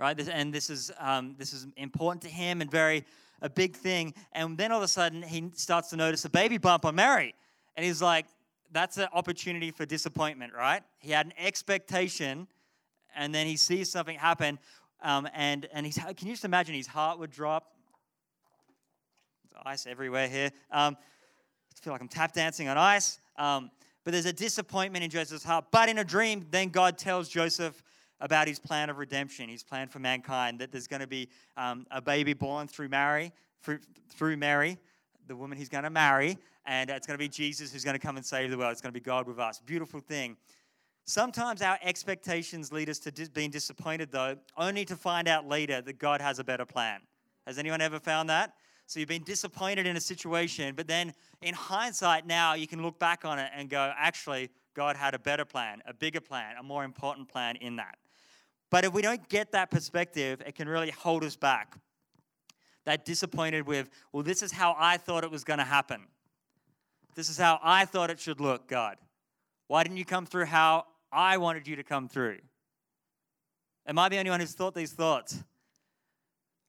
right? 0.00 0.20
And 0.28 0.52
this 0.52 0.68
is 0.68 0.90
um, 0.98 1.36
this 1.38 1.52
is 1.52 1.68
important 1.76 2.22
to 2.22 2.28
him 2.28 2.60
and 2.60 2.68
very 2.68 3.04
a 3.40 3.48
big 3.48 3.76
thing. 3.76 4.14
And 4.32 4.58
then 4.58 4.72
all 4.72 4.78
of 4.78 4.84
a 4.84 4.88
sudden 4.88 5.22
he 5.22 5.50
starts 5.54 5.90
to 5.90 5.96
notice 5.96 6.24
a 6.24 6.30
baby 6.30 6.58
bump 6.58 6.84
on 6.84 6.96
Mary, 6.96 7.36
and 7.76 7.86
he's 7.86 8.02
like, 8.02 8.26
"That's 8.72 8.96
an 8.96 9.06
opportunity 9.12 9.70
for 9.70 9.86
disappointment, 9.86 10.54
right?" 10.54 10.82
He 10.98 11.12
had 11.12 11.26
an 11.26 11.34
expectation 11.38 12.48
and 13.16 13.34
then 13.34 13.46
he 13.46 13.56
sees 13.56 13.90
something 13.90 14.18
happen, 14.18 14.58
um, 15.02 15.28
and, 15.34 15.68
and 15.72 15.84
he's, 15.84 15.98
can 15.98 16.28
you 16.28 16.34
just 16.34 16.44
imagine 16.44 16.74
his 16.74 16.86
heart 16.86 17.18
would 17.18 17.30
drop? 17.30 17.72
There's 19.42 19.62
ice 19.66 19.86
everywhere 19.86 20.28
here. 20.28 20.50
Um, 20.70 20.96
I 21.00 21.80
feel 21.82 21.92
like 21.92 22.00
I'm 22.00 22.08
tap 22.08 22.32
dancing 22.32 22.68
on 22.68 22.78
ice. 22.78 23.18
Um, 23.36 23.70
but 24.04 24.12
there's 24.12 24.26
a 24.26 24.32
disappointment 24.32 25.04
in 25.04 25.10
Joseph's 25.10 25.42
heart. 25.42 25.66
But 25.72 25.88
in 25.88 25.98
a 25.98 26.04
dream, 26.04 26.46
then 26.50 26.68
God 26.68 26.96
tells 26.96 27.28
Joseph 27.28 27.82
about 28.20 28.46
his 28.46 28.58
plan 28.58 28.88
of 28.88 28.98
redemption, 28.98 29.48
his 29.48 29.64
plan 29.64 29.88
for 29.88 29.98
mankind, 29.98 30.60
that 30.60 30.70
there's 30.70 30.86
going 30.86 31.00
to 31.00 31.08
be 31.08 31.28
um, 31.56 31.86
a 31.90 32.00
baby 32.00 32.32
born 32.32 32.68
through 32.68 32.88
Mary, 32.88 33.32
through, 33.62 33.80
through 34.10 34.36
Mary, 34.36 34.78
the 35.26 35.34
woman 35.34 35.58
he's 35.58 35.68
going 35.68 35.84
to 35.84 35.90
marry, 35.90 36.38
and 36.66 36.88
it's 36.88 37.06
going 37.06 37.18
to 37.18 37.22
be 37.22 37.28
Jesus 37.28 37.72
who's 37.72 37.84
going 37.84 37.98
to 37.98 38.00
come 38.00 38.16
and 38.16 38.24
save 38.24 38.50
the 38.50 38.56
world. 38.56 38.72
It's 38.72 38.80
going 38.80 38.94
to 38.94 38.98
be 38.98 39.04
God 39.04 39.26
with 39.26 39.38
us. 39.38 39.60
Beautiful 39.60 40.00
thing. 40.00 40.36
Sometimes 41.06 41.62
our 41.62 41.78
expectations 41.82 42.72
lead 42.72 42.90
us 42.90 42.98
to 42.98 43.12
dis- 43.12 43.28
being 43.28 43.50
disappointed, 43.50 44.10
though, 44.10 44.36
only 44.56 44.84
to 44.84 44.96
find 44.96 45.28
out 45.28 45.46
later 45.48 45.80
that 45.80 45.98
God 45.98 46.20
has 46.20 46.40
a 46.40 46.44
better 46.44 46.66
plan. 46.66 47.00
Has 47.46 47.58
anyone 47.58 47.80
ever 47.80 48.00
found 48.00 48.28
that? 48.28 48.54
So 48.86 48.98
you've 48.98 49.08
been 49.08 49.22
disappointed 49.22 49.86
in 49.86 49.96
a 49.96 50.00
situation, 50.00 50.74
but 50.74 50.88
then 50.88 51.14
in 51.42 51.54
hindsight, 51.54 52.26
now 52.26 52.54
you 52.54 52.66
can 52.66 52.82
look 52.82 52.98
back 52.98 53.24
on 53.24 53.38
it 53.38 53.50
and 53.54 53.70
go, 53.70 53.92
actually, 53.96 54.50
God 54.74 54.96
had 54.96 55.14
a 55.14 55.18
better 55.18 55.44
plan, 55.44 55.80
a 55.86 55.94
bigger 55.94 56.20
plan, 56.20 56.56
a 56.58 56.62
more 56.62 56.84
important 56.84 57.28
plan 57.28 57.56
in 57.56 57.76
that. 57.76 57.98
But 58.70 58.84
if 58.84 58.92
we 58.92 59.00
don't 59.00 59.28
get 59.28 59.52
that 59.52 59.70
perspective, 59.70 60.42
it 60.44 60.56
can 60.56 60.68
really 60.68 60.90
hold 60.90 61.22
us 61.22 61.36
back. 61.36 61.76
That 62.84 63.04
disappointed 63.04 63.66
with, 63.66 63.90
well, 64.12 64.24
this 64.24 64.42
is 64.42 64.52
how 64.52 64.74
I 64.76 64.96
thought 64.96 65.22
it 65.22 65.30
was 65.30 65.44
going 65.44 65.58
to 65.58 65.64
happen. 65.64 66.02
This 67.14 67.30
is 67.30 67.38
how 67.38 67.60
I 67.62 67.84
thought 67.84 68.10
it 68.10 68.18
should 68.18 68.40
look, 68.40 68.68
God. 68.68 68.98
Why 69.68 69.82
didn't 69.82 69.96
you 69.96 70.04
come 70.04 70.26
through 70.26 70.46
how 70.46 70.84
I 71.16 71.38
wanted 71.38 71.66
you 71.66 71.76
to 71.76 71.82
come 71.82 72.08
through? 72.08 72.38
Am 73.86 73.98
I 73.98 74.10
the 74.10 74.18
only 74.18 74.30
one 74.30 74.38
who's 74.38 74.52
thought 74.52 74.74
these 74.74 74.92
thoughts? 74.92 75.42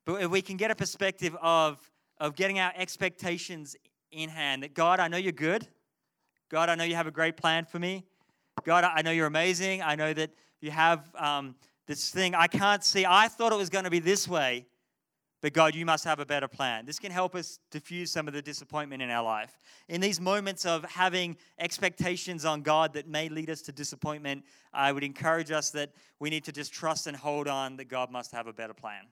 But 0.06 0.22
if 0.22 0.32
we 0.32 0.42
can 0.42 0.56
get 0.56 0.72
a 0.72 0.76
perspective 0.76 1.36
of, 1.42 1.78
of 2.18 2.38
getting 2.38 2.58
our 2.58 2.72
expectations 2.74 3.76
in 4.10 4.30
hand, 4.30 4.64
that 4.64 4.74
God, 4.74 5.02
I 5.02 5.10
know 5.10 5.18
you're 5.18 5.34
good. 5.34 5.68
God, 6.50 6.70
I 6.70 6.76
know 6.76 6.86
you 6.86 6.96
have 6.96 7.08
a 7.08 7.12
great 7.12 7.36
plan 7.36 7.66
for 7.66 7.78
me. 7.78 8.06
God, 8.64 8.86
I 8.86 9.02
know 9.02 9.12
you're 9.12 9.28
amazing. 9.28 9.82
I 9.82 9.96
know 9.96 10.14
that 10.14 10.32
you 10.62 10.72
have 10.72 11.14
um, 11.16 11.56
this 11.86 12.10
thing 12.10 12.34
I 12.34 12.48
can't 12.48 12.86
see. 12.86 13.06
I 13.06 13.28
thought 13.28 13.52
it 13.52 13.58
was 13.58 13.70
going 13.70 13.84
to 13.84 13.92
be 13.92 14.00
this 14.00 14.30
way, 14.30 14.66
but 15.48 15.54
God, 15.54 15.76
you 15.76 15.86
must 15.86 16.04
have 16.04 16.20
a 16.20 16.26
better 16.26 16.50
plan. 16.50 16.86
This 16.86 17.00
can 17.00 17.10
help 17.10 17.34
us 17.34 17.60
diffuse 17.72 18.12
some 18.12 18.28
of 18.28 18.34
the 18.34 18.42
disappointment 18.42 19.02
in 19.02 19.10
our 19.10 19.24
life. 19.24 19.58
In 19.88 20.02
these 20.02 20.20
moments 20.20 20.66
of 20.66 20.84
having 20.84 21.38
expectations 21.58 22.44
on 22.44 22.64
God 22.64 22.92
that 22.96 23.08
may 23.08 23.30
lead 23.30 23.50
us 23.50 23.62
to 23.62 23.72
disappointment, 23.72 24.44
I 24.74 24.92
would 24.92 25.06
encourage 25.06 25.50
us 25.50 25.70
that 25.70 25.92
we 26.20 26.30
need 26.30 26.44
to 26.44 26.52
just 26.52 26.74
trust 26.74 27.08
and 27.08 27.16
hold 27.16 27.48
on 27.48 27.78
that 27.78 27.86
God 27.86 28.12
must 28.12 28.34
have 28.34 28.48
a 28.48 28.52
better 28.52 28.74
plan. 28.74 29.04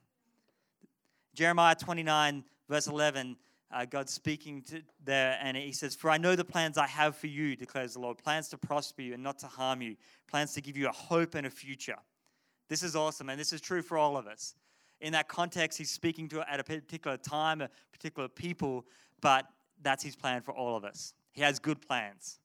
Jeremiah 1.34 1.74
29, 1.74 2.44
verse 2.68 2.86
11, 2.86 3.34
uh, 3.72 3.86
God's 3.86 4.12
speaking 4.12 4.60
to 4.64 4.82
there, 5.02 5.38
and 5.40 5.56
he 5.56 5.72
says, 5.72 5.94
For 5.94 6.10
I 6.10 6.18
know 6.18 6.36
the 6.36 6.44
plans 6.44 6.76
I 6.76 6.86
have 6.86 7.16
for 7.16 7.28
you, 7.28 7.56
declares 7.56 7.94
the 7.94 8.00
Lord 8.00 8.18
plans 8.18 8.48
to 8.48 8.58
prosper 8.58 9.00
you 9.00 9.14
and 9.14 9.22
not 9.22 9.38
to 9.38 9.46
harm 9.46 9.80
you, 9.80 9.96
plans 10.28 10.52
to 10.52 10.60
give 10.60 10.76
you 10.76 10.86
a 10.86 10.92
hope 10.92 11.34
and 11.34 11.46
a 11.46 11.50
future. 11.50 11.96
This 12.68 12.82
is 12.82 12.94
awesome, 12.94 13.30
and 13.30 13.40
this 13.40 13.54
is 13.54 13.62
true 13.62 13.80
for 13.80 13.96
all 13.96 14.18
of 14.18 14.26
us 14.26 14.54
in 15.00 15.12
that 15.12 15.28
context, 15.28 15.78
he's 15.78 15.90
speaking 15.90 16.28
to 16.28 16.50
at 16.50 16.60
a 16.60 16.64
particular 16.64 17.16
time, 17.16 17.60
a 17.60 17.68
particular 17.92 18.28
people, 18.28 18.86
but 19.20 19.46
that's 19.82 20.02
his 20.02 20.16
plan 20.16 20.42
for 20.42 20.54
all 20.54 20.76
of 20.76 20.84
us. 20.84 21.12
He 21.32 21.42
has 21.42 21.58
good 21.58 21.86
plans. 21.86 22.38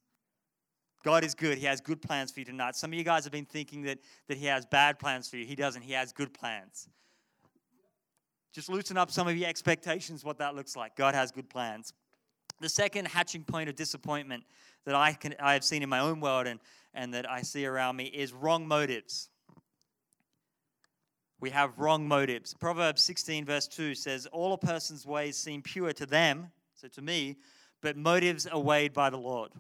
God 1.03 1.23
is 1.23 1.33
good. 1.33 1.57
He 1.57 1.65
has 1.65 1.81
good 1.81 2.01
plans 2.01 2.31
for 2.31 2.41
you 2.41 2.45
tonight. 2.45 2.75
Some 2.75 2.91
of 2.91 2.97
you 2.97 3.03
guys 3.03 3.23
have 3.23 3.33
been 3.33 3.45
thinking 3.45 3.83
that, 3.83 3.99
that 4.27 4.37
He 4.37 4.45
has 4.45 4.65
bad 4.65 4.99
plans 4.99 5.27
for 5.27 5.37
you. 5.37 5.45
He 5.45 5.55
doesn't. 5.55 5.81
He 5.81 5.93
has 5.93 6.13
good 6.13 6.33
plans. 6.33 6.89
Just 8.53 8.69
loosen 8.69 8.97
up 8.97 9.09
some 9.09 9.27
of 9.27 9.35
your 9.35 9.49
expectations, 9.49 10.23
what 10.23 10.37
that 10.39 10.55
looks 10.55 10.75
like. 10.75 10.95
God 10.95 11.15
has 11.15 11.31
good 11.31 11.49
plans. 11.49 11.93
The 12.59 12.69
second 12.69 13.07
hatching 13.07 13.43
point 13.43 13.69
of 13.69 13.75
disappointment 13.75 14.43
that 14.85 14.93
I, 14.93 15.13
can, 15.13 15.33
I 15.39 15.53
have 15.53 15.63
seen 15.63 15.81
in 15.81 15.89
my 15.89 15.99
own 15.99 16.19
world 16.19 16.47
and, 16.47 16.59
and 16.93 17.13
that 17.13 17.29
I 17.29 17.41
see 17.41 17.65
around 17.65 17.95
me 17.95 18.05
is 18.05 18.33
wrong 18.33 18.67
motives 18.67 19.29
we 21.41 21.49
have 21.49 21.77
wrong 21.77 22.07
motives. 22.07 22.53
Proverbs 22.53 23.01
16, 23.01 23.45
verse 23.45 23.67
2 23.67 23.95
says, 23.95 24.27
All 24.27 24.53
a 24.53 24.57
person's 24.57 25.05
ways 25.05 25.35
seem 25.35 25.61
pure 25.61 25.91
to 25.91 26.05
them, 26.05 26.51
so 26.75 26.87
to 26.89 27.01
me, 27.01 27.35
but 27.81 27.97
motives 27.97 28.45
are 28.45 28.59
weighed 28.59 28.93
by 28.93 29.09
the 29.09 29.17
Lord. 29.17 29.51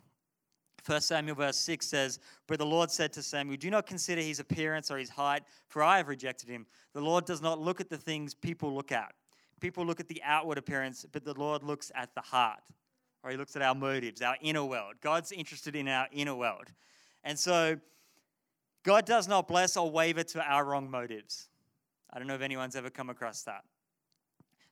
1 0.85 1.01
Samuel 1.01 1.35
verse 1.35 1.57
6 1.57 1.85
says, 1.85 2.19
But 2.47 2.59
the 2.59 2.65
Lord 2.65 2.91
said 2.91 3.11
to 3.13 3.23
Samuel, 3.23 3.57
Do 3.57 3.69
not 3.69 3.87
consider 3.87 4.21
his 4.21 4.39
appearance 4.39 4.91
or 4.91 4.97
his 4.97 5.09
height, 5.09 5.43
for 5.67 5.83
I 5.83 5.97
have 5.97 6.07
rejected 6.07 6.49
him. 6.49 6.65
The 6.93 7.01
Lord 7.01 7.25
does 7.25 7.41
not 7.41 7.59
look 7.59 7.81
at 7.81 7.89
the 7.89 7.97
things 7.97 8.33
people 8.33 8.73
look 8.73 8.91
at. 8.91 9.13
People 9.59 9.85
look 9.85 9.99
at 9.99 10.07
the 10.07 10.21
outward 10.23 10.57
appearance, 10.57 11.05
but 11.11 11.23
the 11.23 11.33
Lord 11.33 11.63
looks 11.63 11.91
at 11.95 12.13
the 12.15 12.21
heart, 12.21 12.61
or 13.23 13.31
he 13.31 13.37
looks 13.37 13.55
at 13.55 13.61
our 13.61 13.75
motives, 13.75 14.21
our 14.21 14.37
inner 14.41 14.65
world. 14.65 14.95
God's 15.01 15.31
interested 15.31 15.75
in 15.75 15.87
our 15.87 16.07
inner 16.11 16.35
world. 16.35 16.67
And 17.23 17.37
so, 17.37 17.79
God 18.83 19.05
does 19.05 19.27
not 19.27 19.47
bless 19.47 19.77
or 19.77 19.89
waver 19.89 20.23
to 20.23 20.41
our 20.43 20.65
wrong 20.65 20.89
motives. 20.89 21.50
I 22.13 22.19
don't 22.19 22.27
know 22.27 22.35
if 22.35 22.41
anyone's 22.41 22.75
ever 22.75 22.89
come 22.89 23.09
across 23.09 23.43
that. 23.43 23.63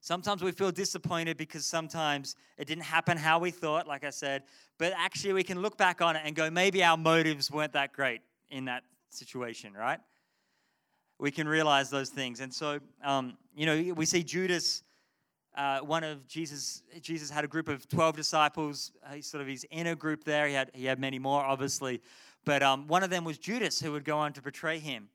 Sometimes 0.01 0.41
we 0.41 0.51
feel 0.51 0.71
disappointed 0.71 1.35
because 1.37 1.65
sometimes 1.65 2.35
it 2.57 2.67
didn't 2.67 2.85
happen 2.85 3.17
how 3.17 3.37
we 3.39 3.51
thought, 3.51 3.85
like 3.85 4.05
I 4.05 4.11
said, 4.11 4.43
but 4.77 4.93
actually 4.95 5.33
we 5.33 5.43
can 5.43 5.61
look 5.61 5.77
back 5.77 6.01
on 6.01 6.15
it 6.15 6.21
and 6.23 6.35
go, 6.35 6.49
maybe 6.49 6.83
our 6.83 6.95
motives 6.95 7.51
weren't 7.51 7.73
that 7.73 7.91
great 7.91 8.21
in 8.49 8.65
that 8.65 8.83
situation, 9.09 9.73
right? 9.73 9.99
We 11.19 11.31
can 11.31 11.49
realize 11.49 11.89
those 11.89 12.09
things. 12.09 12.39
And 12.39 12.53
so, 12.53 12.79
um, 13.03 13.37
you 13.53 13.65
know, 13.65 13.93
we 13.93 14.05
see 14.05 14.23
Judas, 14.23 14.83
uh, 15.57 15.79
one 15.79 16.05
of 16.05 16.25
Jesus, 16.27 16.81
Jesus 17.01 17.29
had 17.29 17.43
a 17.43 17.47
group 17.47 17.67
of 17.67 17.87
12 17.89 18.15
disciples, 18.15 18.93
uh, 19.05 19.19
sort 19.19 19.41
of 19.41 19.47
his 19.47 19.65
inner 19.69 19.95
group 19.95 20.23
there. 20.23 20.47
He 20.47 20.53
had, 20.53 20.71
he 20.73 20.85
had 20.85 20.97
many 20.97 21.19
more, 21.19 21.43
obviously. 21.43 22.01
But 22.45 22.63
um, 22.63 22.87
one 22.87 23.03
of 23.03 23.09
them 23.09 23.25
was 23.25 23.37
Judas, 23.37 23.81
who 23.81 23.91
would 23.91 24.05
go 24.05 24.17
on 24.17 24.31
to 24.33 24.41
betray 24.41 24.79
him. 24.79 25.09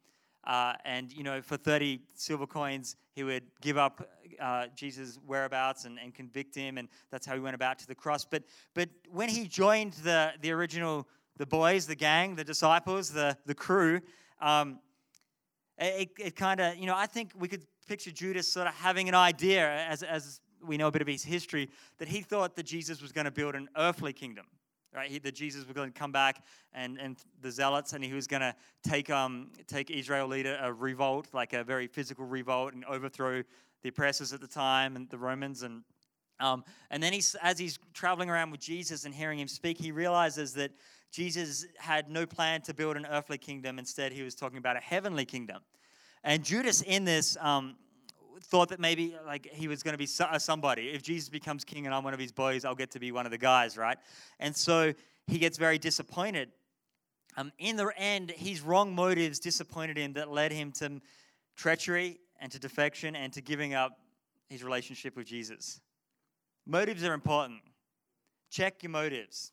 Uh, 0.46 0.74
and, 0.85 1.12
you 1.12 1.22
know, 1.22 1.40
for 1.40 1.57
30 1.57 2.00
silver 2.14 2.46
coins, 2.46 2.96
he 3.12 3.24
would 3.24 3.44
give 3.61 3.78
up 3.78 4.09
uh, 4.40 4.66
Jesus' 4.76 5.18
whereabouts 5.26 5.85
and, 5.85 5.98
and 5.98 6.14
convict 6.14 6.54
him. 6.54 6.78
And 6.78 6.88
that's 7.11 7.24
how 7.26 7.35
he 7.35 7.40
went 7.40 7.54
about 7.54 7.78
to 7.80 7.87
the 7.87 7.94
cross. 7.94 8.24
But, 8.24 8.42
but 8.74 8.88
when 9.11 9.28
he 9.28 9.46
joined 9.46 9.94
the, 10.04 10.33
the 10.40 10.50
original, 10.52 11.09
the 11.37 11.46
boys, 11.46 11.87
the 11.87 11.94
gang, 11.94 12.35
the 12.35 12.44
disciples, 12.44 13.11
the, 13.11 13.37
the 13.46 13.54
crew, 13.54 14.00
um, 14.40 14.80
it, 15.78 16.11
it 16.18 16.37
kind 16.37 16.61
of, 16.61 16.76
you 16.76 16.87
know, 16.87 16.96
I 16.96 17.07
think 17.07 17.33
we 17.37 17.48
could 17.48 17.64
picture 17.87 18.11
Judas 18.11 18.46
sort 18.50 18.66
of 18.66 18.74
having 18.74 19.09
an 19.09 19.14
idea, 19.14 19.87
as, 19.88 20.02
as 20.02 20.40
we 20.64 20.76
know 20.76 20.88
a 20.88 20.90
bit 20.90 21.02
of 21.02 21.09
his 21.09 21.24
history, 21.24 21.70
that 21.98 22.09
he 22.09 22.20
thought 22.20 22.54
that 22.57 22.64
Jesus 22.64 23.02
was 23.02 23.12
going 23.12 23.24
to 23.24 23.30
build 23.30 23.54
an 23.54 23.68
earthly 23.76 24.12
kingdom 24.12 24.46
right? 24.94 25.11
He, 25.11 25.18
that 25.18 25.35
Jesus 25.35 25.64
was 25.64 25.74
going 25.74 25.92
to 25.92 25.98
come 25.98 26.12
back 26.12 26.44
and, 26.72 26.98
and 26.98 27.16
the 27.42 27.50
zealots, 27.50 27.92
and 27.92 28.04
he 28.04 28.12
was 28.12 28.26
going 28.26 28.42
to 28.42 28.54
take 28.83 29.11
um 29.11 29.50
take 29.66 29.90
Israel 29.90 30.28
lead 30.28 30.46
a, 30.46 30.66
a 30.66 30.72
revolt, 30.72 31.28
like 31.33 31.52
a 31.52 31.64
very 31.64 31.87
physical 31.87 32.24
revolt, 32.24 32.74
and 32.74 32.85
overthrow 32.85 33.42
the 33.83 33.88
oppressors 33.88 34.33
at 34.33 34.40
the 34.40 34.46
time 34.46 34.96
and 34.96 35.09
the 35.11 35.18
Romans. 35.18 35.62
And 35.62 35.83
um, 36.40 36.64
and 36.90 37.02
then 37.02 37.12
he's 37.12 37.35
as 37.42 37.59
he's 37.59 37.78
traveling 37.92 38.30
around 38.30 38.50
with 38.50 38.61
Jesus 38.61 39.04
and 39.04 39.14
hearing 39.14 39.38
him 39.38 39.48
speak, 39.48 39.78
he 39.78 39.92
realizes 39.92 40.54
that 40.54 40.70
Jesus 41.11 41.66
had 41.78 42.11
no 42.11 42.26
plan 42.26 42.61
to 42.62 42.74
build 42.74 42.96
an 42.96 43.07
earthly 43.07 43.38
kingdom. 43.38 43.78
Instead, 43.78 44.12
he 44.12 44.22
was 44.22 44.35
talking 44.35 44.59
about 44.59 44.76
a 44.76 44.80
heavenly 44.80 45.24
kingdom. 45.24 45.62
And 46.24 46.42
Judas, 46.42 46.83
in 46.83 47.04
this, 47.04 47.37
um, 47.40 47.76
thought 48.44 48.68
that 48.68 48.80
maybe 48.80 49.16
like 49.26 49.50
he 49.52 49.68
was 49.68 49.83
going 49.83 49.94
to 49.94 49.98
be 49.98 50.07
somebody. 50.07 50.90
If 50.90 51.02
Jesus 51.02 51.28
becomes 51.28 51.64
king 51.64 51.87
and 51.87 51.94
I'm 51.94 52.04
one 52.04 52.14
of 52.14 52.20
his 52.20 52.33
boys, 52.33 52.64
I'll 52.64 52.74
get 52.74 52.90
to 52.92 53.00
be 53.00 53.12
one 53.12 53.26
of 53.26 53.33
the 53.33 53.38
guys, 53.38 53.76
right? 53.76 53.98
And 54.38 54.54
so 54.57 54.92
he 55.26 55.38
gets 55.38 55.59
very 55.59 55.78
disappointed. 55.78 56.50
Um, 57.37 57.52
in 57.59 57.76
the 57.76 57.90
end, 57.96 58.30
his 58.30 58.61
wrong 58.61 58.94
motives 58.94 59.40
disappointed 59.40 59.96
him 59.96 60.12
that 60.12 60.30
led 60.30 60.52
him 60.52 60.70
to 60.72 61.00
treachery 61.57 62.20
and 62.40 62.52
to 62.52 62.59
defection 62.59 63.16
and 63.16 63.33
to 63.33 63.40
giving 63.40 63.74
up 63.74 63.98
his 64.48 64.62
relationship 64.62 65.16
with 65.16 65.26
Jesus. 65.26 65.80
Motives 66.66 67.02
are 67.02 67.14
important. 67.14 67.61
Check 68.50 68.83
your 68.83 68.90
motives. 68.90 69.52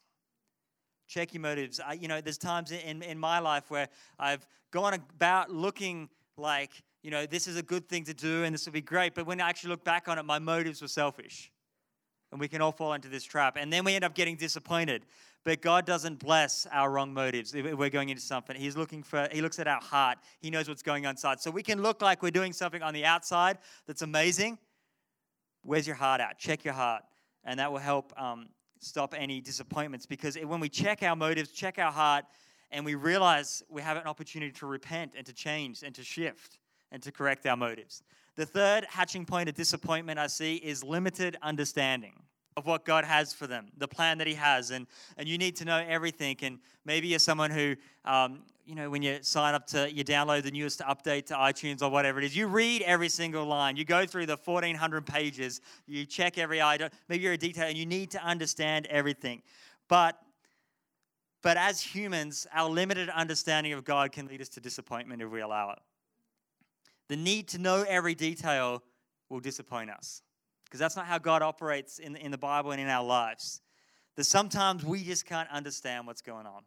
Check 1.07 1.33
your 1.33 1.41
motives. 1.41 1.79
I, 1.79 1.93
you 1.93 2.07
know, 2.07 2.21
there's 2.21 2.37
times 2.37 2.71
in, 2.71 3.01
in 3.01 3.17
my 3.17 3.39
life 3.39 3.69
where 3.69 3.89
I've 4.19 4.45
gone 4.71 4.93
about 4.93 5.49
looking 5.49 6.09
like 6.37 6.71
you 7.03 7.09
know, 7.09 7.25
this 7.25 7.47
is 7.47 7.57
a 7.57 7.63
good 7.63 7.89
thing 7.89 8.03
to 8.05 8.13
do 8.13 8.43
and 8.43 8.53
this 8.53 8.65
will 8.65 8.73
be 8.73 8.81
great. 8.81 9.15
But 9.15 9.25
when 9.25 9.41
I 9.41 9.49
actually 9.49 9.71
look 9.71 9.83
back 9.83 10.07
on 10.07 10.19
it, 10.19 10.23
my 10.23 10.39
motives 10.39 10.81
were 10.81 10.87
selfish. 10.87 11.51
And 12.31 12.39
we 12.39 12.47
can 12.47 12.61
all 12.61 12.71
fall 12.71 12.93
into 12.93 13.09
this 13.09 13.23
trap. 13.23 13.57
And 13.59 13.73
then 13.73 13.83
we 13.83 13.93
end 13.93 14.05
up 14.05 14.15
getting 14.15 14.37
disappointed. 14.37 15.05
But 15.43 15.61
God 15.61 15.85
doesn't 15.85 16.19
bless 16.19 16.67
our 16.71 16.89
wrong 16.89 17.13
motives 17.13 17.53
if 17.53 17.73
we're 17.73 17.89
going 17.89 18.09
into 18.09 18.21
something. 18.21 18.55
He's 18.55 18.77
looking 18.77 19.03
for, 19.03 19.27
He 19.31 19.41
looks 19.41 19.59
at 19.59 19.67
our 19.67 19.81
heart. 19.81 20.19
He 20.39 20.49
knows 20.49 20.69
what's 20.69 20.83
going 20.83 21.05
on 21.05 21.11
inside. 21.11 21.41
So 21.41 21.51
we 21.51 21.63
can 21.63 21.81
look 21.81 22.01
like 22.01 22.21
we're 22.21 22.31
doing 22.31 22.53
something 22.53 22.81
on 22.81 22.93
the 22.93 23.03
outside 23.03 23.57
that's 23.85 24.03
amazing. 24.03 24.59
Where's 25.63 25.87
your 25.87 25.95
heart 25.95 26.21
at? 26.21 26.37
Check 26.37 26.63
your 26.63 26.73
heart. 26.73 27.03
And 27.43 27.59
that 27.59 27.71
will 27.71 27.79
help 27.79 28.13
um, 28.21 28.49
stop 28.79 29.13
any 29.17 29.41
disappointments 29.41 30.05
because 30.05 30.35
when 30.35 30.59
we 30.59 30.69
check 30.69 31.03
our 31.03 31.15
motives, 31.15 31.49
check 31.51 31.79
our 31.79 31.91
heart, 31.91 32.25
and 32.69 32.85
we 32.85 32.95
realize 32.95 33.63
we 33.67 33.81
have 33.81 33.97
an 33.97 34.05
opportunity 34.05 34.51
to 34.53 34.67
repent 34.67 35.13
and 35.17 35.25
to 35.25 35.33
change 35.33 35.83
and 35.83 35.93
to 35.95 36.03
shift 36.03 36.60
and 36.91 37.01
to 37.03 37.11
correct 37.11 37.45
our 37.45 37.57
motives. 37.57 38.03
The 38.35 38.45
third 38.45 38.85
hatching 38.89 39.25
point 39.25 39.49
of 39.49 39.55
disappointment 39.55 40.19
I 40.19 40.27
see 40.27 40.55
is 40.55 40.83
limited 40.83 41.37
understanding 41.41 42.13
of 42.57 42.65
what 42.65 42.85
God 42.85 43.05
has 43.05 43.33
for 43.33 43.47
them, 43.47 43.67
the 43.77 43.87
plan 43.87 44.17
that 44.17 44.27
He 44.27 44.33
has. 44.33 44.71
And, 44.71 44.87
and 45.17 45.27
you 45.27 45.37
need 45.37 45.55
to 45.57 45.65
know 45.65 45.83
everything. 45.87 46.37
And 46.41 46.59
maybe 46.85 47.07
you're 47.07 47.19
someone 47.19 47.51
who, 47.51 47.75
um, 48.03 48.43
you 48.65 48.75
know, 48.75 48.89
when 48.89 49.01
you 49.01 49.19
sign 49.21 49.53
up 49.53 49.67
to, 49.67 49.91
you 49.91 50.03
download 50.03 50.43
the 50.43 50.51
newest 50.51 50.79
update 50.81 51.25
to 51.27 51.33
iTunes 51.35 51.81
or 51.81 51.89
whatever 51.89 52.19
it 52.19 52.25
is, 52.25 52.35
you 52.35 52.47
read 52.47 52.81
every 52.83 53.09
single 53.09 53.45
line. 53.45 53.77
You 53.77 53.85
go 53.85 54.05
through 54.05 54.25
the 54.25 54.37
1,400 54.37 55.05
pages, 55.05 55.61
you 55.87 56.05
check 56.05 56.37
every 56.37 56.61
item. 56.61 56.89
Maybe 57.07 57.23
you're 57.23 57.33
a 57.33 57.37
detail 57.37 57.67
and 57.67 57.77
you 57.77 57.85
need 57.85 58.11
to 58.11 58.23
understand 58.23 58.85
everything. 58.87 59.41
But 59.87 60.17
but 61.41 61.57
as 61.57 61.81
humans, 61.81 62.45
our 62.53 62.69
limited 62.69 63.09
understanding 63.09 63.73
of 63.73 63.83
God 63.83 64.11
can 64.11 64.27
lead 64.27 64.41
us 64.41 64.49
to 64.49 64.59
disappointment 64.59 65.23
if 65.23 65.31
we 65.31 65.41
allow 65.41 65.71
it. 65.71 65.79
The 67.11 67.17
need 67.17 67.49
to 67.49 67.57
know 67.57 67.83
every 67.89 68.15
detail 68.15 68.81
will 69.27 69.41
disappoint 69.41 69.89
us 69.89 70.21
because 70.63 70.79
that's 70.79 70.95
not 70.95 71.07
how 71.07 71.17
God 71.17 71.41
operates 71.41 71.99
in, 71.99 72.15
in 72.15 72.31
the 72.31 72.37
Bible 72.37 72.71
and 72.71 72.79
in 72.79 72.87
our 72.87 73.03
lives. 73.03 73.59
That 74.15 74.23
sometimes 74.23 74.85
we 74.85 75.03
just 75.03 75.25
can't 75.25 75.49
understand 75.49 76.07
what's 76.07 76.21
going 76.21 76.45
on. 76.45 76.61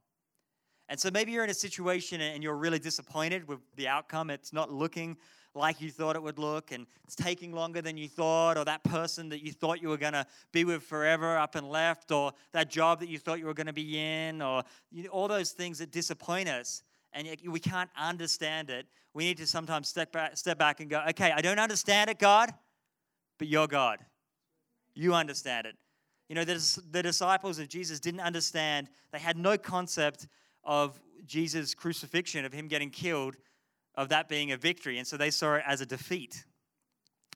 And 0.90 1.00
so 1.00 1.11
maybe 1.11 1.33
you're 1.33 1.44
in 1.44 1.50
a 1.50 1.54
situation 1.54 2.20
and 2.20 2.42
you're 2.42 2.59
really 2.59 2.78
disappointed 2.78 3.48
with 3.48 3.61
the 3.76 3.88
outcome. 3.88 4.28
It's 4.28 4.52
not 4.52 4.70
looking 4.70 5.16
like 5.54 5.80
you 5.80 5.90
thought 5.90 6.14
it 6.14 6.22
would 6.22 6.38
look, 6.38 6.72
and 6.72 6.87
it's 7.04 7.14
taking 7.14 7.52
longer 7.52 7.80
than 7.80 7.96
you 7.96 8.07
thought, 8.07 8.59
or 8.59 8.66
that 8.66 8.85
person 8.85 9.30
that 9.30 9.42
you 9.42 9.50
thought 9.50 9.80
you 9.80 9.88
were 9.88 9.96
going 9.96 10.12
to 10.12 10.26
be 10.52 10.66
with 10.66 10.83
forever 10.83 11.38
up 11.38 11.54
and 11.54 11.70
left, 11.70 12.12
or 12.12 12.33
that 12.52 12.68
job 12.68 13.00
that 13.00 13.09
you 13.09 13.18
thought 13.18 13.38
you 13.38 13.46
were 13.46 13.54
going 13.54 13.68
to 13.68 13.72
be 13.72 13.98
in, 13.98 14.42
or 14.42 14.62
you 14.92 15.04
know, 15.04 15.09
all 15.09 15.26
those 15.26 15.52
things 15.52 15.78
that 15.78 15.90
disappoint 15.90 16.50
us, 16.50 16.83
and 17.14 17.29
we 17.46 17.61
can't 17.61 17.90
understand 17.96 18.70
it. 18.70 18.87
We 19.14 19.24
need 19.24 19.38
to 19.38 19.46
sometimes 19.46 19.88
step 19.88 20.12
back, 20.12 20.37
step 20.37 20.59
back 20.59 20.81
and 20.81 20.90
go, 20.90 21.03
okay, 21.11 21.33
I 21.33 21.40
don't 21.40 21.61
understand 21.61 22.11
it, 22.11 22.18
God, 22.18 22.53
but 23.38 23.48
you're 23.48 23.68
God. 23.68 24.00
You 24.94 25.14
understand 25.14 25.66
it. 25.66 25.77
You 26.29 26.35
know, 26.35 26.44
the, 26.44 26.83
the 26.90 27.03
disciples 27.03 27.59
of 27.59 27.68
Jesus 27.68 28.00
didn't 28.00 28.20
understand, 28.20 28.88
they 29.12 29.18
had 29.18 29.37
no 29.37 29.57
concept 29.57 30.27
of 30.64 30.98
Jesus' 31.27 31.74
crucifixion, 31.74 32.44
of 32.44 32.53
him 32.53 32.66
getting 32.66 32.90
killed, 32.90 33.37
of 33.94 34.09
that 34.09 34.29
being 34.29 34.53
a 34.53 34.57
victory. 34.57 34.98
And 34.98 35.07
so 35.07 35.16
they 35.16 35.31
saw 35.31 35.55
it 35.55 35.64
as 35.66 35.81
a 35.81 35.87
defeat. 35.87 36.44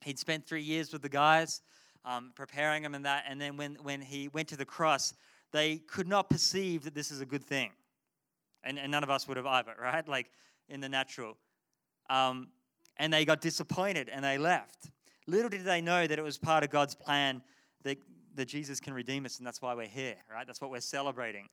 He'd 0.02 0.18
spent 0.18 0.46
three 0.46 0.62
years 0.62 0.92
with 0.92 1.02
the 1.02 1.08
guys, 1.08 1.62
um, 2.04 2.32
preparing 2.34 2.82
them 2.82 2.94
and 2.94 3.04
that. 3.04 3.24
And 3.28 3.40
then 3.40 3.56
when, 3.56 3.76
when 3.82 4.00
he 4.00 4.28
went 4.28 4.48
to 4.48 4.56
the 4.56 4.64
cross, 4.64 5.14
they 5.52 5.76
could 5.76 6.08
not 6.08 6.28
perceive 6.30 6.84
that 6.84 6.94
this 6.94 7.10
is 7.10 7.20
a 7.20 7.26
good 7.26 7.44
thing. 7.44 7.70
And, 8.64 8.78
and 8.78 8.90
none 8.90 9.02
of 9.02 9.10
us 9.10 9.28
would 9.28 9.36
have 9.36 9.46
either, 9.46 9.74
right? 9.80 10.06
Like 10.06 10.30
in 10.68 10.80
the 10.80 10.88
natural. 10.88 11.36
Um, 12.10 12.48
and 12.96 13.12
they 13.12 13.24
got 13.24 13.40
disappointed 13.40 14.08
and 14.08 14.24
they 14.24 14.38
left. 14.38 14.90
Little 15.26 15.50
did 15.50 15.64
they 15.64 15.80
know 15.80 16.06
that 16.06 16.18
it 16.18 16.22
was 16.22 16.38
part 16.38 16.64
of 16.64 16.70
God's 16.70 16.94
plan 16.94 17.42
that, 17.84 17.98
that 18.34 18.46
Jesus 18.46 18.80
can 18.80 18.94
redeem 18.94 19.26
us, 19.26 19.38
and 19.38 19.46
that's 19.46 19.60
why 19.60 19.74
we're 19.74 19.86
here, 19.86 20.16
right? 20.32 20.46
That's 20.46 20.60
what 20.60 20.70
we're 20.70 20.80
celebrating 20.80 21.48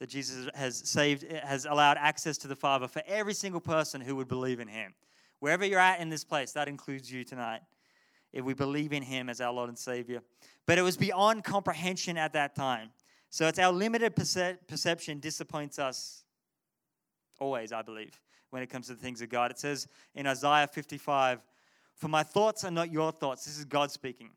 that 0.00 0.08
Jesus 0.08 0.48
has 0.54 0.76
saved, 0.88 1.24
has 1.44 1.64
allowed 1.64 1.96
access 1.98 2.36
to 2.38 2.48
the 2.48 2.56
Father 2.56 2.88
for 2.88 3.02
every 3.06 3.34
single 3.34 3.60
person 3.60 4.00
who 4.00 4.16
would 4.16 4.28
believe 4.28 4.60
in 4.60 4.68
Him. 4.68 4.94
Wherever 5.38 5.64
you're 5.64 5.78
at 5.78 6.00
in 6.00 6.08
this 6.08 6.24
place, 6.24 6.52
that 6.52 6.68
includes 6.68 7.10
you 7.10 7.24
tonight, 7.24 7.60
if 8.32 8.44
we 8.44 8.54
believe 8.54 8.92
in 8.92 9.02
Him 9.02 9.28
as 9.28 9.40
our 9.40 9.52
Lord 9.52 9.68
and 9.68 9.78
Savior. 9.78 10.20
But 10.66 10.78
it 10.78 10.82
was 10.82 10.96
beyond 10.96 11.44
comprehension 11.44 12.16
at 12.16 12.32
that 12.32 12.56
time. 12.56 12.90
So 13.30 13.46
it's 13.46 13.58
our 13.58 13.72
limited 13.72 14.16
perce- 14.16 14.56
perception 14.66 15.20
disappoints 15.20 15.78
us 15.78 16.23
always, 17.40 17.72
I 17.72 17.82
believe, 17.82 18.20
when 18.50 18.62
it 18.62 18.70
comes 18.70 18.86
to 18.86 18.94
the 18.94 19.00
things 19.00 19.20
of 19.22 19.28
God. 19.28 19.50
It 19.50 19.58
says 19.58 19.88
in 20.14 20.26
Isaiah 20.26 20.66
55, 20.66 21.40
For 21.94 22.08
my 22.08 22.22
thoughts 22.22 22.64
are 22.64 22.70
not 22.70 22.92
your 22.92 23.12
thoughts. 23.12 23.44
This 23.44 23.58
is 23.58 23.64
God 23.64 23.90
speaking. 23.90 24.30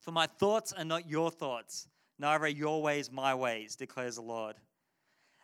For 0.00 0.12
my 0.12 0.26
thoughts 0.26 0.72
are 0.72 0.84
not 0.84 1.08
your 1.08 1.30
thoughts, 1.30 1.88
neither 2.18 2.44
are 2.44 2.48
your 2.48 2.80
ways 2.80 3.10
my 3.10 3.34
ways, 3.34 3.74
declares 3.74 4.16
the 4.16 4.22
Lord. 4.22 4.54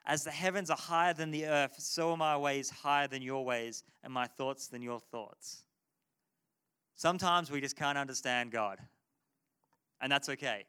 As 0.05 0.25
the 0.25 0.31
heavens 0.31 0.71
are 0.71 0.77
higher 0.77 1.15
than 1.15 1.31
the 1.31 1.47
earth, 1.47 1.75
so 1.79 2.11
are 2.11 2.17
my 2.17 2.37
ways 2.37 2.71
higher 2.71 3.07
than 3.09 3.23
your 3.23 3.45
ways, 3.45 3.85
and 4.03 4.13
my 4.13 4.27
thoughts 4.27 4.69
than 4.69 4.83
your 4.83 5.01
thoughts. 5.01 5.65
Sometimes 6.95 7.51
we 7.51 7.61
just 7.61 7.77
can't 7.77 7.99
understand 7.99 8.53
God, 8.53 8.79
and 10.01 10.11
that's 10.11 10.29
okay. 10.29 10.65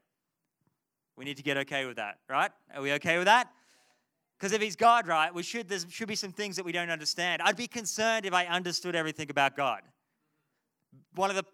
We 1.16 1.26
need 1.26 1.38
to 1.38 1.44
get 1.44 1.58
okay 1.58 1.86
with 1.86 1.98
that, 1.98 2.18
right? 2.28 2.52
Are 2.76 2.82
we 2.82 2.94
okay 2.94 3.18
with 3.18 3.26
that? 3.26 3.52
Because 4.44 4.52
if 4.52 4.62
He's 4.62 4.76
God, 4.76 5.08
right, 5.08 5.34
we 5.34 5.42
should, 5.42 5.70
there 5.70 5.80
should 5.88 6.10
be 6.10 6.16
some 6.18 6.34
things 6.34 6.58
that 6.58 6.66
we 6.66 6.74
don't 6.74 6.90
understand. 6.90 7.42
I'd 7.42 7.56
be 7.56 7.66
concerned 7.66 8.26
if 8.26 8.34
I 8.34 8.46
understood 8.46 8.94
everything 8.94 9.30
about 9.30 9.56
God. 9.56 9.84
One 11.16 11.30
of 11.30 11.38
the, 11.38 11.46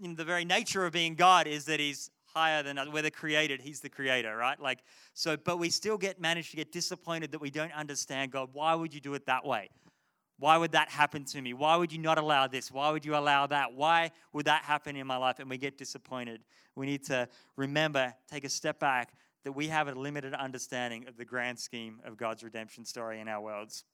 you 0.00 0.08
know, 0.08 0.14
the 0.16 0.24
very 0.24 0.44
nature 0.44 0.84
of 0.84 0.92
being 0.94 1.14
God 1.14 1.46
is 1.46 1.64
that 1.66 1.78
He's 1.78 2.10
higher 2.34 2.64
than 2.64 2.76
us. 2.76 2.88
We're 2.92 3.02
the 3.02 3.12
created, 3.12 3.62
He's 3.62 3.78
the 3.78 3.88
creator, 3.88 4.36
right? 4.36 4.58
Like, 4.58 4.80
so, 5.12 5.36
but 5.36 5.60
we 5.60 5.70
still 5.70 5.96
get 5.96 6.20
managed 6.20 6.50
to 6.50 6.56
get 6.56 6.72
disappointed 6.72 7.30
that 7.30 7.40
we 7.40 7.50
don't 7.50 7.72
understand 7.72 8.32
God. 8.32 8.48
Why 8.52 8.74
would 8.74 8.92
you 8.92 9.00
do 9.00 9.14
it 9.14 9.26
that 9.26 9.46
way? 9.46 9.70
Why 10.40 10.56
would 10.56 10.72
that 10.72 10.88
happen 10.88 11.24
to 11.26 11.40
me? 11.40 11.54
Why 11.54 11.76
would 11.76 11.92
you 11.92 12.00
not 12.00 12.18
allow 12.18 12.48
this? 12.48 12.72
Why 12.72 12.90
would 12.90 13.04
you 13.04 13.14
allow 13.14 13.46
that? 13.46 13.74
Why 13.74 14.10
would 14.32 14.46
that 14.46 14.64
happen 14.64 14.96
in 14.96 15.06
my 15.06 15.18
life? 15.18 15.38
And 15.38 15.48
we 15.48 15.56
get 15.56 15.78
disappointed. 15.78 16.40
We 16.74 16.86
need 16.86 17.04
to 17.04 17.28
remember, 17.54 18.12
take 18.28 18.42
a 18.42 18.48
step 18.48 18.80
back, 18.80 19.14
that 19.44 19.52
we 19.52 19.68
have 19.68 19.88
a 19.88 19.92
limited 19.92 20.34
understanding 20.34 21.06
of 21.06 21.16
the 21.16 21.24
grand 21.24 21.58
scheme 21.58 22.00
of 22.04 22.16
God's 22.16 22.42
redemption 22.42 22.84
story 22.84 23.20
in 23.20 23.28
our 23.28 23.40
worlds. 23.40 23.84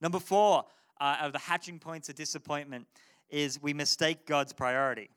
Number 0.00 0.20
four 0.20 0.64
uh, 1.00 1.16
of 1.22 1.32
the 1.32 1.38
hatching 1.38 1.78
points 1.78 2.08
of 2.08 2.14
disappointment 2.14 2.86
is 3.30 3.60
we 3.60 3.72
mistake 3.72 4.26
God's 4.26 4.52
priority 4.52 5.10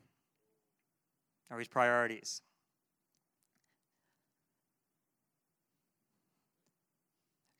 or 1.51 1.59
his 1.59 1.67
priorities. 1.67 2.41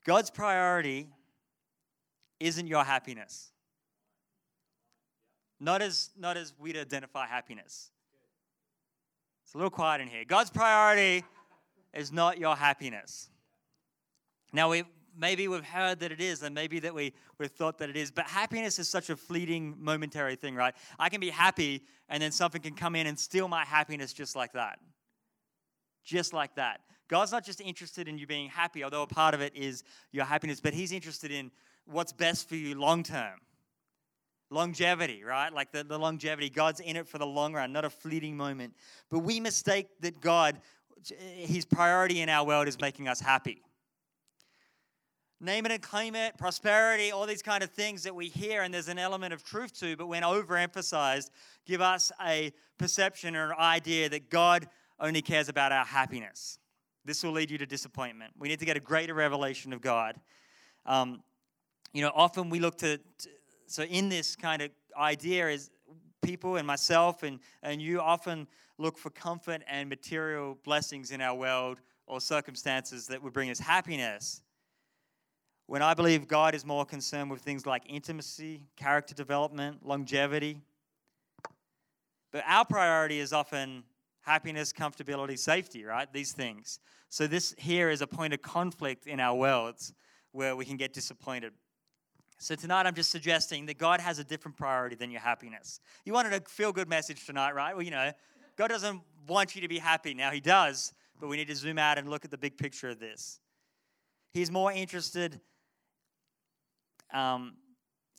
God's 0.04 0.30
priority 0.30 1.08
isn't 2.40 2.66
your 2.66 2.84
happiness. 2.84 3.52
Not 5.60 5.82
as, 5.82 6.10
not 6.18 6.38
as 6.38 6.54
we'd 6.58 6.76
identify 6.76 7.26
happiness. 7.26 7.90
It's 9.44 9.54
a 9.54 9.58
little 9.58 9.70
quiet 9.70 10.00
in 10.00 10.08
here. 10.08 10.24
God's 10.24 10.48
priority 10.48 11.22
is 11.94 12.12
not 12.12 12.38
your 12.38 12.56
happiness. 12.56 13.28
Now, 14.52 14.70
we, 14.70 14.84
maybe 15.16 15.48
we've 15.48 15.64
heard 15.64 16.00
that 16.00 16.12
it 16.12 16.20
is, 16.20 16.42
and 16.42 16.54
maybe 16.54 16.80
that 16.80 16.94
we, 16.94 17.12
we've 17.38 17.50
thought 17.50 17.78
that 17.78 17.90
it 17.90 17.96
is, 17.96 18.10
but 18.10 18.26
happiness 18.26 18.78
is 18.78 18.88
such 18.88 19.10
a 19.10 19.16
fleeting, 19.16 19.76
momentary 19.78 20.36
thing, 20.36 20.54
right? 20.54 20.74
I 20.98 21.08
can 21.08 21.20
be 21.20 21.30
happy, 21.30 21.82
and 22.08 22.22
then 22.22 22.32
something 22.32 22.60
can 22.60 22.74
come 22.74 22.96
in 22.96 23.06
and 23.06 23.18
steal 23.18 23.48
my 23.48 23.64
happiness 23.64 24.12
just 24.12 24.34
like 24.34 24.52
that. 24.52 24.78
Just 26.04 26.32
like 26.32 26.54
that. 26.56 26.80
God's 27.08 27.32
not 27.32 27.44
just 27.44 27.60
interested 27.60 28.08
in 28.08 28.18
you 28.18 28.26
being 28.26 28.48
happy, 28.48 28.84
although 28.84 29.02
a 29.02 29.06
part 29.06 29.34
of 29.34 29.40
it 29.40 29.54
is 29.56 29.82
your 30.12 30.24
happiness, 30.24 30.60
but 30.60 30.72
He's 30.72 30.92
interested 30.92 31.30
in 31.32 31.50
what's 31.84 32.12
best 32.12 32.48
for 32.48 32.54
you 32.54 32.78
long 32.78 33.02
term. 33.02 33.40
Longevity, 34.48 35.22
right? 35.22 35.52
Like 35.52 35.70
the, 35.70 35.84
the 35.84 35.98
longevity. 35.98 36.50
God's 36.50 36.80
in 36.80 36.96
it 36.96 37.06
for 37.06 37.18
the 37.18 37.26
long 37.26 37.52
run, 37.52 37.72
not 37.72 37.84
a 37.84 37.90
fleeting 37.90 38.36
moment. 38.36 38.74
But 39.08 39.20
we 39.20 39.38
mistake 39.38 39.88
that 40.00 40.20
God, 40.20 40.60
His 41.08 41.64
priority 41.64 42.20
in 42.20 42.28
our 42.28 42.46
world 42.46 42.68
is 42.68 42.80
making 42.80 43.08
us 43.08 43.20
happy 43.20 43.62
name 45.40 45.64
it 45.64 45.72
and 45.72 45.82
claim 45.82 46.14
it, 46.14 46.36
prosperity, 46.36 47.10
all 47.10 47.26
these 47.26 47.42
kind 47.42 47.64
of 47.64 47.70
things 47.70 48.02
that 48.02 48.14
we 48.14 48.28
hear, 48.28 48.62
and 48.62 48.72
there's 48.72 48.88
an 48.88 48.98
element 48.98 49.32
of 49.32 49.42
truth 49.42 49.78
to, 49.80 49.96
but 49.96 50.06
when 50.06 50.22
overemphasized, 50.22 51.30
give 51.66 51.80
us 51.80 52.12
a 52.24 52.52
perception 52.78 53.34
or 53.34 53.52
an 53.52 53.58
idea 53.58 54.08
that 54.08 54.28
God 54.28 54.68
only 54.98 55.22
cares 55.22 55.48
about 55.48 55.72
our 55.72 55.84
happiness. 55.84 56.58
This 57.06 57.24
will 57.24 57.32
lead 57.32 57.50
you 57.50 57.56
to 57.58 57.66
disappointment. 57.66 58.34
We 58.38 58.48
need 58.48 58.58
to 58.58 58.66
get 58.66 58.76
a 58.76 58.80
greater 58.80 59.14
revelation 59.14 59.72
of 59.72 59.80
God. 59.80 60.20
Um, 60.84 61.22
you 61.94 62.02
know, 62.02 62.12
often 62.14 62.50
we 62.50 62.60
look 62.60 62.76
to, 62.78 62.98
to, 62.98 63.28
so 63.66 63.84
in 63.84 64.10
this 64.10 64.36
kind 64.36 64.60
of 64.60 64.70
idea 64.96 65.48
is 65.48 65.70
people 66.22 66.56
and 66.56 66.66
myself 66.66 67.22
and, 67.22 67.40
and 67.62 67.80
you 67.80 68.00
often 68.00 68.46
look 68.80 68.96
for 68.96 69.10
comfort 69.10 69.62
and 69.68 69.88
material 69.88 70.58
blessings 70.64 71.10
in 71.10 71.20
our 71.20 71.34
world 71.34 71.80
or 72.06 72.20
circumstances 72.20 73.06
that 73.08 73.22
would 73.22 73.32
bring 73.32 73.50
us 73.50 73.58
happiness 73.58 74.42
when 75.66 75.82
I 75.82 75.94
believe 75.94 76.26
God 76.26 76.56
is 76.56 76.66
more 76.66 76.84
concerned 76.84 77.30
with 77.30 77.42
things 77.42 77.64
like 77.64 77.84
intimacy, 77.88 78.64
character 78.74 79.14
development, 79.14 79.86
longevity. 79.86 80.60
But 82.32 82.42
our 82.44 82.64
priority 82.64 83.20
is 83.20 83.32
often 83.32 83.84
happiness, 84.22 84.72
comfortability, 84.72 85.38
safety, 85.38 85.84
right? 85.84 86.12
These 86.12 86.32
things. 86.32 86.80
So, 87.08 87.28
this 87.28 87.54
here 87.56 87.88
is 87.88 88.02
a 88.02 88.06
point 88.08 88.34
of 88.34 88.42
conflict 88.42 89.06
in 89.06 89.20
our 89.20 89.36
worlds 89.36 89.94
where 90.32 90.56
we 90.56 90.64
can 90.64 90.76
get 90.76 90.92
disappointed. 90.92 91.52
So, 92.38 92.56
tonight 92.56 92.86
I'm 92.86 92.94
just 92.94 93.10
suggesting 93.10 93.66
that 93.66 93.78
God 93.78 94.00
has 94.00 94.18
a 94.18 94.24
different 94.24 94.56
priority 94.56 94.96
than 94.96 95.12
your 95.12 95.20
happiness. 95.20 95.78
You 96.04 96.12
wanted 96.12 96.32
a 96.32 96.40
feel 96.48 96.72
good 96.72 96.88
message 96.88 97.26
tonight, 97.26 97.54
right? 97.54 97.76
Well, 97.76 97.84
you 97.84 97.92
know, 97.92 98.10
God 98.60 98.68
doesn't 98.68 99.00
want 99.26 99.54
you 99.54 99.62
to 99.62 99.68
be 99.68 99.78
happy. 99.78 100.12
Now, 100.12 100.30
He 100.30 100.40
does, 100.40 100.92
but 101.18 101.30
we 101.30 101.38
need 101.38 101.48
to 101.48 101.54
zoom 101.54 101.78
out 101.78 101.96
and 101.96 102.10
look 102.10 102.26
at 102.26 102.30
the 102.30 102.36
big 102.36 102.58
picture 102.58 102.90
of 102.90 103.00
this. 103.00 103.40
He's 104.34 104.50
more 104.50 104.70
interested 104.70 105.40
um, 107.10 107.54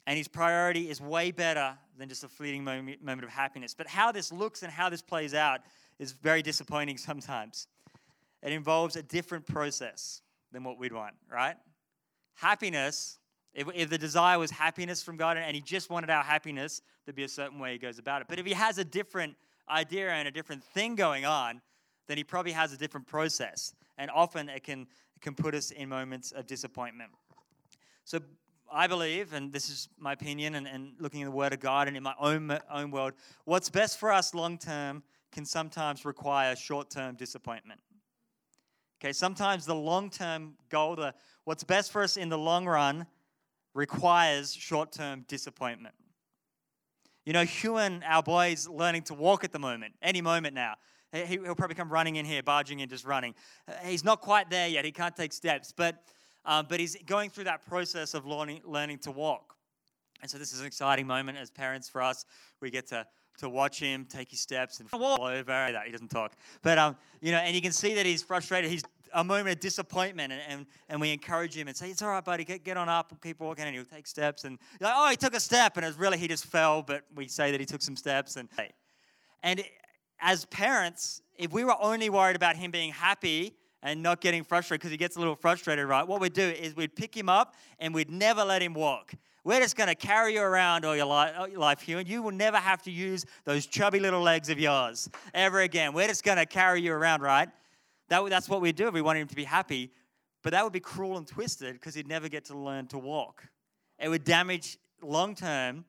and 0.07 0.17
his 0.17 0.27
priority 0.27 0.89
is 0.89 0.99
way 0.99 1.29
better 1.29 1.77
than 1.95 2.09
just 2.09 2.23
a 2.23 2.27
fleeting 2.27 2.63
moment, 2.63 3.03
moment 3.03 3.23
of 3.23 3.29
happiness. 3.29 3.75
But 3.75 3.87
how 3.87 4.11
this 4.11 4.31
looks 4.31 4.63
and 4.63 4.71
how 4.71 4.89
this 4.89 5.03
plays 5.03 5.35
out 5.35 5.59
is 5.99 6.11
very 6.11 6.41
disappointing 6.41 6.97
sometimes. 6.97 7.67
It 8.41 8.51
involves 8.51 8.95
a 8.95 9.03
different 9.03 9.45
process 9.45 10.23
than 10.51 10.63
what 10.63 10.79
we'd 10.79 10.91
want, 10.91 11.13
right? 11.31 11.55
Happiness, 12.33 13.19
if, 13.53 13.67
if 13.75 13.91
the 13.91 13.97
desire 13.99 14.39
was 14.39 14.49
happiness 14.49 15.03
from 15.03 15.17
God 15.17 15.37
and 15.37 15.55
he 15.55 15.61
just 15.61 15.91
wanted 15.91 16.09
our 16.09 16.23
happiness, 16.23 16.81
there'd 17.05 17.15
be 17.15 17.25
a 17.25 17.29
certain 17.29 17.59
way 17.59 17.73
he 17.73 17.77
goes 17.77 17.99
about 17.99 18.21
it. 18.21 18.27
But 18.27 18.39
if 18.39 18.47
he 18.47 18.53
has 18.53 18.79
a 18.79 18.83
different 18.83 19.35
idea 19.69 20.09
and 20.09 20.27
a 20.27 20.31
different 20.31 20.63
thing 20.63 20.95
going 20.95 21.25
on, 21.25 21.61
then 22.07 22.17
he 22.17 22.23
probably 22.23 22.51
has 22.51 22.73
a 22.73 22.77
different 22.77 23.07
process. 23.07 23.73
And 23.97 24.09
often 24.11 24.49
it 24.49 24.63
can, 24.63 24.81
it 24.81 25.21
can 25.21 25.35
put 25.35 25.55
us 25.55 25.71
in 25.71 25.89
moments 25.89 26.31
of 26.31 26.47
disappointment. 26.47 27.11
So 28.03 28.19
I 28.71 28.87
believe, 28.87 29.33
and 29.33 29.51
this 29.51 29.69
is 29.69 29.89
my 29.97 30.13
opinion, 30.13 30.55
and, 30.55 30.67
and 30.67 30.93
looking 30.99 31.21
at 31.21 31.25
the 31.25 31.31
Word 31.31 31.53
of 31.53 31.59
God 31.59 31.87
and 31.87 31.95
in 31.95 32.03
my 32.03 32.15
own, 32.19 32.57
own 32.71 32.91
world, 32.91 33.13
what's 33.45 33.69
best 33.69 33.99
for 33.99 34.11
us 34.11 34.33
long 34.33 34.57
term 34.57 35.03
can 35.31 35.45
sometimes 35.45 36.05
require 36.05 36.55
short 36.55 36.89
term 36.89 37.15
disappointment. 37.15 37.79
Okay, 39.01 39.13
sometimes 39.13 39.65
the 39.65 39.75
long 39.75 40.09
term 40.09 40.55
goal, 40.69 40.95
the, 40.95 41.13
what's 41.43 41.63
best 41.63 41.91
for 41.91 42.03
us 42.03 42.17
in 42.17 42.29
the 42.29 42.37
long 42.37 42.65
run 42.65 43.07
requires 43.73 44.53
short 44.53 44.91
term 44.91 45.25
disappointment. 45.27 45.95
You 47.25 47.33
know, 47.33 47.43
Hewan, 47.43 48.03
our 48.03 48.23
boy, 48.23 48.51
is 48.51 48.67
learning 48.67 49.03
to 49.03 49.13
walk 49.13 49.43
at 49.43 49.51
the 49.51 49.59
moment, 49.59 49.93
any 50.01 50.21
moment 50.21 50.55
now. 50.55 50.75
He'll 51.13 51.55
probably 51.55 51.75
come 51.75 51.89
running 51.89 52.15
in 52.15 52.25
here, 52.25 52.41
barging 52.41 52.79
in, 52.79 52.89
just 52.89 53.05
running. 53.05 53.35
Uh, 53.67 53.73
he's 53.83 54.03
not 54.03 54.21
quite 54.21 54.49
there 54.49 54.67
yet. 54.67 54.85
He 54.85 54.93
can't 54.93 55.15
take 55.15 55.33
steps, 55.33 55.73
but, 55.75 56.03
um, 56.45 56.67
but 56.69 56.79
he's 56.79 56.95
going 57.05 57.29
through 57.29 57.43
that 57.43 57.65
process 57.67 58.13
of 58.13 58.25
learning, 58.25 58.61
learning 58.63 58.99
to 58.99 59.11
walk. 59.11 59.55
And 60.21 60.31
so 60.31 60.37
this 60.37 60.53
is 60.53 60.61
an 60.61 60.67
exciting 60.67 61.05
moment 61.05 61.37
as 61.37 61.51
parents 61.51 61.89
for 61.89 62.01
us. 62.01 62.25
We 62.61 62.71
get 62.71 62.87
to 62.87 63.05
to 63.37 63.49
watch 63.49 63.79
him 63.79 64.05
take 64.05 64.29
his 64.29 64.39
steps 64.39 64.81
and 64.81 64.89
fall 64.89 65.23
over 65.23 65.81
he 65.85 65.91
doesn't 65.91 66.11
talk 66.11 66.33
but 66.61 66.77
um 66.77 66.95
you 67.21 67.31
know 67.31 67.37
and 67.37 67.55
you 67.55 67.61
can 67.61 67.71
see 67.71 67.93
that 67.95 68.05
he's 68.05 68.21
frustrated 68.21 68.69
he's 68.69 68.83
a 69.13 69.23
moment 69.23 69.55
of 69.55 69.59
disappointment 69.59 70.33
and, 70.33 70.41
and, 70.47 70.65
and, 70.89 71.01
we 71.01 71.11
encourage 71.11 71.55
him 71.55 71.67
and 71.67 71.75
say, 71.75 71.89
It's 71.89 72.01
all 72.01 72.09
right, 72.09 72.23
buddy, 72.23 72.43
get, 72.43 72.63
get 72.63 72.77
on 72.77 72.89
up, 72.89 73.13
keep 73.21 73.39
walking, 73.39 73.65
and 73.65 73.75
he'll 73.75 73.85
take 73.85 74.07
steps. 74.07 74.43
And 74.43 74.57
like, 74.79 74.93
oh, 74.95 75.09
he 75.09 75.15
took 75.15 75.35
a 75.35 75.39
step, 75.39 75.77
and 75.77 75.85
it's 75.85 75.97
really 75.97 76.17
he 76.17 76.27
just 76.27 76.45
fell, 76.45 76.81
but 76.81 77.03
we 77.15 77.27
say 77.27 77.51
that 77.51 77.59
he 77.59 77.65
took 77.65 77.81
some 77.81 77.95
steps. 77.95 78.35
And, 78.35 78.49
and 79.43 79.63
as 80.19 80.45
parents, 80.45 81.21
if 81.37 81.51
we 81.51 81.63
were 81.63 81.75
only 81.81 82.09
worried 82.09 82.35
about 82.35 82.55
him 82.55 82.71
being 82.71 82.91
happy 82.91 83.55
and 83.83 84.03
not 84.03 84.21
getting 84.21 84.43
frustrated 84.43 84.81
because 84.81 84.91
he 84.91 84.97
gets 84.97 85.15
a 85.15 85.19
little 85.19 85.35
frustrated, 85.35 85.85
right? 85.87 86.07
What 86.07 86.21
we'd 86.21 86.33
do 86.33 86.43
is 86.43 86.75
we'd 86.75 86.95
pick 86.95 87.15
him 87.15 87.29
up 87.29 87.55
and 87.79 87.93
we'd 87.93 88.11
never 88.11 88.43
let 88.43 88.61
him 88.61 88.73
walk. 88.73 89.13
We're 89.43 89.59
just 89.59 89.75
going 89.75 89.89
to 89.89 89.95
carry 89.95 90.35
you 90.35 90.41
around 90.41 90.85
all 90.85 90.95
your 90.95 91.07
life, 91.07 91.81
Hugh, 91.81 91.97
and 91.97 92.07
you 92.07 92.21
will 92.21 92.31
never 92.31 92.57
have 92.57 92.83
to 92.83 92.91
use 92.91 93.25
those 93.43 93.65
chubby 93.65 93.99
little 93.99 94.21
legs 94.21 94.49
of 94.49 94.59
yours 94.59 95.09
ever 95.33 95.61
again. 95.61 95.93
We're 95.93 96.07
just 96.07 96.23
going 96.23 96.37
to 96.37 96.45
carry 96.45 96.81
you 96.81 96.93
around, 96.93 97.23
right? 97.23 97.49
That, 98.11 98.29
that's 98.29 98.49
what 98.49 98.59
we 98.59 98.73
do 98.73 98.89
if 98.89 98.93
we 98.93 99.01
want 99.01 99.19
him 99.19 99.27
to 99.29 99.35
be 99.35 99.45
happy. 99.45 99.89
But 100.43 100.51
that 100.51 100.65
would 100.65 100.73
be 100.73 100.81
cruel 100.81 101.17
and 101.17 101.25
twisted 101.25 101.75
because 101.75 101.95
he'd 101.95 102.09
never 102.09 102.27
get 102.27 102.43
to 102.45 102.57
learn 102.57 102.87
to 102.87 102.97
walk. 102.97 103.47
It 103.97 104.09
would 104.09 104.25
damage 104.25 104.77
long 105.01 105.33
term 105.33 105.85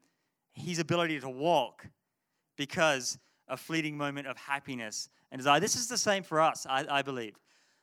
his 0.52 0.78
ability 0.78 1.18
to 1.18 1.28
walk 1.28 1.84
because 2.56 3.18
a 3.48 3.56
fleeting 3.56 3.96
moment 3.96 4.28
of 4.28 4.36
happiness 4.36 5.08
and 5.32 5.40
desire. 5.40 5.58
This 5.58 5.74
is 5.74 5.88
the 5.88 5.98
same 5.98 6.22
for 6.22 6.40
us, 6.40 6.64
I, 6.70 6.86
I 6.88 7.02
believe. 7.02 7.34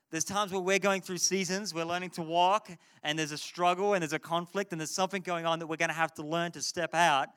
There's 0.09 0.23
times 0.23 0.53
where 0.53 0.61
we're 0.61 0.79
going 0.79 1.01
through 1.01 1.17
seasons, 1.17 1.73
we're 1.73 1.83
learning 1.83 2.11
to 2.11 2.21
walk, 2.21 2.69
and 3.03 3.19
there's 3.19 3.33
a 3.33 3.37
struggle 3.37 3.93
and 3.93 4.01
there's 4.01 4.13
a 4.13 4.19
conflict, 4.19 4.71
and 4.71 4.79
there's 4.79 4.89
something 4.89 5.21
going 5.21 5.45
on 5.45 5.59
that 5.59 5.67
we're 5.67 5.75
going 5.75 5.89
to 5.89 5.95
have 5.95 6.13
to 6.13 6.23
learn 6.23 6.53
to 6.53 6.61
step 6.61 6.95
out. 6.95 7.27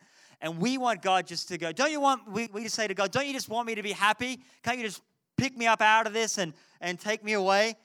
And 0.40 0.58
we 0.58 0.78
want 0.78 1.02
God 1.02 1.26
just 1.26 1.48
to 1.48 1.58
go, 1.58 1.72
don't 1.72 1.90
you 1.90 2.00
want, 2.00 2.30
we, 2.30 2.48
we 2.52 2.62
just 2.62 2.76
say 2.76 2.86
to 2.86 2.94
God, 2.94 3.10
don't 3.10 3.26
you 3.26 3.32
just 3.32 3.48
want 3.48 3.66
me 3.66 3.74
to 3.74 3.82
be 3.82 3.92
happy? 3.92 4.40
Can't 4.62 4.78
you 4.78 4.84
just 4.84 5.02
pick 5.36 5.56
me 5.56 5.66
up 5.66 5.80
out 5.80 6.06
of 6.06 6.12
this 6.12 6.38
and, 6.38 6.54
and 6.80 6.98
take 6.98 7.24
me 7.24 7.32
away. 7.32 7.76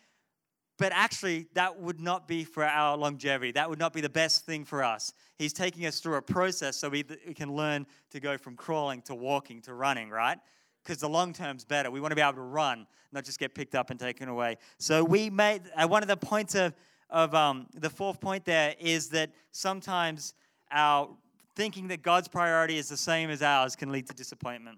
But 0.78 0.92
actually, 0.94 1.48
that 1.54 1.80
would 1.80 2.00
not 2.00 2.28
be 2.28 2.44
for 2.44 2.64
our 2.64 2.96
longevity. 2.96 3.52
That 3.54 3.70
would 3.70 3.80
not 3.80 3.94
be 3.94 4.02
the 4.02 4.10
best 4.10 4.46
thing 4.46 4.64
for 4.64 4.84
us. 4.84 5.12
He's 5.38 5.54
taking 5.54 5.86
us 5.88 6.00
through 6.00 6.16
a 6.16 6.22
process 6.22 6.78
so 6.78 6.90
we, 6.90 7.04
we 7.26 7.34
can 7.34 7.56
learn 7.56 7.88
to 8.12 8.20
go 8.20 8.38
from 8.38 8.56
crawling 8.56 9.02
to 9.04 9.16
walking 9.16 9.62
to 9.64 9.74
running, 9.74 10.10
right? 10.10 10.38
Because 10.84 11.00
the 11.00 11.10
long 11.10 11.34
term's 11.34 11.66
better. 11.66 11.90
We 11.90 12.00
want 12.00 12.12
to 12.12 12.16
be 12.16 12.22
able 12.22 12.34
to 12.34 12.42
run, 12.42 12.86
not 13.12 13.26
just 13.26 13.40
get 13.40 13.56
picked 13.56 13.74
up 13.74 13.90
and 13.90 14.00
taken 14.00 14.30
away. 14.30 14.58
So 14.78 15.04
we 15.04 15.32
made 15.32 15.64
uh, 15.76 15.88
one 15.88 16.04
of 16.04 16.10
the 16.10 16.18
points 16.18 16.54
of, 16.54 16.76
of 17.10 17.34
um, 17.34 17.66
the 17.74 17.90
fourth 17.90 18.22
point 18.22 18.46
there 18.46 18.76
is 18.80 19.10
that 19.10 19.32
sometimes 19.52 20.36
our 20.72 21.10
thinking 21.56 21.88
that 21.88 22.04
God's 22.04 22.28
priority 22.28 22.78
is 22.78 22.88
the 22.88 22.98
same 22.98 23.32
as 23.32 23.42
ours 23.42 23.76
can 23.76 23.92
lead 23.92 24.06
to 24.08 24.14
disappointment. 24.14 24.78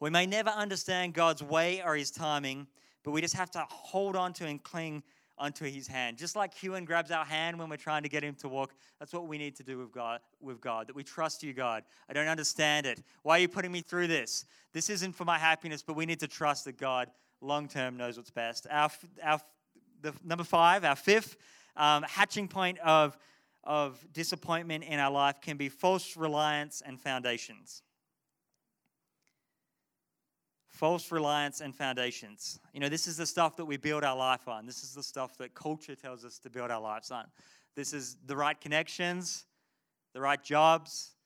We 0.00 0.08
may 0.08 0.24
never 0.24 0.48
understand 0.48 1.12
God's 1.12 1.42
way 1.42 1.82
or 1.82 1.94
his 1.94 2.10
timing, 2.10 2.66
but 3.04 3.10
we 3.10 3.20
just 3.20 3.34
have 3.34 3.50
to 3.52 3.66
hold 3.68 4.16
on 4.16 4.32
to 4.34 4.46
and 4.46 4.62
cling 4.62 5.02
onto 5.36 5.66
his 5.66 5.86
hand. 5.86 6.16
Just 6.16 6.36
like 6.36 6.54
Hewan 6.54 6.86
grabs 6.86 7.10
our 7.10 7.24
hand 7.24 7.58
when 7.58 7.68
we're 7.68 7.76
trying 7.76 8.02
to 8.02 8.08
get 8.08 8.24
him 8.24 8.34
to 8.36 8.48
walk, 8.48 8.74
that's 8.98 9.12
what 9.12 9.28
we 9.28 9.36
need 9.36 9.56
to 9.56 9.62
do 9.62 9.78
with 9.78 9.92
God, 9.92 10.20
with 10.40 10.60
God. 10.60 10.86
That 10.86 10.96
we 10.96 11.02
trust 11.02 11.42
you, 11.42 11.52
God. 11.52 11.84
I 12.08 12.14
don't 12.14 12.28
understand 12.28 12.86
it. 12.86 13.02
Why 13.22 13.36
are 13.36 13.40
you 13.40 13.48
putting 13.48 13.72
me 13.72 13.82
through 13.82 14.06
this? 14.06 14.46
This 14.72 14.88
isn't 14.88 15.12
for 15.12 15.26
my 15.26 15.38
happiness, 15.38 15.82
but 15.82 15.96
we 15.96 16.06
need 16.06 16.20
to 16.20 16.28
trust 16.28 16.64
that 16.64 16.78
God 16.78 17.10
long 17.42 17.68
term 17.68 17.96
knows 17.96 18.16
what's 18.16 18.30
best. 18.30 18.66
Our, 18.70 18.90
our 19.22 19.40
the, 20.00 20.14
number 20.24 20.44
five, 20.44 20.84
our 20.84 20.96
fifth 20.96 21.36
um, 21.76 22.04
hatching 22.04 22.48
point 22.48 22.78
of, 22.78 23.18
of 23.64 24.02
disappointment 24.14 24.84
in 24.84 24.98
our 24.98 25.10
life 25.10 25.42
can 25.42 25.58
be 25.58 25.68
false 25.68 26.16
reliance 26.16 26.82
and 26.84 26.98
foundations 26.98 27.82
false 30.80 31.12
reliance 31.12 31.60
and 31.60 31.76
foundations. 31.76 32.58
You 32.72 32.80
know, 32.80 32.88
this 32.88 33.06
is 33.06 33.18
the 33.18 33.26
stuff 33.26 33.54
that 33.56 33.66
we 33.66 33.76
build 33.76 34.02
our 34.02 34.16
life 34.16 34.48
on. 34.48 34.64
This 34.64 34.82
is 34.82 34.94
the 34.94 35.02
stuff 35.02 35.36
that 35.36 35.54
culture 35.54 35.94
tells 35.94 36.24
us 36.24 36.38
to 36.38 36.48
build 36.48 36.70
our 36.70 36.80
lives 36.80 37.10
on. 37.10 37.26
This 37.76 37.92
is 37.92 38.16
the 38.24 38.34
right 38.34 38.58
connections, 38.58 39.44
the 40.14 40.22
right 40.22 40.42
jobs, 40.42 41.16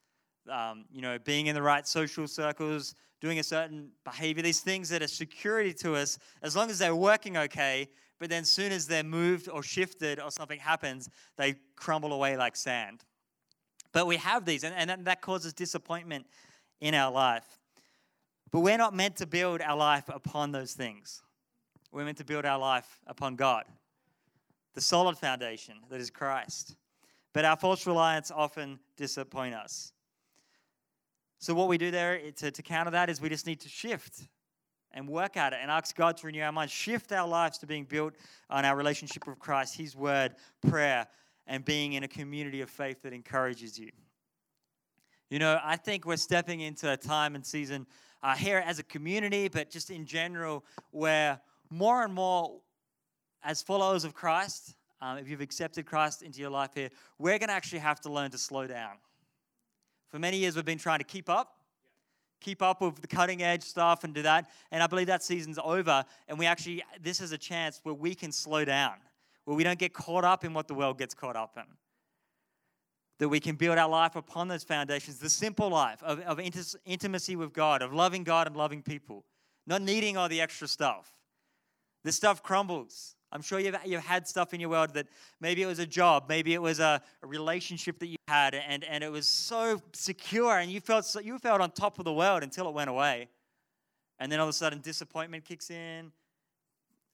um, 0.51 0.87
you 0.91 1.01
know, 1.01 1.21
being 1.21 1.47
in 1.47 1.55
the 1.55 1.63
right 1.63 1.87
social 1.87 2.27
circles, 2.27 2.97
doing 3.21 3.39
a 3.39 3.45
certain 3.45 3.91
behavior, 4.03 4.43
these 4.43 4.59
things 4.59 4.89
that 4.89 5.03
are 5.03 5.07
security 5.07 5.73
to 5.75 5.95
us 5.95 6.19
as 6.43 6.57
long 6.57 6.69
as 6.69 6.81
they're 6.81 6.97
working 6.97 7.37
okay, 7.37 7.89
but 8.19 8.29
then 8.29 8.45
soon 8.45 8.73
as 8.73 8.89
they're 8.89 9.05
moved 9.05 9.49
or 9.49 9.63
shifted 9.63 10.19
or 10.19 10.33
something 10.33 10.59
happens, 10.59 11.09
they 11.37 11.55
crumble 11.77 12.13
away 12.13 12.37
like 12.37 12.57
sand. 12.57 13.05
But 13.93 14.09
we 14.09 14.17
have 14.17 14.45
these, 14.45 14.65
and, 14.65 14.91
and 14.91 15.07
that 15.07 15.21
causes 15.21 15.53
disappointment 15.53 16.27
in 16.81 16.93
our 16.97 17.13
life. 17.13 17.61
But 18.55 18.61
we're 18.61 18.79
not 18.79 18.95
meant 18.95 19.17
to 19.17 19.27
build 19.27 19.61
our 19.63 19.77
life 19.77 20.09
upon 20.09 20.53
those 20.53 20.75
things. 20.75 21.25
We're 21.91 22.05
meant 22.05 22.19
to 22.19 22.25
build 22.25 22.45
our 22.45 22.57
life 22.57 23.01
upon 23.05 23.35
God, 23.35 23.65
the 24.75 24.81
solid 24.81 25.19
foundation 25.19 25.75
that 25.91 26.01
is 26.01 26.09
Christ. 26.09 26.77
But 27.33 27.45
our 27.45 27.57
false 27.57 27.85
reliance 27.85 28.31
often 28.31 28.79
disappoint 28.97 29.57
us. 29.57 29.93
So 31.41 31.53
what 31.53 31.67
we 31.67 31.79
do 31.79 31.91
there 31.91 32.31
to, 32.31 32.53
to 32.53 32.63
counter 32.63 32.93
that 32.93 33.11
is 33.11 33.21
we 33.21 33.29
just 33.29 33.45
need 33.45 33.59
to 33.63 33.69
shift 33.69 34.21
and 34.93 35.09
work 35.09 35.37
at 35.37 35.53
it 35.53 35.59
and 35.61 35.69
ask 35.69 35.97
God 35.97 36.17
to 36.19 36.27
renew 36.29 36.43
our 36.43 36.53
minds, 36.53 36.73
shift 36.73 37.11
our 37.11 37.27
lives 37.27 37.59
to 37.59 37.67
being 37.67 37.83
built 37.83 38.15
on 38.51 38.65
our 38.65 38.77
relationship 38.77 39.27
with 39.27 39.41
Christ, 39.41 39.77
His 39.77 39.97
Word, 39.97 40.37
prayer, 40.65 41.09
and 41.49 41.65
being 41.65 41.95
in 41.95 42.05
a 42.05 42.09
community 42.09 42.61
of 42.61 42.71
faith 42.71 43.03
that 43.03 43.13
encourages 43.13 43.81
you. 43.81 43.91
You 45.31 45.39
know, 45.39 45.59
I 45.65 45.77
think 45.77 46.05
we're 46.05 46.17
stepping 46.17 46.61
into 46.61 46.93
a 46.93 46.97
time 46.97 47.35
and 47.35 47.45
season 47.45 47.87
uh, 48.23 48.35
here 48.35 48.63
as 48.65 48.79
a 48.79 48.83
community, 48.83 49.49
but 49.49 49.71
just 49.71 49.91
in 49.91 50.05
general, 50.05 50.65
where 50.91 51.41
more 51.71 52.05
and 52.05 52.13
more, 52.13 52.61
as 53.43 53.63
followers 53.63 54.05
of 54.05 54.15
Christ, 54.15 54.75
um, 55.01 55.19
if 55.19 55.29
you've 55.29 55.41
accepted 55.41 55.87
Christ 55.87 56.23
into 56.23 56.41
your 56.41 56.51
life 56.51 56.71
here, 56.75 56.91
we're 57.19 57.39
going 57.39 57.49
to 57.49 57.55
actually 57.55 57.81
have 57.81 58.01
to 58.03 58.13
learn 58.13 58.31
to 58.31 58.39
slow 58.39 58.67
down. 58.67 58.93
For 60.11 60.19
many 60.19 60.39
years, 60.39 60.57
we've 60.57 60.65
been 60.65 60.79
trying 60.79 61.01
to 61.01 61.05
keep 61.05 61.29
up, 61.29 61.59
keep 62.41 62.63
up 62.63 62.81
with 62.81 63.01
the 63.01 63.07
cutting 63.07 63.43
edge 63.43 63.63
stuff 63.63 64.05
and 64.05 64.15
do 64.15 64.23
that. 64.23 64.49
And 64.71 64.83
I 64.83 64.87
believe 64.87 65.09
that 65.09 65.23
season's 65.23 65.59
over. 65.63 66.05
And 66.29 66.39
we 66.39 66.47
actually, 66.47 66.83
this 67.03 67.21
is 67.21 67.33
a 67.33 67.39
chance 67.39 67.81
where 67.83 67.95
we 67.95 68.15
can 68.15 68.31
slow 68.31 68.65
down, 68.65 68.95
where 69.45 69.57
we 69.57 69.65
don't 69.65 69.79
get 69.79 69.93
caught 69.93 70.25
up 70.25 70.45
in 70.45 70.55
what 70.55 70.69
the 70.69 70.75
world 70.75 70.99
gets 70.99 71.15
caught 71.15 71.37
up 71.37 71.57
in 71.57 71.65
that 73.25 73.31
we 73.31 73.41
can 73.41 73.57
build 73.57 73.79
our 73.79 73.89
life 73.89 74.17
upon 74.17 74.49
those 74.49 74.65
foundations 74.65 75.19
the 75.19 75.31
simple 75.31 75.71
life 75.71 76.03
of, 76.03 76.21
of 76.21 76.39
intimacy 76.85 77.37
with 77.37 77.55
God, 77.55 77.81
of 77.81 77.91
loving 77.91 78.23
God 78.23 78.47
and 78.47 78.55
loving 78.55 78.83
people, 78.83 79.25
not 79.67 79.81
needing 79.81 80.19
all 80.19 80.29
the 80.29 80.43
extra 80.43 80.69
stuff. 80.69 81.11
This 82.03 82.17
stuff 82.17 82.43
crumbles. 82.43 83.17
I'm 83.33 83.41
sure 83.41 83.59
you've, 83.59 83.77
you've 83.87 84.03
had 84.03 84.29
stuff 84.29 84.53
in 84.53 84.61
your 84.61 84.69
world 84.69 84.93
that 84.93 85.07
maybe 85.41 85.63
it 85.63 85.67
was 85.67 85.79
a 85.79 85.87
job, 85.87 86.27
maybe 86.29 86.53
it 86.53 86.61
was 86.61 86.81
a, 86.81 87.01
a 87.23 87.27
relationship 87.27 87.99
that 88.01 88.09
you 88.09 88.19
had, 88.29 88.55
and, 88.55 88.85
and 88.85 89.03
it 89.03 89.11
was 89.11 89.27
so 89.27 89.81
secure, 89.95 90.59
and 90.59 90.71
you 90.71 90.81
felt, 90.81 91.07
so, 91.07 91.19
you 91.19 91.39
felt 91.39 91.63
on 91.63 91.71
top 91.71 91.99
of 91.99 92.05
the 92.05 92.13
world 92.13 92.43
until 92.43 92.69
it 92.69 92.75
went 92.75 92.91
away. 92.91 93.29
And 94.19 94.31
then 94.31 94.39
all 94.39 94.45
of 94.45 94.51
a 94.51 94.53
sudden, 94.53 94.81
disappointment 94.81 95.47
kicks 95.47 95.71
in, 95.71 96.13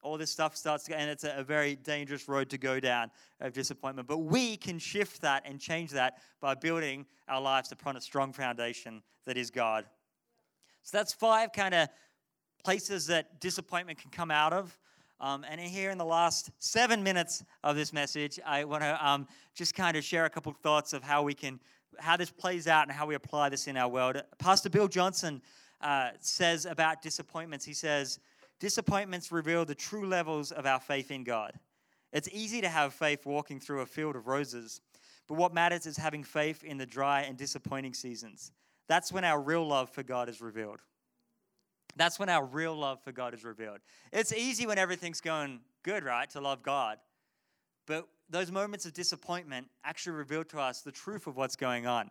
all 0.03 0.17
this 0.17 0.31
stuff 0.31 0.57
starts 0.57 0.85
to, 0.85 0.99
and 0.99 1.11
it's 1.11 1.25
a, 1.25 1.35
a, 1.37 1.45
very 1.45 1.77
dangerous 1.77 2.29
road 2.29 2.49
to 2.51 2.59
go 2.59 2.81
down 2.81 3.11
of 3.41 3.53
disappointment. 3.53 4.09
But 4.09 4.19
we 4.19 4.57
can 4.57 4.79
shift 4.79 5.21
that 5.23 5.43
and 5.45 5.61
change 5.61 5.91
that 5.91 6.19
by 6.41 6.55
building 6.55 7.07
our 7.29 7.41
lives 7.41 7.71
upon 7.73 7.97
a 7.97 8.01
strong 8.01 8.33
foundation 8.33 9.03
that 9.27 9.37
is 9.37 9.51
God. 9.51 9.85
So 10.83 10.97
that's 10.97 11.13
five 11.13 11.53
kind 11.53 11.75
of 11.75 11.89
places 12.65 13.07
that 13.09 13.41
disappointment 13.41 13.99
can 13.99 14.11
come 14.11 14.31
out 14.31 14.53
of. 14.53 14.77
Um, 15.21 15.45
and 15.49 15.61
here 15.61 15.91
in 15.91 15.99
the 15.99 16.05
last 16.05 16.51
seven 16.59 17.03
minutes 17.03 17.45
of 17.63 17.77
this 17.77 17.93
message, 17.93 18.41
I 18.45 18.65
want 18.65 18.83
to 18.83 19.07
um, 19.07 19.27
just 19.55 19.75
kind 19.75 19.97
of 19.97 20.05
share 20.05 20.25
a 20.25 20.31
couple 20.31 20.53
thoughts 20.63 20.95
of 20.95 21.03
how 21.03 21.23
we 21.23 21.35
can, 21.35 21.61
how 21.99 22.17
this 22.17 22.31
plays 22.31 22.67
out 22.67 22.85
and 22.89 22.93
how 22.93 23.05
we 23.05 23.15
apply 23.15 23.51
this 23.51 23.67
in 23.67 23.77
our 23.77 23.89
world. 23.89 24.23
Pastor 24.39 24.71
Bill 24.71 24.89
Johnson 24.89 25.43
uh, 25.83 26.11
says 26.21 26.65
about 26.65 27.03
disappointments, 27.03 27.67
he 27.67 27.75
says, 27.75 28.19
Disappointments 28.61 29.33
reveal 29.33 29.65
the 29.65 29.75
true 29.75 30.07
levels 30.07 30.53
of 30.53 30.67
our 30.67 30.79
faith 30.79 31.11
in 31.11 31.25
God. 31.25 31.53
It's 32.13 32.29
easy 32.33 32.61
to 32.61 32.69
have 32.69 32.93
faith 32.93 33.25
walking 33.25 33.59
through 33.59 33.81
a 33.81 33.87
field 33.87 34.17
of 34.17 34.27
roses, 34.27 34.81
but 35.27 35.35
what 35.35 35.55
matters 35.55 35.87
is 35.87 35.97
having 35.97 36.23
faith 36.23 36.63
in 36.63 36.77
the 36.77 36.87
dry 36.87 37.23
and 37.23 37.37
disappointing 37.37 37.95
seasons. 37.95 38.53
That's 38.89 39.13
when 39.13 39.25
our 39.25 39.41
real 39.41 39.67
love 39.67 39.91
for 39.91 40.03
God 40.03 40.29
is 40.29 40.41
revealed. 40.41 40.81
That's 41.97 42.19
when 42.19 42.29
our 42.29 42.45
real 42.45 42.75
love 42.75 43.03
for 43.03 43.13
God 43.13 43.35
is 43.35 43.45
revealed. 43.45 43.79
It's 44.13 44.33
easy 44.33 44.67
when 44.67 44.79
everything's 44.79 45.21
going 45.21 45.61
good, 45.83 46.05
right, 46.05 46.29
to 46.31 46.41
love 46.41 46.63
God. 46.63 46.99
But 47.87 48.09
those 48.29 48.53
moments 48.53 48.87
of 48.87 48.93
disappointment 48.93 49.69
actually 49.85 50.17
reveal 50.17 50.45
to 50.45 50.61
us 50.61 50.83
the 50.83 50.93
truth 50.93 51.27
of 51.27 51.37
what's 51.37 51.57
going 51.57 51.87
on. 51.87 52.11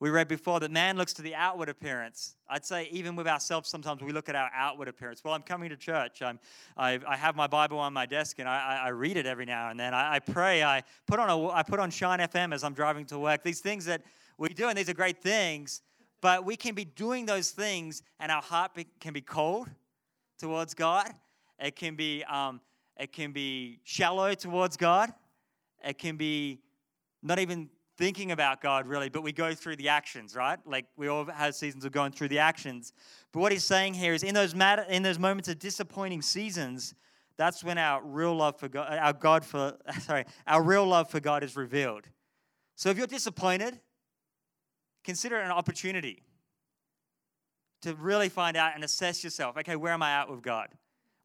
We 0.00 0.08
read 0.08 0.28
before 0.28 0.60
that 0.60 0.70
man 0.70 0.96
looks 0.96 1.12
to 1.14 1.22
the 1.22 1.34
outward 1.34 1.68
appearance. 1.68 2.34
I'd 2.48 2.64
say 2.64 2.88
even 2.90 3.16
with 3.16 3.28
ourselves, 3.28 3.68
sometimes 3.68 4.02
we 4.02 4.12
look 4.12 4.30
at 4.30 4.34
our 4.34 4.50
outward 4.54 4.88
appearance. 4.88 5.22
Well, 5.22 5.34
I'm 5.34 5.42
coming 5.42 5.68
to 5.68 5.76
church. 5.76 6.22
I'm, 6.22 6.40
I, 6.74 6.98
I 7.06 7.16
have 7.18 7.36
my 7.36 7.46
Bible 7.46 7.78
on 7.78 7.92
my 7.92 8.06
desk 8.06 8.38
and 8.38 8.48
I, 8.48 8.80
I 8.84 8.88
read 8.88 9.18
it 9.18 9.26
every 9.26 9.44
now 9.44 9.68
and 9.68 9.78
then. 9.78 9.92
I, 9.92 10.14
I 10.14 10.18
pray. 10.18 10.64
I 10.64 10.84
put 11.06 11.18
on 11.18 11.28
a, 11.28 11.48
I 11.50 11.62
put 11.62 11.80
on 11.80 11.90
Shine 11.90 12.20
FM 12.20 12.54
as 12.54 12.64
I'm 12.64 12.72
driving 12.72 13.04
to 13.06 13.18
work. 13.18 13.44
These 13.44 13.60
things 13.60 13.84
that 13.84 14.00
we 14.38 14.48
do, 14.48 14.68
and 14.68 14.78
these 14.78 14.88
are 14.88 14.94
great 14.94 15.22
things. 15.22 15.82
But 16.22 16.46
we 16.46 16.56
can 16.56 16.74
be 16.74 16.84
doing 16.84 17.26
those 17.26 17.50
things, 17.50 18.02
and 18.18 18.32
our 18.32 18.42
heart 18.42 18.74
be, 18.74 18.86
can 19.00 19.12
be 19.12 19.20
cold 19.20 19.68
towards 20.38 20.72
God. 20.72 21.12
It 21.58 21.76
can 21.76 21.94
be, 21.94 22.24
um, 22.24 22.62
it 22.98 23.12
can 23.12 23.32
be 23.32 23.80
shallow 23.84 24.32
towards 24.32 24.78
God. 24.78 25.12
It 25.84 25.98
can 25.98 26.16
be 26.16 26.60
not 27.22 27.38
even 27.38 27.68
thinking 28.00 28.32
about 28.32 28.62
God 28.62 28.86
really, 28.86 29.10
but 29.10 29.22
we 29.22 29.30
go 29.30 29.54
through 29.54 29.76
the 29.76 29.90
actions, 29.90 30.34
right? 30.34 30.58
Like 30.64 30.86
we 30.96 31.08
all 31.08 31.26
have 31.26 31.54
seasons 31.54 31.84
of 31.84 31.92
going 31.92 32.12
through 32.12 32.28
the 32.28 32.38
actions. 32.38 32.94
But 33.30 33.40
what 33.40 33.52
he's 33.52 33.62
saying 33.62 33.92
here 33.92 34.14
is 34.14 34.22
in 34.22 34.34
those 34.34 34.54
in 34.88 35.02
those 35.02 35.18
moments 35.18 35.50
of 35.50 35.58
disappointing 35.58 36.22
seasons, 36.22 36.94
that's 37.36 37.62
when 37.62 37.76
our 37.76 38.02
real 38.02 38.34
love 38.34 38.58
for 38.58 38.68
God, 38.68 38.90
our 38.98 39.12
God 39.12 39.44
for 39.44 39.76
sorry, 40.00 40.24
our 40.46 40.62
real 40.62 40.86
love 40.86 41.10
for 41.10 41.20
God 41.20 41.44
is 41.44 41.56
revealed. 41.56 42.06
So 42.74 42.88
if 42.88 42.96
you're 42.96 43.06
disappointed, 43.06 43.78
consider 45.04 45.38
it 45.38 45.44
an 45.44 45.50
opportunity 45.50 46.22
to 47.82 47.94
really 47.96 48.30
find 48.30 48.56
out 48.56 48.74
and 48.74 48.82
assess 48.82 49.22
yourself. 49.22 49.58
Okay, 49.58 49.76
where 49.76 49.92
am 49.92 50.02
I 50.02 50.12
at 50.12 50.30
with 50.30 50.40
God? 50.40 50.68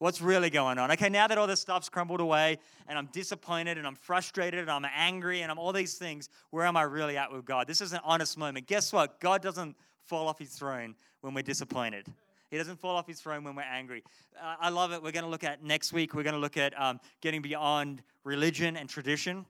What's 0.05 0.21
really 0.21 0.51
going 0.51 0.77
on? 0.77 0.91
Okay, 0.91 1.09
now 1.09 1.25
that 1.25 1.35
all 1.39 1.47
this 1.47 1.61
stuff's 1.61 1.89
crumbled 1.89 2.19
away 2.19 2.59
and 2.87 2.95
I'm 2.95 3.07
disappointed 3.07 3.79
and 3.79 3.87
I'm 3.87 3.95
frustrated 3.95 4.59
and 4.59 4.69
I'm 4.69 4.85
angry 4.95 5.41
and 5.41 5.49
I'm 5.51 5.57
all 5.57 5.73
these 5.73 5.95
things, 5.95 6.29
where 6.51 6.63
am 6.67 6.77
I 6.77 6.83
really 6.83 7.17
at 7.17 7.31
with 7.31 7.43
God? 7.43 7.65
This 7.65 7.81
is 7.81 7.91
an 7.91 8.01
honest 8.03 8.37
moment. 8.37 8.67
Guess 8.67 8.93
what? 8.93 9.19
God 9.19 9.41
doesn't 9.41 9.75
fall 10.03 10.27
off 10.27 10.37
his 10.37 10.49
throne 10.49 10.93
when 11.21 11.33
we're 11.33 11.41
disappointed. 11.41 12.05
He 12.51 12.57
doesn't 12.59 12.79
fall 12.79 12.95
off 12.95 13.07
his 13.07 13.19
throne 13.19 13.43
when 13.43 13.55
we're 13.55 13.63
angry. 13.63 14.03
Uh, 14.39 14.53
I 14.59 14.69
love 14.69 14.91
it. 14.91 15.01
We're 15.01 15.11
going 15.11 15.25
to 15.25 15.29
look 15.31 15.43
at 15.43 15.63
next 15.63 15.91
week, 15.91 16.13
we're 16.13 16.21
going 16.21 16.35
to 16.35 16.39
look 16.39 16.55
at 16.55 16.79
um, 16.79 16.99
getting 17.21 17.41
beyond 17.41 18.03
religion 18.23 18.77
and 18.77 18.87
tradition. 18.87 19.43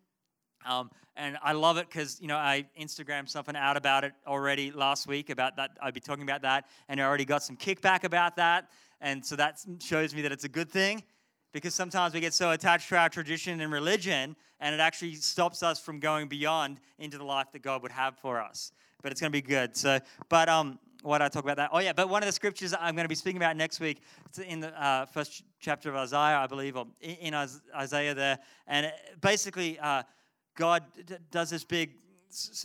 Um, 0.66 0.90
and 1.18 1.38
I 1.44 1.54
love 1.54 1.78
it 1.78 1.88
because 1.88 2.20
you 2.22 2.28
know 2.28 2.38
I 2.38 2.66
Instagrammed 2.80 3.30
something 3.30 3.56
out 3.56 3.78
about 3.78 4.04
it 4.04 4.14
already 4.28 4.72
last 4.72 5.08
week 5.08 5.30
about 5.30 5.56
that. 5.58 5.72
I'd 5.82 5.94
be 5.94 6.00
talking 6.00 6.24
about 6.24 6.42
that, 6.42 6.66
and 6.90 7.00
I 7.00 7.04
already 7.06 7.26
got 7.26 7.44
some 7.44 7.56
kickback 7.56 8.04
about 8.04 8.36
that. 8.38 8.70
And 9.02 9.26
so 9.26 9.36
that 9.36 9.60
shows 9.80 10.16
me 10.16 10.22
that 10.22 10.32
it's 10.32 10.44
a 10.44 10.50
good 10.50 10.70
thing 10.70 11.04
because 11.54 11.74
sometimes 11.74 12.14
we 12.14 12.20
get 12.20 12.34
so 12.34 12.52
attached 12.52 12.90
to 12.90 12.98
our 12.98 13.10
tradition 13.10 13.62
and 13.62 13.72
religion 13.72 14.36
and 14.60 14.74
it 14.74 14.80
actually 14.80 15.16
stops 15.16 15.64
us 15.64 15.80
from 15.80 16.00
going 16.00 16.28
beyond 16.28 16.80
into 16.98 17.18
the 17.18 17.24
life 17.24 17.48
that 17.54 17.62
God 17.62 17.82
would 17.84 17.92
have 17.92 18.18
for 18.18 18.42
us. 18.42 18.72
But 19.02 19.12
it's 19.12 19.22
going 19.22 19.32
to 19.32 19.38
be 19.38 19.42
good. 19.42 19.76
So, 19.76 20.00
but 20.30 20.50
um, 20.50 20.80
why 21.04 21.20
did 21.20 21.26
I 21.26 21.30
talk 21.30 21.44
about 21.44 21.58
that? 21.58 21.70
Oh 21.72 21.80
yeah, 21.80 21.94
but 21.94 22.10
one 22.10 22.24
of 22.24 22.28
the 22.28 22.34
scriptures 22.34 22.74
I'm 22.74 22.96
going 22.96 23.06
to 23.06 23.10
be 23.10 23.16
speaking 23.16 23.38
about 23.38 23.56
next 23.56 23.80
week, 23.80 24.02
it's 24.26 24.40
in 24.40 24.60
the 24.60 24.84
uh, 24.84 25.06
first 25.06 25.44
chapter 25.60 25.90
of 25.90 25.96
Isaiah, 25.96 26.38
I 26.38 26.48
believe, 26.48 26.76
or 26.76 26.88
in 27.00 27.36
Isaiah 27.76 28.16
there, 28.16 28.40
and 28.66 28.92
basically 29.22 29.78
uh, 29.80 30.04
God 30.56 30.84
does 31.30 31.52
this 31.52 31.64
big 31.64 31.92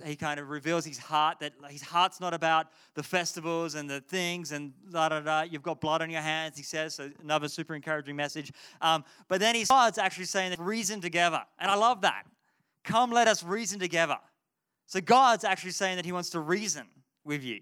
he 0.04 0.16
kind 0.16 0.40
of 0.40 0.48
reveals 0.48 0.84
his 0.84 0.98
heart 0.98 1.38
that 1.40 1.52
his 1.68 1.82
heart's 1.82 2.20
not 2.20 2.34
about 2.34 2.68
the 2.94 3.02
festivals 3.02 3.74
and 3.74 3.88
the 3.88 4.00
things 4.00 4.52
and 4.52 4.72
da 4.90 5.08
da 5.08 5.20
da. 5.20 5.42
You've 5.42 5.62
got 5.62 5.80
blood 5.80 6.02
on 6.02 6.10
your 6.10 6.22
hands, 6.22 6.56
he 6.56 6.62
says. 6.62 6.94
So 6.94 7.10
another 7.22 7.48
super 7.48 7.74
encouraging 7.74 8.16
message. 8.16 8.52
Um, 8.80 9.04
but 9.28 9.40
then 9.40 9.54
he 9.54 9.64
heart's 9.64 9.98
actually 9.98 10.24
saying 10.26 10.54
reason 10.58 11.00
together, 11.00 11.42
and 11.58 11.70
I 11.70 11.74
love 11.74 12.00
that. 12.02 12.24
Come, 12.84 13.10
let 13.10 13.28
us 13.28 13.42
reason 13.42 13.78
together. 13.78 14.18
So 14.86 15.00
God's 15.00 15.44
actually 15.44 15.72
saying 15.72 15.96
that 15.96 16.04
he 16.04 16.12
wants 16.12 16.30
to 16.30 16.40
reason 16.40 16.86
with 17.24 17.44
you. 17.44 17.60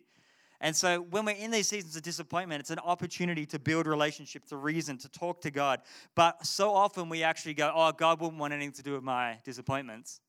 And 0.61 0.75
so 0.75 1.03
when 1.11 1.25
we're 1.25 1.37
in 1.37 1.51
these 1.51 1.68
seasons 1.68 1.94
of 1.94 2.03
disappointment, 2.03 2.61
it's 2.61 2.71
an 2.71 2.81
opportunity 2.81 3.47
to 3.47 3.59
build 3.59 3.87
relationship, 3.87 4.44
to 4.47 4.57
reason, 4.57 4.99
to 4.99 5.09
talk 5.09 5.40
to 5.42 5.51
God. 5.51 5.83
But 6.16 6.44
so 6.44 6.75
often 6.75 7.09
we 7.09 7.23
actually 7.23 7.55
go, 7.55 7.73
oh, 7.75 7.92
God 7.92 8.21
wouldn't 8.21 8.40
want 8.40 8.53
anything 8.53 8.73
to 8.73 8.83
do 8.83 8.94
with 8.94 9.05
my 9.05 9.38
disappointments. 9.44 10.21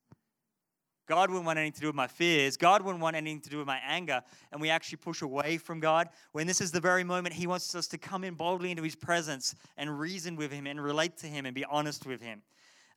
God 1.10 1.32
wouldn't 1.32 1.48
want 1.48 1.58
anything 1.58 1.74
to 1.74 1.82
do 1.82 1.88
with 1.88 1.96
my 1.96 2.06
fears. 2.06 2.56
God 2.56 2.84
wouldn't 2.84 3.02
want 3.02 3.16
anything 3.16 3.42
to 3.42 3.50
do 3.50 3.58
with 3.58 3.66
my 3.66 3.80
anger. 3.84 4.22
And 4.52 4.62
we 4.62 4.70
actually 4.70 4.98
push 4.98 5.24
away 5.24 5.58
from 5.58 5.80
God 5.80 6.08
when 6.34 6.46
this 6.46 6.62
is 6.62 6.72
the 6.72 6.80
very 6.80 7.04
moment 7.04 7.34
He 7.34 7.48
wants 7.48 7.74
us 7.74 7.88
to 7.88 7.98
come 7.98 8.24
in 8.24 8.36
boldly 8.36 8.70
into 8.70 8.84
His 8.84 8.96
presence 8.96 9.56
and 9.76 10.00
reason 10.00 10.36
with 10.36 10.52
Him 10.52 10.68
and 10.68 10.80
relate 10.80 11.18
to 11.18 11.28
Him 11.28 11.48
and 11.48 11.56
be 11.56 11.66
honest 11.66 12.06
with 12.06 12.22
Him. 12.22 12.44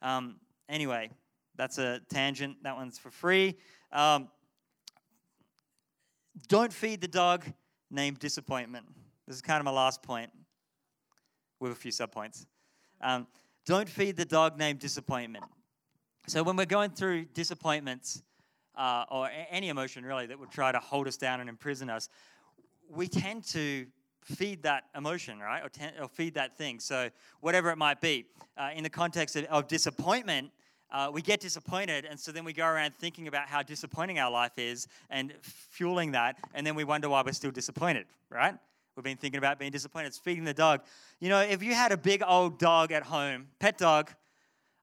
Um, 0.03 0.35
anyway, 0.69 1.09
that's 1.55 1.79
a 1.79 2.01
tangent. 2.07 2.57
That 2.61 2.75
one's 2.75 2.99
for 2.99 3.09
free. 3.09 3.57
Um, 3.91 4.29
don't 6.47 6.71
feed 6.71 7.01
the 7.01 7.07
dog 7.07 7.45
named 7.89 8.19
disappointment. 8.19 8.85
This 9.25 9.37
is 9.37 9.41
kind 9.41 9.59
of 9.59 9.65
my 9.65 9.71
last 9.71 10.03
point 10.03 10.29
with 11.59 11.71
a 11.71 11.75
few 11.75 11.91
subpoints. 11.91 12.45
Um, 13.01 13.25
don't 13.65 13.89
feed 13.89 14.17
the 14.17 14.25
dog 14.25 14.59
named 14.59 14.77
disappointment. 14.77 15.45
So 16.27 16.41
when 16.41 16.55
we're 16.55 16.65
going 16.65 16.91
through 16.91 17.25
disappointments 17.33 18.23
uh, 18.75 19.05
or 19.11 19.29
any 19.49 19.67
emotion 19.67 20.05
really 20.05 20.25
that 20.27 20.39
would 20.39 20.51
try 20.51 20.71
to 20.71 20.79
hold 20.79 21.07
us 21.07 21.17
down 21.17 21.41
and 21.41 21.49
imprison 21.49 21.89
us, 21.89 22.09
we 22.89 23.07
tend 23.07 23.43
to 23.47 23.85
feed 24.23 24.63
that 24.63 24.85
emotion, 24.95 25.39
right? 25.39 25.61
Or, 25.63 25.69
ten, 25.69 25.91
or 26.01 26.07
feed 26.07 26.35
that 26.35 26.57
thing. 26.57 26.79
So 26.79 27.09
whatever 27.41 27.71
it 27.71 27.77
might 27.77 27.99
be. 27.99 28.25
Uh, 28.55 28.69
in 28.73 28.83
the 28.83 28.89
context 28.89 29.35
of, 29.35 29.43
of 29.45 29.67
disappointment, 29.67 30.49
uh, 30.91 31.09
we 31.11 31.21
get 31.21 31.39
disappointed, 31.39 32.05
and 32.05 32.19
so 32.19 32.31
then 32.31 32.45
we 32.45 32.53
go 32.53 32.65
around 32.65 32.93
thinking 32.95 33.27
about 33.27 33.47
how 33.47 33.63
disappointing 33.63 34.19
our 34.19 34.31
life 34.31 34.51
is 34.57 34.87
and 35.09 35.33
fueling 35.41 36.11
that, 36.11 36.37
and 36.53 36.65
then 36.65 36.75
we 36.75 36.83
wonder 36.83 37.09
why 37.09 37.21
we're 37.25 37.33
still 37.33 37.51
disappointed, 37.51 38.05
right? 38.29 38.55
We've 38.95 39.03
been 39.03 39.17
thinking 39.17 39.39
about 39.39 39.57
being 39.57 39.71
disappointed. 39.71 40.07
It's 40.07 40.19
feeding 40.19 40.43
the 40.43 40.53
dog. 40.53 40.81
You 41.19 41.29
know, 41.29 41.39
if 41.41 41.63
you 41.63 41.73
had 41.73 41.91
a 41.91 41.97
big 41.97 42.21
old 42.25 42.59
dog 42.59 42.91
at 42.91 43.01
home, 43.01 43.47
pet 43.59 43.79
dog, 43.79 44.11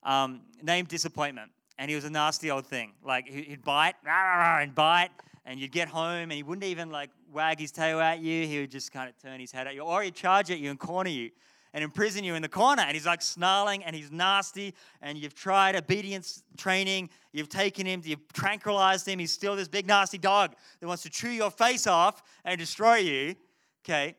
um, 0.03 0.41
named 0.63 0.89
Disappointment. 0.89 1.51
And 1.79 1.89
he 1.89 1.95
was 1.95 2.05
a 2.05 2.11
nasty 2.11 2.51
old 2.51 2.67
thing. 2.67 2.93
Like, 3.03 3.27
he'd 3.27 3.65
bite 3.65 3.95
and 4.05 4.75
bite, 4.75 5.11
and 5.47 5.59
you'd 5.59 5.73
get 5.73 5.89
home, 5.89 6.25
and 6.25 6.33
he 6.33 6.43
wouldn't 6.43 6.65
even 6.65 6.91
like 6.91 7.11
wag 7.33 7.59
his 7.59 7.73
tail 7.73 8.01
at 8.01 8.21
you. 8.21 8.47
He 8.47 8.61
would 8.61 8.71
just 8.71 8.93
kind 8.93 9.09
of 9.09 9.17
turn 9.21 9.41
his 9.41 9.51
head 9.51 9.67
at 9.67 9.75
you, 9.75 9.81
or 9.81 10.03
he'd 10.03 10.15
charge 10.15 10.51
at 10.51 10.59
you 10.59 10.69
and 10.71 10.79
corner 10.79 11.09
you 11.09 11.31
and 11.73 11.85
imprison 11.85 12.25
you 12.25 12.35
in 12.35 12.43
the 12.43 12.49
corner. 12.49 12.83
And 12.83 12.95
he's 12.95 13.07
like 13.07 13.23
snarling 13.23 13.85
and 13.85 13.95
he's 13.95 14.11
nasty. 14.11 14.75
And 15.03 15.17
you've 15.17 15.35
tried 15.35 15.77
obedience 15.77 16.43
training. 16.57 17.11
You've 17.33 17.49
taken 17.49 17.87
him, 17.87 18.03
you've 18.05 18.27
tranquilized 18.33 19.07
him. 19.07 19.19
He's 19.19 19.33
still 19.33 19.57
this 19.57 19.69
big 19.69 19.87
nasty 19.87 20.19
dog 20.19 20.55
that 20.81 20.87
wants 20.87 21.03
to 21.05 21.11
chew 21.11 21.31
your 21.31 21.51
face 21.51 21.87
off 21.87 22.23
and 22.45 22.59
destroy 22.59 22.97
you. 22.97 23.37
Okay 23.85 24.17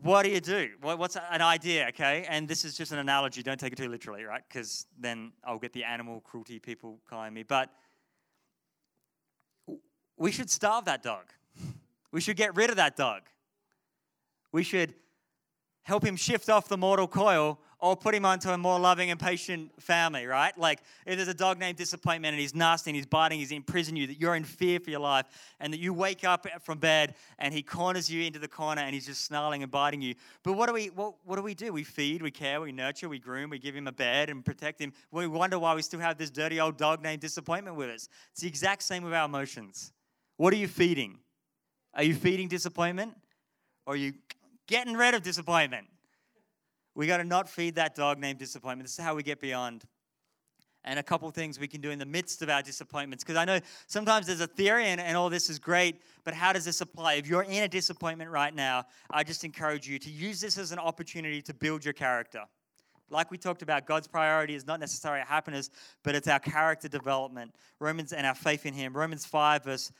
what 0.00 0.22
do 0.22 0.30
you 0.30 0.40
do? 0.40 0.70
What's 0.80 1.16
an 1.16 1.42
idea, 1.42 1.88
okay? 1.88 2.24
And 2.28 2.48
this 2.48 2.64
is 2.64 2.74
just 2.74 2.92
an 2.92 2.98
analogy. 2.98 3.42
Don't 3.42 3.60
take 3.60 3.74
it 3.74 3.76
too 3.76 3.88
literally, 3.88 4.24
right? 4.24 4.42
Because 4.48 4.86
then 4.98 5.32
I'll 5.44 5.58
get 5.58 5.74
the 5.74 5.84
animal 5.84 6.20
cruelty 6.20 6.58
people 6.58 6.98
calling 7.08 7.34
me. 7.34 7.42
But 7.42 7.70
we 10.16 10.32
should 10.32 10.50
starve 10.50 10.86
that 10.86 11.02
dog. 11.02 11.24
We 12.10 12.20
should 12.20 12.36
get 12.36 12.56
rid 12.56 12.70
of 12.70 12.76
that 12.76 12.96
dog. 12.96 13.22
We 14.50 14.62
should 14.62 14.94
help 15.82 16.04
him 16.04 16.16
shift 16.16 16.48
off 16.48 16.68
the 16.68 16.78
mortal 16.78 17.08
coil 17.08 17.58
or 17.82 17.96
put 17.96 18.14
him 18.14 18.24
onto 18.24 18.48
a 18.48 18.56
more 18.56 18.78
loving 18.78 19.10
and 19.10 19.18
patient 19.18 19.70
family, 19.82 20.24
right? 20.24 20.56
Like 20.56 20.84
if 21.04 21.16
there's 21.16 21.26
a 21.26 21.34
dog 21.34 21.58
named 21.58 21.76
Disappointment 21.76 22.32
and 22.32 22.40
he's 22.40 22.54
nasty 22.54 22.90
and 22.90 22.96
he's 22.96 23.06
biting, 23.06 23.40
he's 23.40 23.50
in 23.50 23.64
prison 23.64 23.96
you, 23.96 24.06
that 24.06 24.20
you're 24.20 24.36
in 24.36 24.44
fear 24.44 24.78
for 24.78 24.90
your 24.90 25.00
life, 25.00 25.26
and 25.58 25.72
that 25.72 25.80
you 25.80 25.92
wake 25.92 26.22
up 26.22 26.46
from 26.62 26.78
bed 26.78 27.16
and 27.40 27.52
he 27.52 27.60
corners 27.60 28.08
you 28.08 28.22
into 28.22 28.38
the 28.38 28.46
corner 28.46 28.82
and 28.82 28.94
he's 28.94 29.04
just 29.04 29.24
snarling 29.24 29.64
and 29.64 29.72
biting 29.72 30.00
you. 30.00 30.14
But 30.44 30.52
what 30.52 30.68
do 30.68 30.74
we 30.74 30.86
what, 30.86 31.14
what 31.24 31.34
do 31.34 31.42
we 31.42 31.54
do? 31.54 31.72
We 31.72 31.82
feed, 31.82 32.22
we 32.22 32.30
care, 32.30 32.60
we 32.60 32.70
nurture, 32.70 33.08
we 33.08 33.18
groom, 33.18 33.50
we 33.50 33.58
give 33.58 33.74
him 33.74 33.88
a 33.88 33.92
bed 33.92 34.30
and 34.30 34.44
protect 34.44 34.80
him. 34.80 34.92
We 35.10 35.26
wonder 35.26 35.58
why 35.58 35.74
we 35.74 35.82
still 35.82 36.00
have 36.00 36.16
this 36.16 36.30
dirty 36.30 36.60
old 36.60 36.76
dog 36.76 37.02
named 37.02 37.20
Disappointment 37.20 37.76
with 37.76 37.90
us. 37.90 38.08
It's 38.30 38.42
the 38.42 38.48
exact 38.48 38.84
same 38.84 39.02
with 39.02 39.12
our 39.12 39.26
emotions. 39.26 39.92
What 40.36 40.54
are 40.54 40.56
you 40.56 40.68
feeding? 40.68 41.18
Are 41.94 42.04
you 42.04 42.14
feeding 42.14 42.46
disappointment? 42.46 43.14
Or 43.86 43.94
are 43.94 43.96
you 43.96 44.14
getting 44.68 44.94
rid 44.94 45.14
of 45.14 45.24
disappointment? 45.24 45.88
We 46.94 47.06
got 47.06 47.18
to 47.18 47.24
not 47.24 47.48
feed 47.48 47.76
that 47.76 47.94
dog 47.94 48.18
named 48.18 48.38
disappointment. 48.38 48.84
This 48.84 48.98
is 48.98 49.04
how 49.04 49.14
we 49.14 49.22
get 49.22 49.40
beyond. 49.40 49.84
And 50.84 50.98
a 50.98 51.02
couple 51.02 51.30
things 51.30 51.60
we 51.60 51.68
can 51.68 51.80
do 51.80 51.90
in 51.90 51.98
the 51.98 52.06
midst 52.06 52.42
of 52.42 52.50
our 52.50 52.60
disappointments. 52.60 53.22
Because 53.22 53.36
I 53.36 53.44
know 53.44 53.60
sometimes 53.86 54.26
there's 54.26 54.40
a 54.40 54.48
theory 54.48 54.86
and, 54.86 55.00
and 55.00 55.16
all 55.16 55.30
this 55.30 55.48
is 55.48 55.58
great, 55.58 56.02
but 56.24 56.34
how 56.34 56.52
does 56.52 56.64
this 56.64 56.80
apply? 56.80 57.14
If 57.14 57.28
you're 57.28 57.44
in 57.44 57.62
a 57.62 57.68
disappointment 57.68 58.30
right 58.30 58.52
now, 58.52 58.84
I 59.10 59.22
just 59.22 59.44
encourage 59.44 59.88
you 59.88 59.98
to 60.00 60.10
use 60.10 60.40
this 60.40 60.58
as 60.58 60.72
an 60.72 60.80
opportunity 60.80 61.40
to 61.42 61.54
build 61.54 61.84
your 61.84 61.94
character. 61.94 62.42
Like 63.10 63.30
we 63.30 63.38
talked 63.38 63.62
about, 63.62 63.86
God's 63.86 64.08
priority 64.08 64.54
is 64.54 64.66
not 64.66 64.80
necessarily 64.80 65.22
happiness, 65.24 65.70
but 66.02 66.14
it's 66.14 66.26
our 66.26 66.40
character 66.40 66.88
development. 66.88 67.54
Romans 67.78 68.12
and 68.12 68.26
our 68.26 68.34
faith 68.34 68.66
in 68.66 68.74
Him. 68.74 68.96
Romans 68.96 69.24
5, 69.24 69.64
verse 69.64 69.92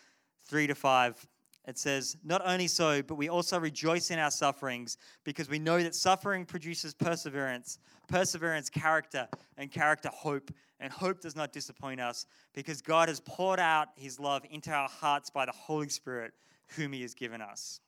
3 0.46 0.66
to 0.66 0.74
5 0.74 1.28
it 1.66 1.78
says, 1.78 2.16
Not 2.24 2.42
only 2.44 2.66
so, 2.66 3.02
but 3.02 3.14
we 3.14 3.28
also 3.28 3.58
rejoice 3.58 4.10
in 4.10 4.18
our 4.18 4.30
sufferings 4.30 4.98
because 5.24 5.48
we 5.48 5.58
know 5.58 5.82
that 5.82 5.94
suffering 5.94 6.44
produces 6.44 6.92
perseverance, 6.94 7.78
perseverance, 8.08 8.68
character, 8.68 9.28
and 9.56 9.70
character, 9.70 10.10
hope. 10.12 10.50
And 10.80 10.92
hope 10.92 11.20
does 11.20 11.36
not 11.36 11.52
disappoint 11.52 12.00
us 12.00 12.26
because 12.54 12.82
God 12.82 13.08
has 13.08 13.20
poured 13.20 13.60
out 13.60 13.88
his 13.94 14.18
love 14.18 14.42
into 14.50 14.72
our 14.72 14.88
hearts 14.88 15.30
by 15.30 15.46
the 15.46 15.52
Holy 15.52 15.88
Spirit, 15.88 16.32
whom 16.76 16.92
he 16.92 17.02
has 17.02 17.14
given 17.14 17.40
us. 17.40 17.80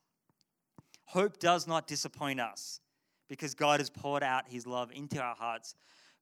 Hope 1.07 1.41
does 1.41 1.67
not 1.67 1.89
disappoint 1.89 2.41
us 2.41 2.81
because 3.29 3.55
God 3.55 3.81
has 3.81 3.91
poured 3.91 4.23
out 4.23 4.45
his 4.49 4.67
love 4.67 4.91
into 4.95 5.21
our 5.21 5.35
hearts 5.35 5.75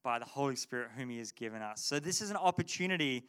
by 0.03 0.19
the 0.19 0.25
Holy 0.25 0.57
Spirit, 0.57 0.91
whom 0.97 1.11
he 1.11 1.19
has 1.19 1.31
given 1.31 1.61
us. 1.61 1.83
So, 1.83 2.01
this 2.01 2.21
is 2.21 2.31
an 2.31 2.37
opportunity 2.37 3.25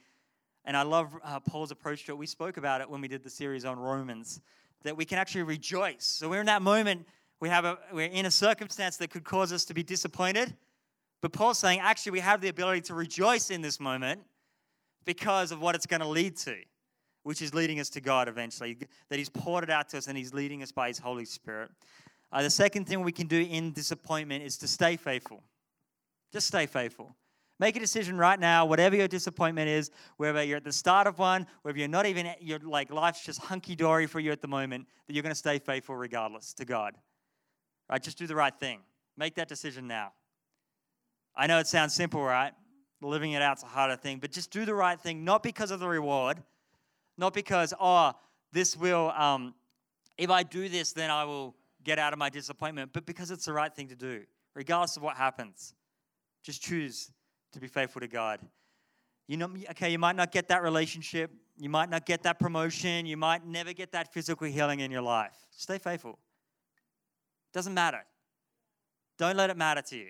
and 0.65 0.77
I 0.77 0.83
love 0.83 1.13
uh, 1.23 1.39
Paul's 1.39 1.71
approach 1.71 2.05
to 2.05 2.13
it. 2.13 2.17
We 2.17 2.25
spoke 2.25 2.57
about 2.57 2.81
it 2.81 2.89
when 2.89 3.01
we 3.01 3.07
did 3.07 3.23
the 3.23 3.29
series 3.29 3.65
on 3.65 3.77
Romans, 3.77 4.41
that 4.83 4.95
we 4.95 5.05
can 5.05 5.17
actually 5.17 5.43
rejoice. 5.43 6.05
So 6.05 6.29
we're 6.29 6.39
in 6.39 6.45
that 6.47 6.61
moment, 6.61 7.05
we 7.39 7.49
have 7.49 7.65
a, 7.65 7.77
we're 7.91 8.07
in 8.07 8.25
a 8.25 8.31
circumstance 8.31 8.97
that 8.97 9.09
could 9.09 9.23
cause 9.23 9.51
us 9.51 9.65
to 9.65 9.73
be 9.73 9.83
disappointed. 9.83 10.55
But 11.21 11.33
Paul's 11.33 11.59
saying, 11.59 11.79
actually, 11.79 12.13
we 12.13 12.19
have 12.19 12.41
the 12.41 12.49
ability 12.49 12.81
to 12.81 12.93
rejoice 12.93 13.49
in 13.49 13.61
this 13.61 13.79
moment 13.79 14.21
because 15.05 15.51
of 15.51 15.61
what 15.61 15.75
it's 15.75 15.85
going 15.85 16.01
to 16.01 16.07
lead 16.07 16.37
to, 16.37 16.55
which 17.23 17.41
is 17.41 17.53
leading 17.53 17.79
us 17.79 17.89
to 17.91 18.01
God 18.01 18.27
eventually, 18.27 18.77
that 19.09 19.17
He's 19.17 19.29
poured 19.29 19.63
it 19.63 19.69
out 19.69 19.89
to 19.89 19.97
us 19.97 20.07
and 20.07 20.17
He's 20.17 20.33
leading 20.33 20.63
us 20.63 20.71
by 20.71 20.89
His 20.89 20.99
Holy 20.99 21.25
Spirit. 21.25 21.71
Uh, 22.31 22.41
the 22.41 22.49
second 22.49 22.87
thing 22.87 23.01
we 23.01 23.11
can 23.11 23.27
do 23.27 23.39
in 23.39 23.71
disappointment 23.71 24.43
is 24.43 24.57
to 24.57 24.67
stay 24.67 24.97
faithful. 24.97 25.43
Just 26.31 26.47
stay 26.47 26.65
faithful. 26.65 27.15
Make 27.59 27.75
a 27.75 27.79
decision 27.79 28.17
right 28.17 28.39
now, 28.39 28.65
whatever 28.65 28.95
your 28.95 29.07
disappointment 29.07 29.69
is, 29.69 29.91
whether 30.17 30.43
you're 30.43 30.57
at 30.57 30.63
the 30.63 30.71
start 30.71 31.05
of 31.05 31.19
one, 31.19 31.45
whether 31.61 31.77
you're 31.77 31.87
not 31.87 32.05
even, 32.05 32.29
you're 32.41 32.59
like 32.59 32.91
life's 32.91 33.23
just 33.23 33.39
hunky 33.39 33.75
dory 33.75 34.07
for 34.07 34.19
you 34.19 34.31
at 34.31 34.41
the 34.41 34.47
moment, 34.47 34.87
that 35.07 35.13
you're 35.13 35.23
going 35.23 35.31
to 35.31 35.35
stay 35.35 35.59
faithful 35.59 35.95
regardless 35.95 36.53
to 36.53 36.65
God. 36.65 36.95
Right? 37.89 38.01
Just 38.01 38.17
do 38.17 38.25
the 38.25 38.35
right 38.35 38.53
thing. 38.59 38.79
Make 39.17 39.35
that 39.35 39.47
decision 39.47 39.87
now. 39.87 40.13
I 41.35 41.47
know 41.47 41.59
it 41.59 41.67
sounds 41.67 41.93
simple, 41.93 42.21
right? 42.21 42.53
Living 43.01 43.33
it 43.33 43.41
out's 43.41 43.63
a 43.63 43.67
harder 43.67 43.97
thing, 43.97 44.19
but 44.19 44.31
just 44.31 44.49
do 44.49 44.65
the 44.65 44.73
right 44.73 44.99
thing, 44.99 45.23
not 45.23 45.43
because 45.43 45.71
of 45.71 45.79
the 45.79 45.87
reward, 45.87 46.41
not 47.17 47.33
because, 47.33 47.73
oh, 47.79 48.13
this 48.51 48.77
will, 48.77 49.11
um, 49.11 49.53
if 50.17 50.29
I 50.29 50.43
do 50.43 50.69
this, 50.69 50.93
then 50.93 51.11
I 51.11 51.25
will 51.25 51.55
get 51.83 51.99
out 51.99 52.13
of 52.13 52.19
my 52.19 52.29
disappointment, 52.29 52.91
but 52.93 53.05
because 53.05 53.29
it's 53.29 53.45
the 53.45 53.53
right 53.53 53.73
thing 53.73 53.89
to 53.89 53.95
do, 53.95 54.23
regardless 54.55 54.95
of 54.95 55.03
what 55.03 55.17
happens. 55.17 55.73
Just 56.43 56.61
choose 56.61 57.11
to 57.53 57.59
be 57.59 57.67
faithful 57.67 58.01
to 58.01 58.07
God. 58.07 58.39
You 59.27 59.37
know, 59.37 59.49
okay, 59.71 59.89
you 59.89 59.99
might 59.99 60.15
not 60.15 60.31
get 60.31 60.49
that 60.49 60.61
relationship, 60.61 61.31
you 61.57 61.69
might 61.69 61.89
not 61.89 62.05
get 62.05 62.23
that 62.23 62.39
promotion, 62.39 63.05
you 63.05 63.15
might 63.15 63.45
never 63.45 63.73
get 63.73 63.91
that 63.93 64.13
physical 64.13 64.47
healing 64.47 64.81
in 64.81 64.91
your 64.91 65.01
life. 65.01 65.35
Stay 65.51 65.77
faithful. 65.77 66.19
Doesn't 67.53 67.73
matter. 67.73 68.03
Don't 69.17 69.37
let 69.37 69.49
it 69.49 69.57
matter 69.57 69.81
to 69.81 69.95
you. 69.95 70.09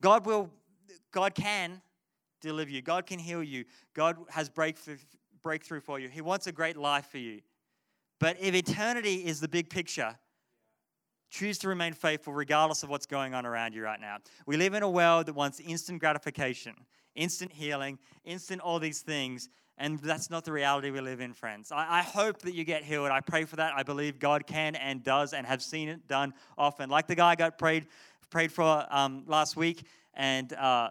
God 0.00 0.24
will, 0.24 0.50
God 1.10 1.34
can 1.34 1.82
deliver 2.40 2.70
you. 2.70 2.82
God 2.82 3.06
can 3.06 3.18
heal 3.18 3.42
you. 3.42 3.64
God 3.94 4.16
has 4.30 4.48
breakthrough, 4.48 4.98
breakthrough 5.42 5.80
for 5.80 5.98
you. 5.98 6.08
He 6.08 6.20
wants 6.20 6.46
a 6.46 6.52
great 6.52 6.76
life 6.76 7.06
for 7.06 7.18
you. 7.18 7.40
But 8.20 8.36
if 8.40 8.54
eternity 8.54 9.26
is 9.26 9.40
the 9.40 9.48
big 9.48 9.68
picture, 9.68 10.16
Choose 11.34 11.58
to 11.58 11.68
remain 11.68 11.94
faithful 11.94 12.32
regardless 12.32 12.84
of 12.84 12.90
what's 12.90 13.06
going 13.06 13.34
on 13.34 13.44
around 13.44 13.74
you 13.74 13.82
right 13.82 14.00
now. 14.00 14.18
We 14.46 14.56
live 14.56 14.72
in 14.72 14.84
a 14.84 14.88
world 14.88 15.26
that 15.26 15.32
wants 15.32 15.58
instant 15.58 15.98
gratification, 15.98 16.74
instant 17.16 17.50
healing, 17.52 17.98
instant 18.24 18.60
all 18.60 18.78
these 18.78 19.00
things. 19.00 19.48
And 19.76 19.98
that's 19.98 20.30
not 20.30 20.44
the 20.44 20.52
reality 20.52 20.92
we 20.92 21.00
live 21.00 21.18
in, 21.18 21.32
friends. 21.32 21.72
I, 21.72 21.98
I, 21.98 22.02
hope 22.02 22.42
that 22.42 22.54
you 22.54 22.62
get 22.62 22.84
healed. 22.84 23.10
I 23.10 23.20
pray 23.20 23.46
for 23.46 23.56
that. 23.56 23.72
I 23.74 23.82
believe 23.82 24.20
God 24.20 24.46
can 24.46 24.76
and 24.76 25.02
does 25.02 25.32
and 25.32 25.44
have 25.44 25.60
seen 25.60 25.88
it 25.88 26.06
done 26.06 26.34
often. 26.56 26.88
Like 26.88 27.08
the 27.08 27.16
guy 27.16 27.30
I 27.30 27.34
got 27.34 27.58
prayed, 27.58 27.88
prayed 28.30 28.52
for 28.52 28.86
um, 28.88 29.24
last 29.26 29.56
week, 29.56 29.88
and, 30.14 30.52
uh, 30.52 30.90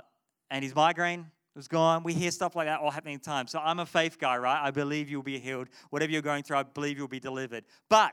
and 0.51 0.61
his 0.61 0.75
migraine 0.75 1.25
was 1.55 1.69
gone. 1.69 2.03
We 2.03 2.13
hear 2.13 2.31
stuff 2.31 2.53
like 2.53 2.67
that 2.67 2.81
all 2.81 2.91
happening 2.91 3.19
time. 3.19 3.47
So 3.47 3.59
I'm 3.59 3.79
a 3.79 3.85
faith 3.85 4.19
guy, 4.19 4.37
right? 4.37 4.61
I 4.61 4.71
believe 4.71 5.09
you'll 5.09 5.23
be 5.23 5.39
healed. 5.39 5.69
Whatever 5.89 6.11
you're 6.11 6.21
going 6.21 6.43
through, 6.43 6.57
I 6.57 6.63
believe 6.63 6.97
you'll 6.97 7.07
be 7.07 7.21
delivered. 7.21 7.63
But 7.87 8.11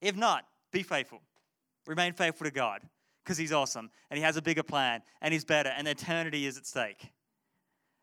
if 0.00 0.14
not, 0.14 0.44
be 0.70 0.84
faithful. 0.84 1.20
Remain 1.88 2.12
faithful 2.12 2.44
to 2.44 2.50
God 2.50 2.82
because 3.24 3.38
He's 3.38 3.52
awesome 3.52 3.90
and 4.10 4.18
He 4.18 4.22
has 4.22 4.36
a 4.36 4.42
bigger 4.42 4.62
plan 4.62 5.02
and 5.22 5.32
He's 5.32 5.44
better 5.44 5.70
and 5.70 5.88
eternity 5.88 6.46
is 6.46 6.58
at 6.58 6.66
stake. 6.66 7.10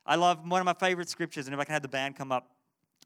I 0.08 0.16
love 0.16 0.40
one 0.48 0.60
of 0.60 0.66
my 0.66 0.74
favorite 0.74 1.10
scriptures, 1.10 1.48
and 1.48 1.54
if 1.54 1.60
I 1.60 1.64
can 1.64 1.74
have 1.74 1.82
the 1.82 1.88
band 1.88 2.16
come 2.16 2.32
up, 2.32 2.50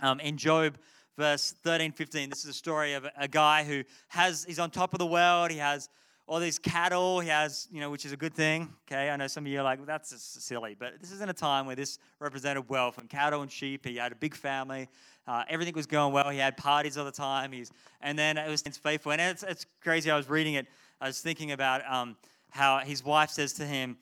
um, 0.01 0.19
in 0.19 0.37
Job, 0.37 0.77
verse 1.17 1.53
13, 1.63 1.91
15, 1.91 2.29
this 2.29 2.43
is 2.43 2.49
a 2.49 2.53
story 2.53 2.93
of 2.93 3.05
a 3.17 3.27
guy 3.27 3.63
who 3.63 3.83
has, 4.09 4.45
he's 4.45 4.59
on 4.59 4.69
top 4.69 4.93
of 4.93 4.99
the 4.99 5.05
world, 5.05 5.51
he 5.51 5.57
has 5.57 5.89
all 6.27 6.39
these 6.39 6.59
cattle, 6.59 7.19
he 7.19 7.29
has, 7.29 7.67
you 7.71 7.79
know, 7.79 7.89
which 7.89 8.05
is 8.05 8.11
a 8.11 8.17
good 8.17 8.33
thing. 8.33 8.69
Okay, 8.87 9.09
I 9.09 9.15
know 9.15 9.27
some 9.27 9.45
of 9.45 9.51
you 9.51 9.59
are 9.59 9.63
like, 9.63 9.79
well, 9.79 9.85
that's 9.85 10.13
silly, 10.43 10.75
but 10.77 10.99
this 11.01 11.11
is 11.11 11.21
in 11.21 11.29
a 11.29 11.33
time 11.33 11.65
where 11.65 11.75
this 11.75 11.99
represented 12.19 12.69
wealth 12.69 12.97
and 12.97 13.09
cattle 13.09 13.41
and 13.41 13.51
sheep. 13.51 13.85
He 13.85 13.95
had 13.95 14.11
a 14.11 14.15
big 14.15 14.35
family, 14.35 14.89
uh, 15.29 15.43
everything 15.47 15.75
was 15.75 15.85
going 15.85 16.11
well. 16.11 16.27
He 16.29 16.39
had 16.39 16.57
parties 16.57 16.97
all 16.97 17.05
the 17.05 17.11
time. 17.11 17.51
He's, 17.51 17.71
and 18.01 18.17
then 18.17 18.35
it 18.35 18.49
was 18.49 18.63
faithful. 18.63 19.11
And 19.11 19.21
it's, 19.21 19.43
it's 19.43 19.67
crazy. 19.79 20.09
I 20.09 20.17
was 20.17 20.27
reading 20.27 20.55
it. 20.55 20.65
I 20.99 21.05
was 21.05 21.21
thinking 21.21 21.51
about 21.51 21.81
um, 21.87 22.17
how 22.49 22.79
his 22.79 23.05
wife 23.05 23.29
says 23.29 23.53
to 23.53 23.65
him, 23.65 23.97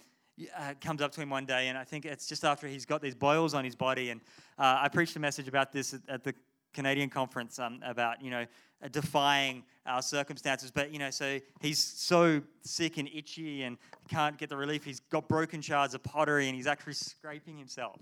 uh, 0.58 0.74
comes 0.80 1.02
up 1.02 1.12
to 1.12 1.22
him 1.22 1.30
one 1.30 1.46
day, 1.46 1.68
and 1.68 1.78
I 1.78 1.84
think 1.84 2.06
it's 2.06 2.28
just 2.28 2.46
after 2.46 2.66
he's 2.66 2.86
got 2.86 3.02
these 3.02 3.14
boils 3.14 3.54
on 3.54 3.66
his 3.66 3.76
body. 3.76 4.10
And 4.12 4.22
uh, 4.58 4.80
I 4.84 4.88
preached 4.88 5.18
a 5.18 5.20
message 5.20 5.50
about 5.50 5.74
this 5.74 5.94
at, 5.94 6.00
at 6.08 6.24
the 6.24 6.34
Canadian 6.74 7.10
conference 7.10 7.60
um, 7.60 7.82
about, 7.84 8.22
you 8.22 8.32
know, 8.32 8.46
defying 8.92 9.64
our 9.86 10.02
circumstances. 10.02 10.72
But, 10.72 10.94
you 10.94 11.00
know, 11.00 11.10
so 11.10 11.42
he's 11.60 11.84
so 11.84 12.42
sick 12.62 12.98
and 12.98 13.10
itchy 13.14 13.64
and 13.64 13.78
can't 14.08 14.38
get 14.38 14.48
the 14.48 14.56
relief. 14.56 14.86
He's 14.86 15.02
got 15.02 15.28
broken 15.28 15.60
shards 15.60 15.94
of 15.94 16.04
pottery 16.04 16.48
and 16.48 16.56
he's 16.56 16.68
actually 16.68 16.94
scraping 16.94 17.58
himself 17.58 18.00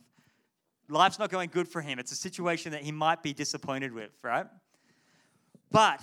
life's 0.89 1.19
not 1.19 1.29
going 1.29 1.49
good 1.51 1.67
for 1.67 1.81
him. 1.81 1.99
It's 1.99 2.11
a 2.11 2.15
situation 2.15 2.71
that 2.71 2.81
he 2.81 2.91
might 2.91 3.23
be 3.23 3.33
disappointed 3.33 3.91
with, 3.93 4.11
right? 4.21 4.45
But, 5.71 6.01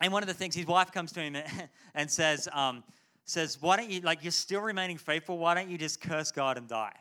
and 0.00 0.12
one 0.12 0.22
of 0.22 0.28
the 0.28 0.34
things, 0.34 0.54
his 0.54 0.66
wife 0.66 0.92
comes 0.92 1.12
to 1.12 1.20
him 1.20 1.36
and 1.94 2.10
says, 2.10 2.48
um, 2.52 2.84
says, 3.24 3.58
why 3.60 3.76
don't 3.76 3.90
you, 3.90 4.00
like, 4.00 4.22
you're 4.22 4.32
still 4.32 4.60
remaining 4.60 4.98
faithful, 4.98 5.38
why 5.38 5.54
don't 5.54 5.68
you 5.68 5.78
just 5.78 6.00
curse 6.00 6.30
God 6.30 6.56
and 6.58 6.68
die? 6.68 6.94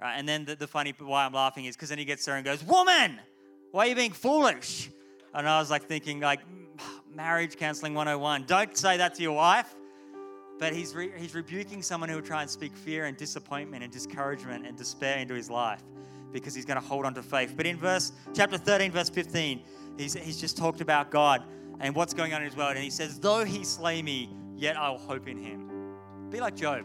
Right? 0.00 0.14
And 0.16 0.28
then 0.28 0.44
the, 0.44 0.56
the 0.56 0.66
funny, 0.66 0.94
why 0.98 1.24
I'm 1.24 1.32
laughing 1.32 1.64
is 1.64 1.76
because 1.76 1.88
then 1.88 1.98
he 1.98 2.04
gets 2.04 2.24
there 2.24 2.36
and 2.36 2.44
goes, 2.44 2.62
woman, 2.64 3.18
why 3.70 3.86
are 3.86 3.88
you 3.88 3.94
being 3.94 4.12
foolish? 4.12 4.90
And 5.34 5.48
I 5.48 5.58
was 5.58 5.70
like 5.70 5.84
thinking, 5.84 6.20
like, 6.20 6.40
marriage 7.14 7.56
counseling 7.56 7.94
101. 7.94 8.44
Don't 8.44 8.76
say 8.76 8.96
that 8.98 9.14
to 9.14 9.22
your 9.22 9.32
wife. 9.32 9.74
But 10.58 10.72
he's, 10.72 10.94
re- 10.94 11.12
he's 11.16 11.34
rebuking 11.34 11.82
someone 11.82 12.08
who 12.08 12.16
will 12.16 12.22
try 12.22 12.42
and 12.42 12.50
speak 12.50 12.76
fear 12.76 13.06
and 13.06 13.16
disappointment 13.16 13.82
and 13.82 13.92
discouragement 13.92 14.66
and 14.66 14.76
despair 14.76 15.18
into 15.18 15.34
his 15.34 15.50
life 15.50 15.82
because 16.32 16.54
he's 16.54 16.64
going 16.64 16.80
to 16.80 16.86
hold 16.86 17.04
on 17.04 17.14
to 17.14 17.22
faith. 17.22 17.54
But 17.56 17.66
in 17.66 17.76
verse 17.76 18.12
chapter 18.34 18.56
13, 18.56 18.90
verse 18.90 19.10
15, 19.10 19.60
he's, 19.98 20.14
he's 20.14 20.40
just 20.40 20.56
talked 20.56 20.80
about 20.80 21.10
God 21.10 21.42
and 21.80 21.94
what's 21.94 22.14
going 22.14 22.32
on 22.32 22.40
in 22.42 22.48
his 22.48 22.56
world. 22.56 22.74
And 22.74 22.84
he 22.84 22.90
says, 22.90 23.18
Though 23.18 23.44
he 23.44 23.64
slay 23.64 24.02
me, 24.02 24.30
yet 24.56 24.76
I 24.76 24.90
will 24.90 24.98
hope 24.98 25.28
in 25.28 25.36
him. 25.36 25.70
Be 26.30 26.40
like 26.40 26.56
Job. 26.56 26.84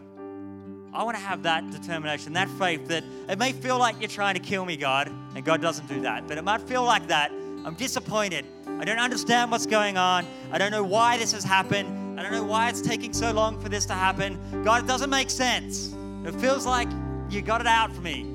I 0.92 1.02
want 1.02 1.16
to 1.16 1.22
have 1.22 1.42
that 1.42 1.70
determination, 1.70 2.32
that 2.32 2.48
faith 2.50 2.88
that 2.88 3.04
it 3.28 3.38
may 3.38 3.52
feel 3.52 3.78
like 3.78 4.00
you're 4.00 4.08
trying 4.08 4.34
to 4.34 4.40
kill 4.40 4.64
me, 4.64 4.76
God, 4.76 5.08
and 5.34 5.44
God 5.44 5.60
doesn't 5.60 5.86
do 5.86 6.00
that. 6.00 6.26
But 6.26 6.38
it 6.38 6.44
might 6.44 6.62
feel 6.62 6.82
like 6.82 7.06
that. 7.08 7.30
I'm 7.64 7.74
disappointed. 7.74 8.46
I 8.66 8.84
don't 8.84 8.98
understand 8.98 9.50
what's 9.50 9.66
going 9.66 9.96
on. 9.96 10.26
I 10.50 10.58
don't 10.58 10.70
know 10.70 10.84
why 10.84 11.18
this 11.18 11.32
has 11.32 11.44
happened. 11.44 11.97
I 12.18 12.22
don't 12.22 12.32
know 12.32 12.42
why 12.42 12.68
it's 12.68 12.80
taking 12.80 13.12
so 13.12 13.30
long 13.30 13.60
for 13.60 13.68
this 13.68 13.86
to 13.86 13.92
happen. 13.92 14.64
God, 14.64 14.82
it 14.82 14.88
doesn't 14.88 15.08
make 15.08 15.30
sense. 15.30 15.94
It 16.24 16.34
feels 16.34 16.66
like 16.66 16.88
you 17.30 17.42
got 17.42 17.60
it 17.60 17.68
out 17.68 17.92
for 17.92 18.00
me, 18.00 18.26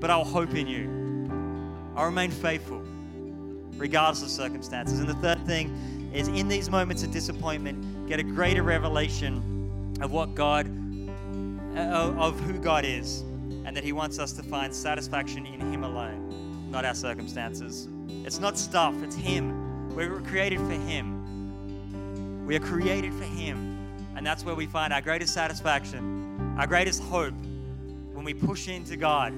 but 0.00 0.08
I'll 0.08 0.24
hope 0.24 0.54
in 0.54 0.66
you. 0.66 0.88
I'll 1.94 2.06
remain 2.06 2.30
faithful, 2.30 2.82
regardless 3.76 4.22
of 4.22 4.30
circumstances. 4.30 5.00
And 5.00 5.08
the 5.08 5.14
third 5.16 5.44
thing 5.44 6.10
is 6.14 6.28
in 6.28 6.48
these 6.48 6.70
moments 6.70 7.02
of 7.02 7.10
disappointment, 7.10 8.08
get 8.08 8.20
a 8.20 8.22
greater 8.22 8.62
revelation 8.62 9.98
of 10.00 10.12
what 10.12 10.34
God, 10.34 10.66
uh, 11.76 12.14
of 12.16 12.40
who 12.40 12.54
God 12.54 12.86
is, 12.86 13.20
and 13.66 13.76
that 13.76 13.84
He 13.84 13.92
wants 13.92 14.18
us 14.18 14.32
to 14.32 14.42
find 14.42 14.74
satisfaction 14.74 15.44
in 15.44 15.60
Him 15.70 15.84
alone, 15.84 16.70
not 16.70 16.86
our 16.86 16.94
circumstances. 16.94 17.86
It's 18.08 18.38
not 18.38 18.56
stuff, 18.56 18.94
it's 19.02 19.14
Him. 19.14 19.94
We 19.94 20.08
were 20.08 20.22
created 20.22 20.60
for 20.60 20.72
Him. 20.72 21.19
We 22.50 22.56
are 22.56 22.58
created 22.58 23.14
for 23.14 23.22
Him. 23.22 23.78
And 24.16 24.26
that's 24.26 24.44
where 24.44 24.56
we 24.56 24.66
find 24.66 24.92
our 24.92 25.00
greatest 25.00 25.32
satisfaction, 25.32 26.56
our 26.58 26.66
greatest 26.66 27.00
hope 27.00 27.32
when 28.12 28.24
we 28.24 28.34
push 28.34 28.66
into 28.66 28.96
God, 28.96 29.32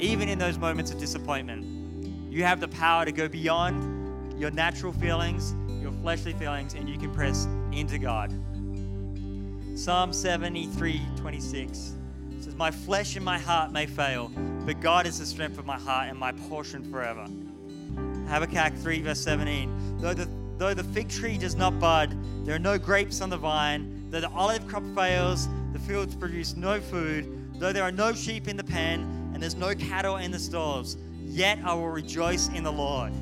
even 0.00 0.28
in 0.28 0.40
those 0.40 0.58
moments 0.58 0.90
of 0.90 0.98
disappointment. 0.98 2.32
You 2.32 2.42
have 2.42 2.58
the 2.58 2.66
power 2.66 3.04
to 3.04 3.12
go 3.12 3.28
beyond 3.28 4.40
your 4.40 4.50
natural 4.50 4.92
feelings, 4.92 5.54
your 5.80 5.92
fleshly 5.92 6.32
feelings, 6.32 6.74
and 6.74 6.88
you 6.88 6.98
can 6.98 7.14
press 7.14 7.46
into 7.70 7.96
God. 7.96 8.32
Psalm 9.78 10.12
73 10.12 11.00
26 11.14 11.94
says, 12.40 12.56
My 12.56 12.72
flesh 12.72 13.14
and 13.14 13.24
my 13.24 13.38
heart 13.38 13.70
may 13.70 13.86
fail, 13.86 14.32
but 14.66 14.80
God 14.80 15.06
is 15.06 15.20
the 15.20 15.26
strength 15.26 15.58
of 15.58 15.64
my 15.64 15.78
heart 15.78 16.08
and 16.08 16.18
my 16.18 16.32
portion 16.32 16.82
forever. 16.90 17.24
Habakkuk 18.26 18.76
3, 18.80 19.02
verse 19.02 19.20
17. 19.20 19.98
Though 20.00 20.14
the, 20.14 20.28
though 20.58 20.74
the 20.74 20.84
fig 20.84 21.08
tree 21.08 21.38
does 21.38 21.54
not 21.54 21.78
bud, 21.78 22.16
there 22.44 22.54
are 22.54 22.58
no 22.58 22.78
grapes 22.78 23.20
on 23.20 23.30
the 23.30 23.36
vine, 23.36 24.06
though 24.10 24.20
the 24.20 24.30
olive 24.30 24.66
crop 24.66 24.82
fails, 24.94 25.48
the 25.72 25.78
fields 25.78 26.14
produce 26.14 26.56
no 26.56 26.80
food, 26.80 27.60
though 27.60 27.72
there 27.72 27.84
are 27.84 27.92
no 27.92 28.12
sheep 28.12 28.48
in 28.48 28.56
the 28.56 28.64
pen, 28.64 29.30
and 29.32 29.42
there's 29.42 29.54
no 29.54 29.74
cattle 29.74 30.16
in 30.16 30.30
the 30.30 30.38
stalls, 30.38 30.96
yet 31.22 31.58
I 31.64 31.74
will 31.74 31.90
rejoice 31.90 32.48
in 32.48 32.64
the 32.64 32.72
Lord. 32.72 33.12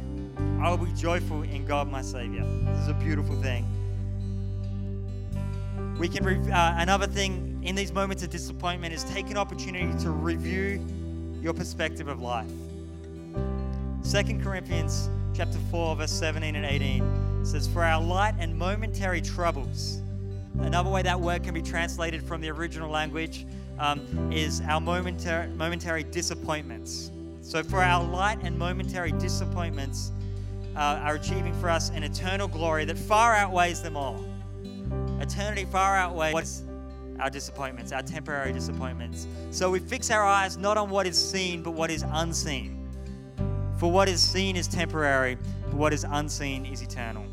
I 0.60 0.70
will 0.70 0.78
be 0.78 0.92
joyful 0.92 1.42
in 1.42 1.66
God 1.66 1.90
my 1.90 2.02
Savior. 2.02 2.44
This 2.64 2.80
is 2.80 2.88
a 2.88 2.94
beautiful 2.94 3.40
thing. 3.42 3.66
We 5.98 6.08
can, 6.08 6.26
uh, 6.50 6.76
another 6.78 7.06
thing 7.06 7.60
in 7.62 7.74
these 7.74 7.92
moments 7.92 8.22
of 8.22 8.30
disappointment 8.30 8.94
is 8.94 9.04
take 9.04 9.30
an 9.30 9.36
opportunity 9.36 9.92
to 10.02 10.10
review 10.10 10.84
your 11.42 11.52
perspective 11.52 12.08
of 12.08 12.20
life. 12.20 12.50
2 14.10 14.38
Corinthians 14.42 15.10
chapter 15.36 15.58
4, 15.70 15.96
verse 15.96 16.12
17 16.12 16.56
and 16.56 16.64
18 16.64 17.44
says, 17.44 17.68
For 17.68 17.84
our 17.84 18.00
light 18.02 18.34
and 18.38 18.56
momentary 18.56 19.20
troubles, 19.20 20.00
another 20.60 20.88
way 20.88 21.02
that 21.02 21.20
word 21.20 21.44
can 21.44 21.52
be 21.52 21.60
translated 21.60 22.22
from 22.22 22.40
the 22.40 22.48
original 22.48 22.90
language 22.90 23.46
um, 23.78 24.00
is 24.32 24.62
our 24.62 24.80
momentary, 24.80 25.48
momentary 25.48 26.04
disappointments. 26.04 27.10
So, 27.42 27.62
for 27.62 27.82
our 27.82 28.02
light 28.02 28.38
and 28.42 28.58
momentary 28.58 29.12
disappointments 29.12 30.10
uh, 30.74 31.00
are 31.02 31.16
achieving 31.16 31.52
for 31.60 31.68
us 31.68 31.90
an 31.90 32.02
eternal 32.02 32.48
glory 32.48 32.86
that 32.86 32.98
far 32.98 33.34
outweighs 33.34 33.82
them 33.82 33.94
all. 33.94 34.24
Eternity 35.20 35.66
far 35.66 35.96
outweighs 35.96 36.62
our 37.20 37.28
disappointments, 37.28 37.92
our 37.92 38.02
temporary 38.02 38.52
disappointments. 38.54 39.26
So 39.50 39.70
we 39.70 39.80
fix 39.80 40.10
our 40.10 40.24
eyes 40.24 40.56
not 40.56 40.78
on 40.78 40.88
what 40.88 41.06
is 41.06 41.22
seen, 41.22 41.62
but 41.62 41.72
what 41.72 41.90
is 41.90 42.04
unseen. 42.08 42.75
For 43.78 43.92
what 43.92 44.08
is 44.08 44.22
seen 44.22 44.56
is 44.56 44.66
temporary, 44.66 45.36
but 45.66 45.74
what 45.74 45.92
is 45.92 46.04
unseen 46.08 46.64
is 46.64 46.80
eternal. 46.80 47.26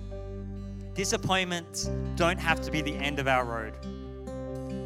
Disappointments 0.93 1.89
don't 2.15 2.37
have 2.37 2.61
to 2.61 2.71
be 2.71 2.81
the 2.81 2.93
end 2.95 3.19
of 3.19 3.27
our 3.27 3.45
road. 3.45 3.73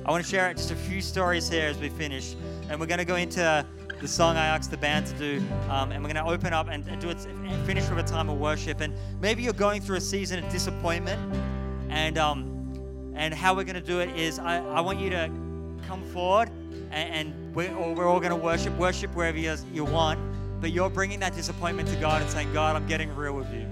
I 0.05 0.11
want 0.11 0.23
to 0.23 0.29
share 0.29 0.53
just 0.53 0.71
a 0.71 0.75
few 0.75 1.01
stories 1.01 1.49
here 1.49 1.67
as 1.67 1.79
we 1.79 1.89
finish, 1.89 2.35
and 2.69 2.79
we're 2.79 2.85
going 2.85 2.99
to 2.99 3.05
go 3.05 3.15
into 3.15 3.65
the 3.99 4.07
song 4.07 4.37
I 4.37 4.45
asked 4.45 4.69
the 4.69 4.77
band 4.77 5.07
to 5.07 5.13
do, 5.15 5.45
um, 5.69 5.91
and 5.91 6.03
we're 6.03 6.13
going 6.13 6.23
to 6.23 6.31
open 6.31 6.53
up 6.53 6.67
and, 6.69 6.87
and 6.87 7.01
do 7.01 7.09
it, 7.09 7.25
and 7.25 7.65
finish 7.65 7.89
with 7.89 7.97
a 7.97 8.07
time 8.07 8.29
of 8.29 8.37
worship. 8.37 8.79
And 8.79 8.93
maybe 9.19 9.41
you're 9.41 9.53
going 9.53 9.81
through 9.81 9.97
a 9.97 10.01
season 10.01 10.43
of 10.43 10.51
disappointment, 10.51 11.19
and 11.89 12.19
um, 12.19 13.13
and 13.15 13.33
how 13.33 13.55
we're 13.55 13.63
going 13.63 13.75
to 13.75 13.81
do 13.81 13.99
it 13.99 14.15
is 14.15 14.37
I, 14.37 14.63
I 14.63 14.79
want 14.81 14.99
you 14.99 15.09
to 15.09 15.31
come 15.87 16.03
forward, 16.13 16.49
and, 16.91 17.29
and 17.29 17.55
we're, 17.55 17.75
we're 17.95 18.07
all 18.07 18.19
going 18.19 18.29
to 18.29 18.35
worship, 18.35 18.77
worship 18.77 19.15
wherever 19.15 19.39
you, 19.39 19.55
you 19.73 19.83
want, 19.83 20.19
but 20.59 20.71
you're 20.71 20.89
bringing 20.89 21.19
that 21.19 21.35
disappointment 21.35 21.87
to 21.89 21.95
God 21.97 22.21
and 22.21 22.29
saying, 22.29 22.51
God, 22.53 22.75
I'm 22.75 22.87
getting 22.87 23.15
real 23.15 23.33
with 23.33 23.53
you. 23.53 23.65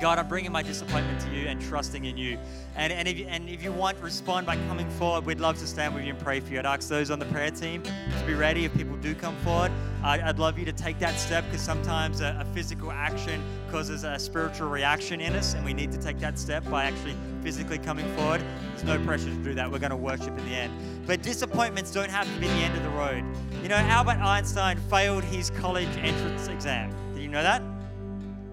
God, 0.00 0.18
I'm 0.18 0.26
bringing 0.28 0.50
my 0.50 0.62
disappointment 0.62 1.20
to 1.20 1.30
you 1.30 1.46
and 1.46 1.60
trusting 1.60 2.04
in 2.04 2.16
you. 2.16 2.36
And, 2.74 2.92
and, 2.92 3.06
if, 3.06 3.26
and 3.28 3.48
if 3.48 3.62
you 3.62 3.70
want, 3.70 3.98
respond 4.00 4.44
by 4.44 4.56
coming 4.66 4.90
forward. 4.90 5.24
We'd 5.24 5.38
love 5.38 5.58
to 5.58 5.66
stand 5.66 5.94
with 5.94 6.04
you 6.04 6.10
and 6.10 6.18
pray 6.18 6.40
for 6.40 6.52
you. 6.52 6.58
I'd 6.58 6.66
ask 6.66 6.88
those 6.88 7.10
on 7.10 7.20
the 7.20 7.26
prayer 7.26 7.50
team 7.50 7.82
to 7.82 8.24
be 8.26 8.34
ready 8.34 8.64
if 8.64 8.74
people 8.74 8.96
do 8.96 9.14
come 9.14 9.36
forward. 9.38 9.70
I'd, 10.02 10.20
I'd 10.20 10.38
love 10.38 10.58
you 10.58 10.64
to 10.64 10.72
take 10.72 10.98
that 10.98 11.14
step 11.14 11.44
because 11.44 11.60
sometimes 11.60 12.20
a, 12.20 12.36
a 12.40 12.44
physical 12.54 12.90
action 12.90 13.42
causes 13.74 14.04
a 14.04 14.16
spiritual 14.20 14.68
reaction 14.68 15.20
in 15.20 15.34
us, 15.34 15.54
and 15.54 15.64
we 15.64 15.74
need 15.74 15.90
to 15.90 15.98
take 15.98 16.16
that 16.20 16.38
step 16.38 16.62
by 16.70 16.84
actually 16.84 17.16
physically 17.42 17.76
coming 17.76 18.06
forward. 18.14 18.40
There's 18.70 18.84
no 18.84 19.04
pressure 19.04 19.24
to 19.24 19.34
do 19.42 19.52
that. 19.54 19.68
We're 19.68 19.80
going 19.80 19.90
to 19.90 19.96
worship 19.96 20.28
in 20.28 20.44
the 20.44 20.54
end. 20.54 20.72
But 21.08 21.22
disappointments 21.22 21.90
don't 21.90 22.08
have 22.08 22.32
to 22.32 22.40
be 22.40 22.46
the 22.46 22.52
end 22.52 22.76
of 22.76 22.84
the 22.84 22.90
road. 22.90 23.24
You 23.64 23.68
know, 23.68 23.74
Albert 23.74 24.18
Einstein 24.18 24.78
failed 24.88 25.24
his 25.24 25.50
college 25.50 25.88
entrance 25.96 26.46
exam. 26.46 26.94
Did 27.14 27.24
you 27.24 27.28
know 27.28 27.42
that? 27.42 27.62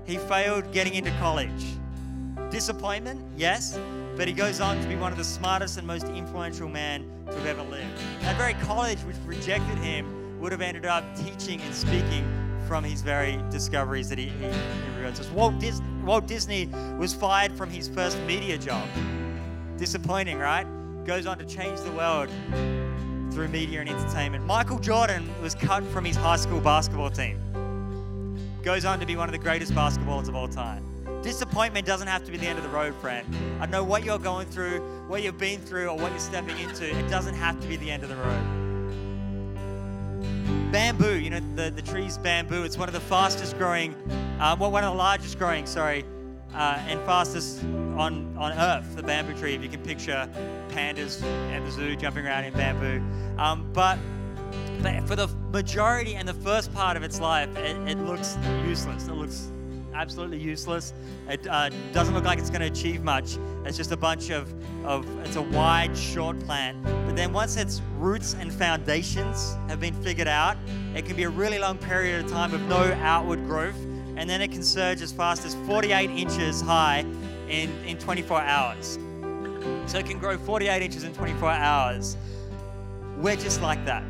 He 0.06 0.18
failed 0.18 0.72
getting 0.72 0.96
into 0.96 1.12
college. 1.20 1.66
Disappointment, 2.50 3.22
yes, 3.38 3.78
but 4.18 4.28
he 4.28 4.34
goes 4.34 4.60
on 4.60 4.82
to 4.82 4.88
be 4.88 4.96
one 4.96 5.12
of 5.12 5.20
the 5.20 5.24
smartest 5.24 5.78
and 5.78 5.86
most 5.86 6.08
influential 6.08 6.68
men 6.68 7.08
to 7.28 7.34
have 7.34 7.46
ever 7.46 7.70
lived. 7.70 7.96
That 8.22 8.38
very 8.38 8.56
college 8.66 8.98
which 9.02 9.18
rejected 9.28 9.78
him 9.78 10.40
would 10.40 10.52
have 10.52 10.62
ended 10.62 10.88
up 10.88 11.04
teaching 11.16 11.62
and 11.62 11.76
speaking 11.76 12.41
from 12.72 12.86
his 12.86 13.02
very 13.02 13.38
discoveries 13.50 14.08
that 14.08 14.18
he, 14.18 14.28
he, 14.28 14.46
he 14.46 14.98
realized. 14.98 15.30
Walt, 15.34 15.60
Dis- 15.60 15.82
Walt 16.06 16.26
Disney 16.26 16.68
was 16.98 17.14
fired 17.14 17.52
from 17.52 17.70
his 17.70 17.90
first 17.90 18.18
media 18.22 18.58
job. 18.58 18.88
Disappointing, 19.76 20.38
right? 20.38 20.66
Goes 21.04 21.26
on 21.26 21.38
to 21.40 21.44
change 21.44 21.82
the 21.82 21.92
world 21.92 22.30
through 23.34 23.50
media 23.50 23.82
and 23.82 23.90
entertainment. 23.90 24.46
Michael 24.46 24.80
Jordan 24.80 25.30
was 25.42 25.54
cut 25.54 25.84
from 25.88 26.06
his 26.06 26.16
high 26.16 26.38
school 26.38 26.62
basketball 26.62 27.10
team 27.10 27.42
goes 28.64 28.86
on 28.86 29.00
to 29.00 29.06
be 29.06 29.16
one 29.16 29.28
of 29.28 29.34
the 29.34 29.40
greatest 29.40 29.74
basketballers 29.74 30.30
of 30.30 30.36
all 30.36 30.48
time. 30.48 30.86
Disappointment 31.24 31.86
doesn't 31.86 32.08
have 32.08 32.24
to 32.26 32.32
be 32.32 32.38
the 32.38 32.46
end 32.46 32.58
of 32.58 32.64
the 32.64 32.70
road, 32.70 32.96
friend. 32.96 33.28
I 33.60 33.66
know 33.66 33.84
what 33.84 34.06
you're 34.06 34.20
going 34.20 34.48
through, 34.48 34.80
what 35.08 35.24
you've 35.24 35.40
been 35.40 35.60
through, 35.60 35.88
or 35.88 35.98
what 35.98 36.12
you're 36.12 36.20
stepping 36.20 36.58
into. 36.60 36.88
It 36.88 37.10
doesn't 37.10 37.36
have 37.36 37.60
to 37.60 37.68
be 37.68 37.76
the 37.76 37.90
end 37.90 38.04
of 38.04 38.10
the 38.10 38.16
road. 38.16 38.61
Bamboo, 40.72 41.20
you 41.20 41.30
know, 41.30 41.42
the, 41.56 41.70
the 41.70 41.82
tree's 41.82 42.18
bamboo. 42.18 42.64
It's 42.64 42.78
one 42.78 42.88
of 42.88 42.94
the 42.94 43.02
fastest 43.02 43.58
growing, 43.58 43.94
um, 44.40 44.58
well, 44.58 44.72
one 44.72 44.86
of 44.86 44.94
the 44.94 44.98
largest 44.98 45.38
growing, 45.38 45.66
sorry, 45.66 46.06
uh, 46.54 46.80
and 46.88 46.98
fastest 47.02 47.62
on, 47.64 48.34
on 48.38 48.54
earth, 48.54 48.96
the 48.96 49.04
bamboo 49.04 49.38
tree. 49.38 49.54
If 49.54 49.64
you 49.64 49.68
can 49.68 49.82
picture 49.82 50.30
pandas 50.70 51.22
at 51.52 51.66
the 51.66 51.72
zoo 51.72 51.98
jumping 51.98 52.26
around 52.26 52.46
in 52.46 52.54
bamboo. 52.54 53.02
Um, 53.38 53.70
but 53.74 54.00
but 54.82 55.08
for 55.08 55.16
the 55.18 55.28
majority 55.52 56.16
and 56.16 56.28
the 56.28 56.34
first 56.34 56.74
part 56.74 56.96
of 56.96 57.04
its 57.04 57.20
life, 57.20 57.56
it, 57.58 57.76
it 57.90 57.98
looks 58.00 58.38
useless. 58.66 59.08
It 59.08 59.14
looks 59.14 59.52
absolutely 60.02 60.40
useless. 60.40 60.94
It 61.30 61.46
uh, 61.48 61.70
doesn't 61.94 62.16
look 62.16 62.24
like 62.24 62.40
it's 62.40 62.50
going 62.50 62.62
to 62.62 62.68
achieve 62.68 63.04
much. 63.04 63.38
It's 63.66 63.78
just 63.78 63.92
a 63.92 63.98
bunch 63.98 64.32
of, 64.32 64.52
of, 64.84 65.06
it's 65.24 65.36
a 65.36 65.42
wide, 65.44 65.96
short 65.96 66.40
plant. 66.40 66.84
But 66.84 67.16
then 67.16 67.32
once 67.32 67.56
its 67.56 67.82
roots 68.00 68.36
and 68.40 68.52
foundations 68.52 69.56
have 69.68 69.80
been 69.80 69.94
figured 70.02 70.28
out, 70.28 70.58
it 70.96 71.06
can 71.06 71.16
be 71.16 71.24
a 71.24 71.30
really 71.30 71.60
long 71.60 71.78
period 71.78 72.26
of 72.26 72.32
time 72.32 72.52
with 72.52 72.64
no 72.64 72.82
outward 73.04 73.46
growth. 73.46 73.80
And 74.18 74.28
then 74.28 74.42
it 74.42 74.52
can 74.52 74.64
surge 74.64 75.02
as 75.04 75.12
fast 75.12 75.46
as 75.46 75.54
48 75.68 76.10
inches 76.10 76.62
high 76.62 77.06
in, 77.48 77.70
in 77.86 78.00
24 78.00 78.42
hours. 78.42 78.98
So 79.86 80.00
it 80.00 80.08
can 80.08 80.18
grow 80.18 80.36
48 80.36 80.82
inches 80.82 81.04
in 81.04 81.14
24 81.14 81.52
hours. 81.52 82.18
We're 83.18 83.36
just 83.36 83.62
like 83.62 83.86
that. 83.86 84.04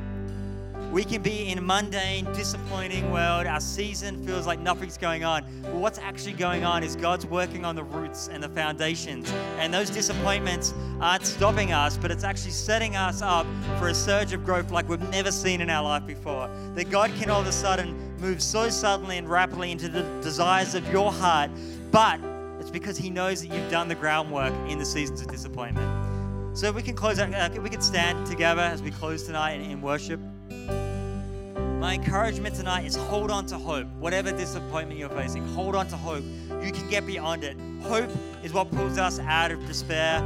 We 0.92 1.06
can 1.06 1.22
be 1.22 1.48
in 1.48 1.58
a 1.58 1.62
mundane, 1.62 2.26
disappointing 2.34 3.12
world. 3.12 3.48
Our 3.48 3.62
season 3.62 4.26
feels 4.26 4.46
like 4.46 4.60
nothing's 4.60 4.98
going 4.98 5.24
on. 5.24 5.46
But 5.62 5.76
what's 5.76 5.98
actually 6.00 6.34
going 6.34 6.66
on 6.66 6.84
is 6.84 6.98
God's 6.98 7.26
working 7.26 7.64
on 7.64 7.78
the 7.78 7.84
roots 7.84 8.28
and 8.28 8.44
the 8.44 8.50
foundations. 8.50 9.32
And 9.58 9.74
those 9.74 9.89
disappointments 9.89 10.74
aren't 11.00 11.26
stopping 11.26 11.72
us, 11.72 11.96
but 11.96 12.12
it's 12.12 12.26
actually 12.26 12.52
setting 12.52 12.98
us 12.98 13.22
up 13.22 13.48
for 13.80 13.88
a 13.88 13.94
surge 13.94 14.34
of 14.34 14.44
growth 14.44 14.70
like 14.70 14.89
we've 14.89 15.00
never 15.12 15.32
seen 15.32 15.62
in 15.62 15.70
our 15.70 15.82
life 15.82 16.06
before. 16.06 16.50
That 16.76 16.89
God 16.89 17.10
can 17.18 17.30
all 17.30 17.39
of 17.39 17.48
a 17.48 17.54
sudden 17.54 17.96
move 18.20 18.42
so 18.42 18.70
suddenly 18.70 19.18
and 19.18 19.30
rapidly 19.30 19.72
into 19.72 19.88
the 19.88 20.04
desires 20.22 20.76
of 20.76 20.86
your 20.92 21.10
heart, 21.10 21.52
but 21.92 22.20
it's 22.60 22.70
because 22.70 22.98
He 22.98 23.10
knows 23.10 23.42
that 23.42 23.56
you've 23.56 23.72
done 23.72 23.88
the 23.88 23.96
groundwork 23.96 24.54
in 24.70 24.78
the 24.78 24.86
seasons 24.86 25.22
of 25.22 25.28
disappointment. 25.28 25.88
So 26.58 26.68
if 26.68 26.76
we 26.76 26.82
can 26.82 26.96
close 26.96 27.18
out, 27.18 27.34
uh, 27.34 27.62
we 27.62 27.70
can 27.70 27.82
stand 27.82 28.28
together 28.28 28.62
as 28.62 28.82
we 28.82 28.92
close 28.92 29.24
tonight 29.24 29.54
in, 29.54 29.72
in 29.72 29.82
worship. 29.82 30.20
My 31.82 31.95
encouragement 31.95 32.53
tonight 32.53 32.86
is 32.86 32.95
hold 32.95 33.32
on 33.32 33.47
to 33.47 33.57
hope. 33.57 33.88
Whatever 33.99 34.32
disappointment 34.32 34.99
you're 34.99 35.09
facing, 35.09 35.43
hold 35.55 35.75
on 35.75 35.88
to 35.88 35.97
hope. 35.97 36.23
You 36.63 36.71
can 36.71 36.88
get 36.91 37.07
beyond 37.07 37.43
it. 37.43 37.57
Hope 37.82 38.07
is 38.43 38.53
what 38.53 38.69
pulls 38.69 38.99
us 38.99 39.17
out 39.17 39.51
of 39.51 39.65
despair 39.65 40.17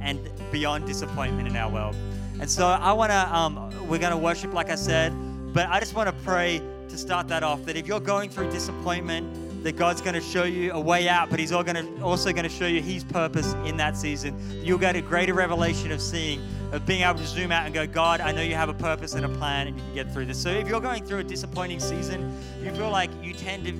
and 0.00 0.30
beyond 0.50 0.86
disappointment 0.86 1.46
in 1.46 1.56
our 1.56 1.70
world. 1.70 1.94
And 2.40 2.50
so 2.50 2.66
I 2.66 2.90
want 2.94 3.12
to, 3.12 3.36
um, 3.36 3.86
we're 3.86 3.98
going 3.98 4.12
to 4.12 4.16
worship, 4.16 4.54
like 4.54 4.70
I 4.70 4.76
said, 4.76 5.12
but 5.52 5.68
I 5.68 5.78
just 5.78 5.94
want 5.94 6.08
to 6.08 6.24
pray 6.24 6.62
to 6.88 6.96
start 6.96 7.28
that 7.28 7.42
off 7.42 7.66
that 7.66 7.76
if 7.76 7.86
you're 7.86 8.00
going 8.00 8.30
through 8.30 8.50
disappointment, 8.50 9.64
that 9.64 9.76
God's 9.76 10.00
going 10.00 10.14
to 10.14 10.22
show 10.22 10.44
you 10.44 10.72
a 10.72 10.80
way 10.80 11.06
out, 11.06 11.28
but 11.28 11.38
He's 11.38 11.52
also 11.52 12.32
going 12.32 12.44
to 12.44 12.48
show 12.48 12.66
you 12.66 12.80
His 12.80 13.04
purpose 13.04 13.52
in 13.66 13.76
that 13.76 13.94
season. 13.94 14.34
You'll 14.64 14.78
get 14.78 14.96
a 14.96 15.02
greater 15.02 15.34
revelation 15.34 15.92
of 15.92 16.00
seeing, 16.00 16.40
of 16.72 16.86
being 16.86 17.02
able 17.02 17.18
to 17.18 17.26
zoom 17.26 17.52
out 17.52 17.66
and 17.66 17.74
go, 17.74 17.86
God, 17.86 18.20
I 18.20 18.32
know 18.32 18.42
you 18.42 18.54
have 18.54 18.68
a 18.68 18.74
purpose 18.74 19.14
and 19.14 19.24
a 19.24 19.28
plan, 19.28 19.68
and 19.68 19.76
you 19.76 19.84
can 19.84 19.94
get 19.94 20.12
through 20.12 20.26
this. 20.26 20.42
So 20.42 20.50
if 20.50 20.66
you're 20.68 20.80
going 20.80 21.04
through 21.04 21.18
a 21.18 21.24
disappointing 21.24 21.80
season, 21.80 22.36
you 22.62 22.72
feel 22.72 22.90
like 22.90 23.10
you 23.22 23.34
tend 23.34 23.66
to 23.66 23.72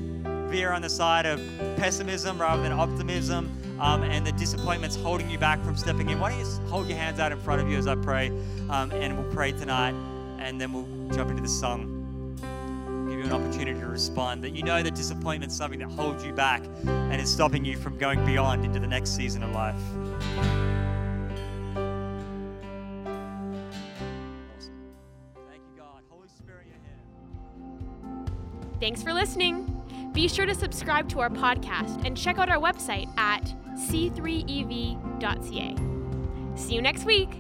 veer 0.48 0.72
on 0.72 0.82
the 0.82 0.90
side 0.90 1.24
of 1.24 1.40
pessimism 1.76 2.40
rather 2.40 2.62
than 2.62 2.72
optimism, 2.72 3.50
um, 3.80 4.02
and 4.02 4.26
the 4.26 4.32
disappointment's 4.32 4.96
holding 4.96 5.28
you 5.30 5.38
back 5.38 5.64
from 5.64 5.76
stepping 5.76 6.10
in. 6.10 6.20
Why 6.20 6.30
don't 6.30 6.40
you 6.40 6.46
hold 6.68 6.86
your 6.86 6.98
hands 6.98 7.18
out 7.18 7.32
in 7.32 7.40
front 7.40 7.62
of 7.62 7.68
you 7.68 7.78
as 7.78 7.86
I 7.86 7.94
pray, 7.94 8.28
um, 8.68 8.92
and 8.92 9.18
we'll 9.18 9.32
pray 9.32 9.52
tonight, 9.52 9.94
and 10.38 10.60
then 10.60 10.72
we'll 10.72 10.86
jump 11.16 11.30
into 11.30 11.42
the 11.42 11.48
song 11.48 12.02
Give 13.08 13.18
you 13.18 13.26
an 13.26 13.32
opportunity 13.32 13.78
to 13.78 13.86
respond. 13.86 14.42
That 14.42 14.50
you 14.50 14.62
know 14.62 14.82
that 14.82 14.94
disappointment 14.94 15.52
is 15.52 15.58
something 15.58 15.80
that 15.80 15.90
holds 15.90 16.24
you 16.24 16.32
back 16.32 16.62
and 16.86 17.20
is 17.20 17.30
stopping 17.30 17.62
you 17.62 17.76
from 17.76 17.98
going 17.98 18.24
beyond 18.24 18.64
into 18.64 18.80
the 18.80 18.86
next 18.86 19.14
season 19.14 19.42
of 19.42 19.50
life. 19.50 20.71
Thanks 28.82 29.00
for 29.00 29.12
listening. 29.12 29.80
Be 30.12 30.26
sure 30.26 30.44
to 30.44 30.56
subscribe 30.56 31.08
to 31.10 31.20
our 31.20 31.30
podcast 31.30 32.04
and 32.04 32.16
check 32.16 32.38
out 32.38 32.48
our 32.48 32.58
website 32.58 33.08
at 33.16 33.44
c3ev.ca. 33.76 35.76
See 36.56 36.74
you 36.74 36.82
next 36.82 37.04
week. 37.04 37.30